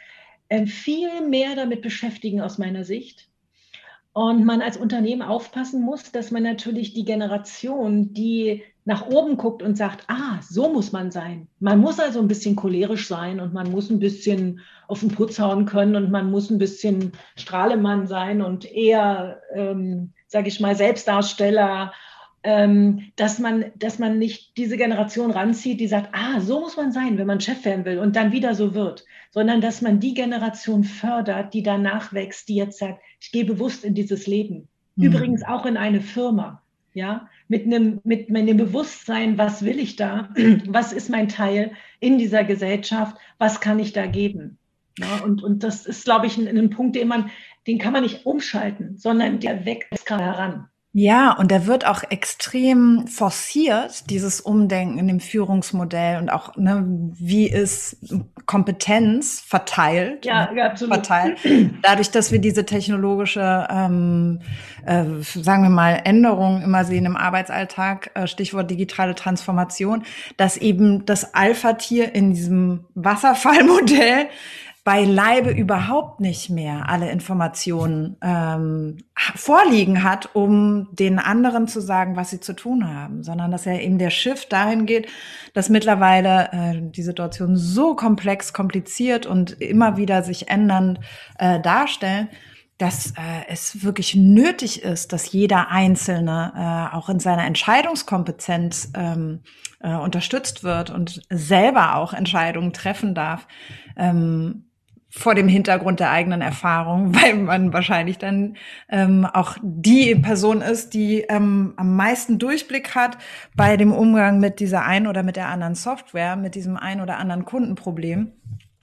äh, 0.49 0.65
viel 0.65 1.27
mehr 1.27 1.55
damit 1.55 1.83
beschäftigen 1.83 2.41
aus 2.41 2.57
meiner 2.57 2.83
Sicht 2.83 3.28
und 4.13 4.45
man 4.45 4.61
als 4.61 4.77
Unternehmen 4.77 5.21
aufpassen 5.21 5.81
muss, 5.81 6.11
dass 6.11 6.31
man 6.31 6.43
natürlich 6.43 6.93
die 6.93 7.05
Generation, 7.05 8.13
die 8.13 8.63
nach 8.85 9.05
oben 9.07 9.37
guckt 9.37 9.61
und 9.61 9.77
sagt, 9.77 10.05
ah, 10.07 10.39
so 10.41 10.73
muss 10.73 10.91
man 10.91 11.11
sein. 11.11 11.47
Man 11.59 11.79
muss 11.79 11.99
also 11.99 12.19
ein 12.19 12.27
bisschen 12.27 12.55
cholerisch 12.55 13.07
sein 13.07 13.39
und 13.39 13.53
man 13.53 13.69
muss 13.71 13.91
ein 13.91 13.99
bisschen 13.99 14.61
auf 14.87 15.01
den 15.01 15.09
Putz 15.09 15.39
hauen 15.39 15.65
können 15.65 15.95
und 15.95 16.09
man 16.09 16.31
muss 16.31 16.49
ein 16.49 16.57
bisschen 16.57 17.11
Strahlemann 17.35 18.07
sein 18.07 18.41
und 18.41 18.65
eher, 18.65 19.41
ähm, 19.53 20.13
sage 20.27 20.47
ich 20.47 20.59
mal, 20.59 20.75
Selbstdarsteller 20.75 21.93
ähm, 22.43 23.11
dass, 23.15 23.39
man, 23.39 23.65
dass 23.77 23.99
man 23.99 24.17
nicht 24.17 24.55
diese 24.57 24.77
Generation 24.77 25.31
ranzieht, 25.31 25.79
die 25.79 25.87
sagt, 25.87 26.09
ah, 26.13 26.39
so 26.39 26.61
muss 26.61 26.77
man 26.77 26.91
sein, 26.91 27.17
wenn 27.17 27.27
man 27.27 27.41
Chef 27.41 27.65
werden 27.65 27.85
will 27.85 27.99
und 27.99 28.15
dann 28.15 28.31
wieder 28.31 28.55
so 28.55 28.73
wird, 28.73 29.05
sondern 29.31 29.61
dass 29.61 29.81
man 29.81 29.99
die 29.99 30.13
Generation 30.13 30.83
fördert, 30.83 31.53
die 31.53 31.63
danach 31.63 32.13
wächst, 32.13 32.47
die 32.49 32.55
jetzt 32.55 32.79
sagt, 32.79 33.01
ich 33.19 33.31
gehe 33.31 33.45
bewusst 33.45 33.83
in 33.83 33.93
dieses 33.93 34.25
Leben. 34.25 34.69
Mhm. 34.95 35.05
Übrigens 35.05 35.43
auch 35.43 35.65
in 35.65 35.75
eine 35.75 36.01
Firma, 36.01 36.61
ja, 36.93 37.27
mit 37.49 37.65
einem, 37.65 37.99
mit 38.03 38.29
einem 38.29 38.57
Bewusstsein, 38.57 39.37
was 39.37 39.63
will 39.63 39.79
ich 39.79 39.97
da, 39.97 40.29
was 40.67 40.93
ist 40.93 41.09
mein 41.09 41.27
Teil 41.27 41.71
in 41.99 42.17
dieser 42.17 42.43
Gesellschaft, 42.45 43.17
was 43.37 43.59
kann 43.59 43.79
ich 43.79 43.91
da 43.91 44.05
geben. 44.05 44.57
Ja, 44.97 45.23
und, 45.23 45.43
und 45.43 45.63
das 45.63 45.85
ist, 45.85 46.05
glaube 46.05 46.27
ich, 46.27 46.37
ein, 46.37 46.47
ein 46.47 46.69
Punkt, 46.69 46.95
den 46.95 47.07
man, 47.07 47.31
den 47.67 47.77
kann 47.77 47.93
man 47.93 48.03
nicht 48.03 48.25
umschalten, 48.25 48.97
sondern 48.97 49.39
der 49.39 49.65
wächst 49.65 50.05
gerade 50.05 50.23
heran. 50.23 50.69
Ja, 50.91 51.33
und 51.33 51.51
der 51.51 51.67
wird 51.67 51.85
auch 51.85 52.01
extrem 52.09 53.05
forciert, 53.05 54.09
dieses 54.09 54.41
Umdenken 54.41 54.97
in 54.97 55.07
dem 55.07 55.19
Führungsmodell 55.19 56.17
und 56.17 56.29
auch, 56.29 56.55
ne, 56.55 56.83
wie 57.13 57.47
ist 57.47 57.97
Kompetenz 58.47 59.39
verteilt. 59.39 60.25
Ja, 60.25 60.51
ja 60.51 60.65
absolut. 60.65 60.95
Verteilt. 60.95 61.37
Dadurch, 61.83 62.09
dass 62.09 62.31
wir 62.31 62.39
diese 62.39 62.65
technologische, 62.65 63.67
ähm, 63.69 64.39
äh, 64.83 65.05
sagen 65.21 65.61
wir 65.61 65.69
mal, 65.69 66.01
Änderung 66.05 66.63
immer 66.63 66.83
sehen 66.85 67.05
im 67.05 67.15
Arbeitsalltag, 67.15 68.09
äh, 68.15 68.25
Stichwort 68.25 68.71
digitale 68.71 69.13
Transformation, 69.13 70.03
dass 70.37 70.57
eben 70.57 71.05
das 71.05 71.35
Alpha-Tier 71.35 72.15
in 72.15 72.33
diesem 72.33 72.87
Wasserfallmodell 72.95 74.25
beileibe 74.89 75.51
überhaupt 75.51 76.19
nicht 76.19 76.49
mehr 76.49 76.89
alle 76.89 77.11
Informationen 77.11 78.17
ähm, 78.23 78.97
vorliegen 79.35 80.01
hat, 80.01 80.33
um 80.33 80.87
den 80.93 81.19
anderen 81.19 81.67
zu 81.67 81.79
sagen, 81.79 82.15
was 82.15 82.31
sie 82.31 82.39
zu 82.39 82.53
tun 82.53 82.91
haben, 82.91 83.21
sondern 83.21 83.51
dass 83.51 83.65
ja 83.65 83.77
eben 83.77 83.99
der 83.99 84.09
Shift 84.09 84.51
dahin 84.51 84.87
geht, 84.87 85.07
dass 85.53 85.69
mittlerweile 85.69 86.49
äh, 86.51 86.81
die 86.81 87.03
Situation 87.03 87.55
so 87.55 87.95
komplex, 87.95 88.51
kompliziert 88.51 89.27
und 89.27 89.61
immer 89.61 89.95
wieder 89.95 90.23
sich 90.23 90.49
ändernd 90.49 90.99
äh, 91.37 91.59
darstellen, 91.59 92.27
dass 92.79 93.11
äh, 93.11 93.45
es 93.47 93.83
wirklich 93.83 94.15
nötig 94.15 94.81
ist, 94.81 95.13
dass 95.13 95.31
jeder 95.31 95.69
Einzelne 95.69 96.89
äh, 96.91 96.95
auch 96.95 97.09
in 97.09 97.19
seiner 97.19 97.45
Entscheidungskompetenz 97.45 98.91
ähm, 98.95 99.41
äh, 99.81 99.93
unterstützt 99.93 100.63
wird 100.63 100.89
und 100.89 101.21
selber 101.29 101.93
auch 101.93 102.13
Entscheidungen 102.13 102.73
treffen 102.73 103.13
darf. 103.13 103.47
Ähm, 103.95 104.65
vor 105.09 105.33
dem 105.33 105.47
Hintergrund 105.47 105.99
der 105.99 106.11
eigenen 106.11 106.41
Erfahrung, 106.41 107.15
weil 107.21 107.35
man 107.35 107.73
wahrscheinlich 107.73 108.17
dann 108.17 108.55
ähm, 108.89 109.25
auch 109.25 109.57
die 109.61 110.15
Person 110.15 110.61
ist, 110.61 110.93
die 110.93 111.21
ähm, 111.21 111.73
am 111.77 111.95
meisten 111.95 112.39
Durchblick 112.39 112.95
hat 112.95 113.17
bei 113.55 113.77
dem 113.77 113.91
Umgang 113.91 114.39
mit 114.39 114.59
dieser 114.59 114.83
einen 114.83 115.07
oder 115.07 115.23
mit 115.23 115.35
der 115.35 115.47
anderen 115.47 115.75
Software, 115.75 116.35
mit 116.35 116.55
diesem 116.55 116.77
einen 116.77 117.01
oder 117.01 117.17
anderen 117.17 117.45
Kundenproblem 117.45 118.33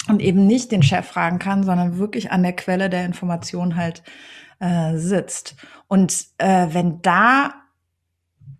und 0.08 0.20
eben 0.20 0.46
nicht 0.46 0.72
den 0.72 0.82
Chef 0.82 1.06
fragen 1.06 1.38
kann, 1.38 1.62
sondern 1.62 1.98
wirklich 1.98 2.30
an 2.30 2.42
der 2.42 2.54
Quelle 2.54 2.90
der 2.90 3.04
Information 3.04 3.76
halt 3.76 4.02
äh, 4.60 4.96
sitzt. 4.96 5.56
Und 5.88 6.26
äh, 6.38 6.68
wenn 6.70 7.02
da 7.02 7.65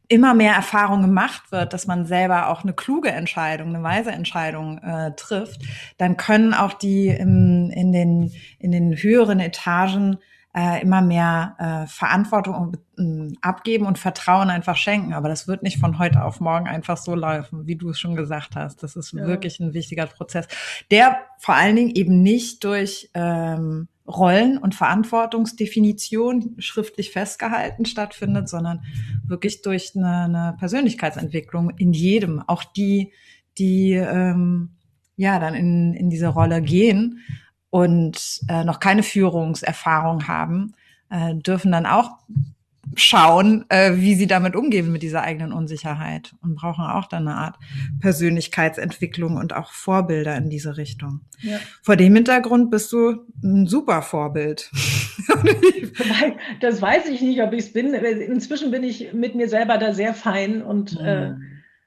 immer 0.08 0.34
mehr 0.34 0.54
Erfahrung 0.54 1.02
gemacht 1.02 1.50
wird, 1.50 1.72
dass 1.72 1.86
man 1.86 2.06
selber 2.06 2.48
auch 2.48 2.62
eine 2.62 2.72
kluge 2.72 3.10
Entscheidung, 3.10 3.74
eine 3.74 3.82
weise 3.82 4.12
Entscheidung 4.12 4.78
äh, 4.78 5.12
trifft, 5.16 5.62
dann 5.98 6.16
können 6.16 6.54
auch 6.54 6.72
die 6.72 7.08
im, 7.08 7.70
in, 7.70 7.92
den, 7.92 8.32
in 8.58 8.72
den 8.72 8.94
höheren 8.94 9.40
Etagen 9.40 10.18
äh, 10.56 10.80
immer 10.80 11.02
mehr 11.02 11.54
äh, 11.58 11.86
Verantwortung 11.86 12.76
äh, 12.98 13.32
abgeben 13.42 13.84
und 13.84 13.98
Vertrauen 13.98 14.48
einfach 14.48 14.76
schenken. 14.76 15.12
Aber 15.12 15.28
das 15.28 15.46
wird 15.46 15.62
nicht 15.62 15.78
von 15.78 15.98
heute 15.98 16.24
auf 16.24 16.40
morgen 16.40 16.66
einfach 16.66 16.96
so 16.96 17.14
laufen, 17.14 17.66
wie 17.66 17.76
du 17.76 17.90
es 17.90 18.00
schon 18.00 18.16
gesagt 18.16 18.56
hast. 18.56 18.82
Das 18.82 18.96
ist 18.96 19.12
ja. 19.12 19.26
wirklich 19.26 19.60
ein 19.60 19.74
wichtiger 19.74 20.06
Prozess, 20.06 20.48
der 20.90 21.18
vor 21.38 21.54
allen 21.56 21.76
Dingen 21.76 21.90
eben 21.94 22.22
nicht 22.22 22.64
durch 22.64 23.10
ähm, 23.12 23.88
Rollen- 24.08 24.58
und 24.58 24.74
Verantwortungsdefinition 24.74 26.54
schriftlich 26.58 27.10
festgehalten 27.10 27.86
stattfindet, 27.86 28.48
sondern 28.48 28.82
wirklich 29.26 29.62
durch 29.62 29.92
eine, 29.96 30.24
eine 30.24 30.56
Persönlichkeitsentwicklung 30.58 31.70
in 31.70 31.92
jedem, 31.92 32.42
auch 32.46 32.64
die, 32.64 33.12
die 33.58 33.92
ähm, 33.92 34.70
ja 35.16 35.38
dann 35.38 35.54
in, 35.54 35.94
in 35.94 36.10
diese 36.10 36.28
Rolle 36.28 36.62
gehen 36.62 37.20
und 37.70 38.40
äh, 38.48 38.64
noch 38.64 38.80
keine 38.80 39.02
Führungserfahrung 39.02 40.28
haben, 40.28 40.74
äh, 41.10 41.34
dürfen 41.34 41.72
dann 41.72 41.86
auch 41.86 42.10
schauen, 42.94 43.64
äh, 43.68 43.92
wie 43.96 44.14
sie 44.14 44.26
damit 44.26 44.54
umgehen 44.54 44.92
mit 44.92 45.02
dieser 45.02 45.22
eigenen 45.22 45.52
Unsicherheit 45.52 46.34
und 46.42 46.54
brauchen 46.54 46.84
auch 46.84 47.06
dann 47.06 47.26
eine 47.26 47.36
Art 47.36 47.56
Persönlichkeitsentwicklung 48.00 49.36
und 49.36 49.54
auch 49.54 49.72
Vorbilder 49.72 50.36
in 50.36 50.48
diese 50.48 50.76
Richtung. 50.76 51.20
Ja. 51.40 51.58
Vor 51.82 51.96
dem 51.96 52.14
Hintergrund 52.14 52.70
bist 52.70 52.92
du 52.92 53.26
ein 53.42 53.66
super 53.66 54.02
Vorbild. 54.02 54.70
das 56.60 56.80
weiß 56.80 57.08
ich 57.08 57.20
nicht, 57.20 57.42
ob 57.42 57.52
ich 57.52 57.60
es 57.60 57.72
bin. 57.72 57.92
Inzwischen 57.94 58.70
bin 58.70 58.84
ich 58.84 59.12
mit 59.12 59.34
mir 59.34 59.48
selber 59.48 59.78
da 59.78 59.92
sehr 59.92 60.14
fein 60.14 60.62
und 60.62 60.98
mhm. 61.00 61.06
äh, 61.06 61.34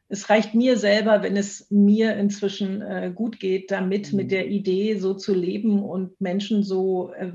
es 0.10 0.30
reicht 0.30 0.56
mir 0.56 0.78
selber, 0.78 1.22
wenn 1.22 1.38
es 1.38 1.68
mir 1.70 2.16
inzwischen 2.16 2.82
äh, 2.82 3.12
gut 3.14 3.40
geht, 3.40 3.72
damit 3.72 4.12
mhm. 4.12 4.18
mit 4.18 4.32
der 4.32 4.48
Idee 4.48 4.98
so 4.98 5.14
zu 5.14 5.34
leben 5.34 5.84
und 5.84 6.20
Menschen 6.20 6.64
so 6.64 7.12
äh, 7.14 7.32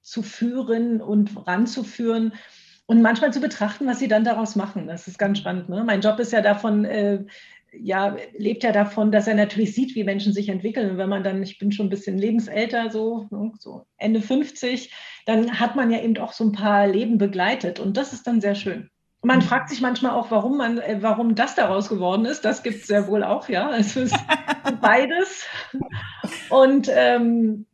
zu 0.00 0.22
führen 0.22 1.00
und 1.00 1.46
ranzuführen, 1.46 2.32
und 2.92 3.00
manchmal 3.00 3.32
zu 3.32 3.40
betrachten, 3.40 3.86
was 3.86 4.00
sie 4.00 4.06
dann 4.06 4.22
daraus 4.22 4.54
machen. 4.54 4.86
Das 4.86 5.08
ist 5.08 5.18
ganz 5.18 5.38
spannend. 5.38 5.70
Ne? 5.70 5.82
Mein 5.82 6.02
Job 6.02 6.18
ist 6.18 6.30
ja 6.30 6.42
davon, 6.42 6.84
äh, 6.84 7.24
ja, 7.72 8.16
lebt 8.36 8.64
ja 8.64 8.70
davon, 8.70 9.10
dass 9.10 9.26
er 9.26 9.34
natürlich 9.34 9.74
sieht, 9.74 9.94
wie 9.94 10.04
Menschen 10.04 10.34
sich 10.34 10.50
entwickeln. 10.50 10.90
Und 10.90 10.98
wenn 10.98 11.08
man 11.08 11.24
dann, 11.24 11.42
ich 11.42 11.58
bin 11.58 11.72
schon 11.72 11.86
ein 11.86 11.88
bisschen 11.88 12.18
lebensälter, 12.18 12.90
so, 12.90 13.28
ne, 13.30 13.50
so 13.58 13.86
Ende 13.96 14.20
50, 14.20 14.92
dann 15.24 15.58
hat 15.58 15.74
man 15.74 15.90
ja 15.90 16.02
eben 16.02 16.18
auch 16.18 16.34
so 16.34 16.44
ein 16.44 16.52
paar 16.52 16.86
Leben 16.86 17.16
begleitet. 17.16 17.80
Und 17.80 17.96
das 17.96 18.12
ist 18.12 18.26
dann 18.26 18.42
sehr 18.42 18.54
schön. 18.54 18.90
Man 19.22 19.38
mhm. 19.38 19.44
fragt 19.44 19.70
sich 19.70 19.80
manchmal 19.80 20.12
auch, 20.12 20.30
warum 20.30 20.58
man, 20.58 20.76
äh, 20.76 20.98
warum 21.00 21.34
das 21.34 21.54
daraus 21.54 21.88
geworden 21.88 22.26
ist. 22.26 22.44
Das 22.44 22.62
gibt 22.62 22.82
es 22.82 22.88
sehr 22.88 23.08
wohl 23.08 23.24
auch, 23.24 23.48
ja. 23.48 23.74
Es 23.74 23.96
ist 23.96 24.14
beides. 24.82 25.46
Und 26.50 26.90
ähm, 26.94 27.64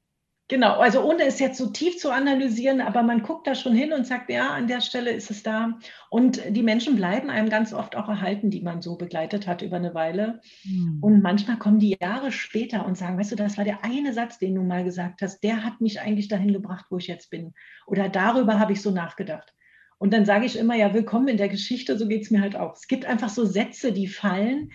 Genau, 0.51 0.79
also 0.79 1.03
ohne 1.05 1.25
es 1.25 1.39
jetzt 1.41 1.59
so 1.59 1.67
tief 1.67 1.99
zu 1.99 2.11
analysieren, 2.11 2.81
aber 2.81 3.03
man 3.03 3.23
guckt 3.23 3.47
da 3.47 3.55
schon 3.55 3.75
hin 3.75 3.93
und 3.93 4.07
sagt, 4.07 4.31
ja, 4.31 4.49
an 4.49 4.67
der 4.67 4.81
Stelle 4.81 5.11
ist 5.11 5.31
es 5.31 5.43
da. 5.43 5.79
Und 6.09 6.41
die 6.49 6.63
Menschen 6.63 6.97
bleiben 6.97 7.29
einem 7.29 7.51
ganz 7.51 7.75
oft 7.75 7.95
auch 7.97 8.09
erhalten, 8.09 8.51
die 8.51 8.63
man 8.63 8.81
so 8.81 8.97
begleitet 8.97 9.47
hat 9.47 9.61
über 9.61 9.77
eine 9.77 9.93
Weile. 9.93 10.41
Mhm. 10.65 11.01
Und 11.03 11.23
manchmal 11.23 11.59
kommen 11.59 11.79
die 11.79 11.99
Jahre 12.01 12.33
später 12.33 12.87
und 12.87 12.97
sagen, 12.97 13.19
weißt 13.19 13.33
du, 13.33 13.37
das 13.37 13.59
war 13.59 13.65
der 13.65 13.85
eine 13.85 14.15
Satz, 14.15 14.39
den 14.39 14.55
du 14.55 14.63
mal 14.63 14.85
gesagt 14.85 15.21
hast, 15.21 15.41
der 15.41 15.65
hat 15.65 15.83
mich 15.83 16.01
eigentlich 16.01 16.29
dahin 16.29 16.55
gebracht, 16.55 16.87
wo 16.89 16.97
ich 16.97 17.09
jetzt 17.09 17.29
bin. 17.29 17.53
Oder 17.87 18.09
darüber 18.09 18.59
habe 18.59 18.73
ich 18.73 18.81
so 18.81 18.91
nachgedacht. 18.91 19.53
Und 19.99 20.15
dann 20.15 20.25
sage 20.25 20.47
ich 20.47 20.59
immer, 20.59 20.77
ja, 20.77 20.95
willkommen 20.95 21.29
in 21.29 21.37
der 21.37 21.49
Geschichte, 21.51 21.99
so 21.99 22.09
geht 22.09 22.23
es 22.23 22.31
mir 22.31 22.41
halt 22.41 22.57
auch. 22.57 22.75
Es 22.75 22.87
gibt 22.89 23.05
einfach 23.05 23.29
so 23.29 23.45
Sätze, 23.45 23.93
die 23.93 24.07
fallen, 24.07 24.71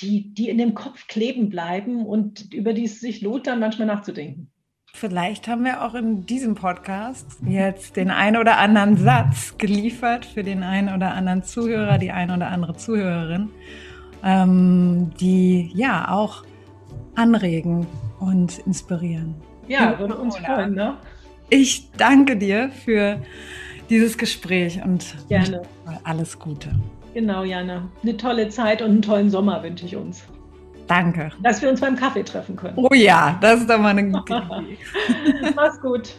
die, 0.00 0.32
die 0.32 0.48
in 0.48 0.56
dem 0.56 0.74
Kopf 0.74 1.08
kleben 1.08 1.50
bleiben 1.50 2.06
und 2.06 2.54
über 2.54 2.72
die 2.72 2.84
es 2.84 3.00
sich 3.00 3.20
lohnt, 3.20 3.46
dann 3.46 3.60
manchmal 3.60 3.86
nachzudenken. 3.86 4.50
Vielleicht 4.96 5.48
haben 5.48 5.64
wir 5.64 5.84
auch 5.84 5.94
in 5.94 6.24
diesem 6.24 6.54
Podcast 6.54 7.26
jetzt 7.44 7.96
den 7.96 8.12
einen 8.12 8.36
oder 8.36 8.58
anderen 8.58 8.96
Satz 8.96 9.58
geliefert 9.58 10.24
für 10.24 10.44
den 10.44 10.62
einen 10.62 10.94
oder 10.94 11.14
anderen 11.14 11.42
Zuhörer, 11.42 11.98
die 11.98 12.12
eine 12.12 12.36
oder 12.36 12.46
andere 12.46 12.76
Zuhörerin, 12.76 13.50
ähm, 14.22 15.10
die 15.18 15.72
ja 15.74 16.12
auch 16.12 16.44
anregen 17.16 17.88
und 18.20 18.60
inspirieren. 18.60 19.34
Ja, 19.66 19.98
würde 19.98 20.16
uns 20.16 20.36
freuen, 20.36 20.74
ne? 20.74 20.96
Ich 21.50 21.90
danke 21.96 22.36
dir 22.36 22.70
für 22.70 23.20
dieses 23.90 24.16
Gespräch 24.16 24.80
und 24.84 25.16
Gerne. 25.28 25.62
alles 26.04 26.38
Gute. 26.38 26.70
Genau, 27.14 27.42
Jana. 27.42 27.88
Eine 28.04 28.16
tolle 28.16 28.48
Zeit 28.48 28.80
und 28.80 28.90
einen 28.90 29.02
tollen 29.02 29.28
Sommer 29.28 29.60
wünsche 29.64 29.86
ich 29.86 29.96
uns. 29.96 30.24
Danke. 30.86 31.30
Dass 31.42 31.62
wir 31.62 31.70
uns 31.70 31.80
beim 31.80 31.96
Kaffee 31.96 32.22
treffen 32.22 32.56
können. 32.56 32.74
Oh 32.76 32.94
ja, 32.94 33.38
das 33.40 33.60
ist 33.60 33.70
doch 33.70 33.78
mal 33.78 33.88
eine 33.90 34.10
gute 34.10 34.34
Idee. 34.66 34.78
Mach's 35.54 35.80
gut. 35.80 36.14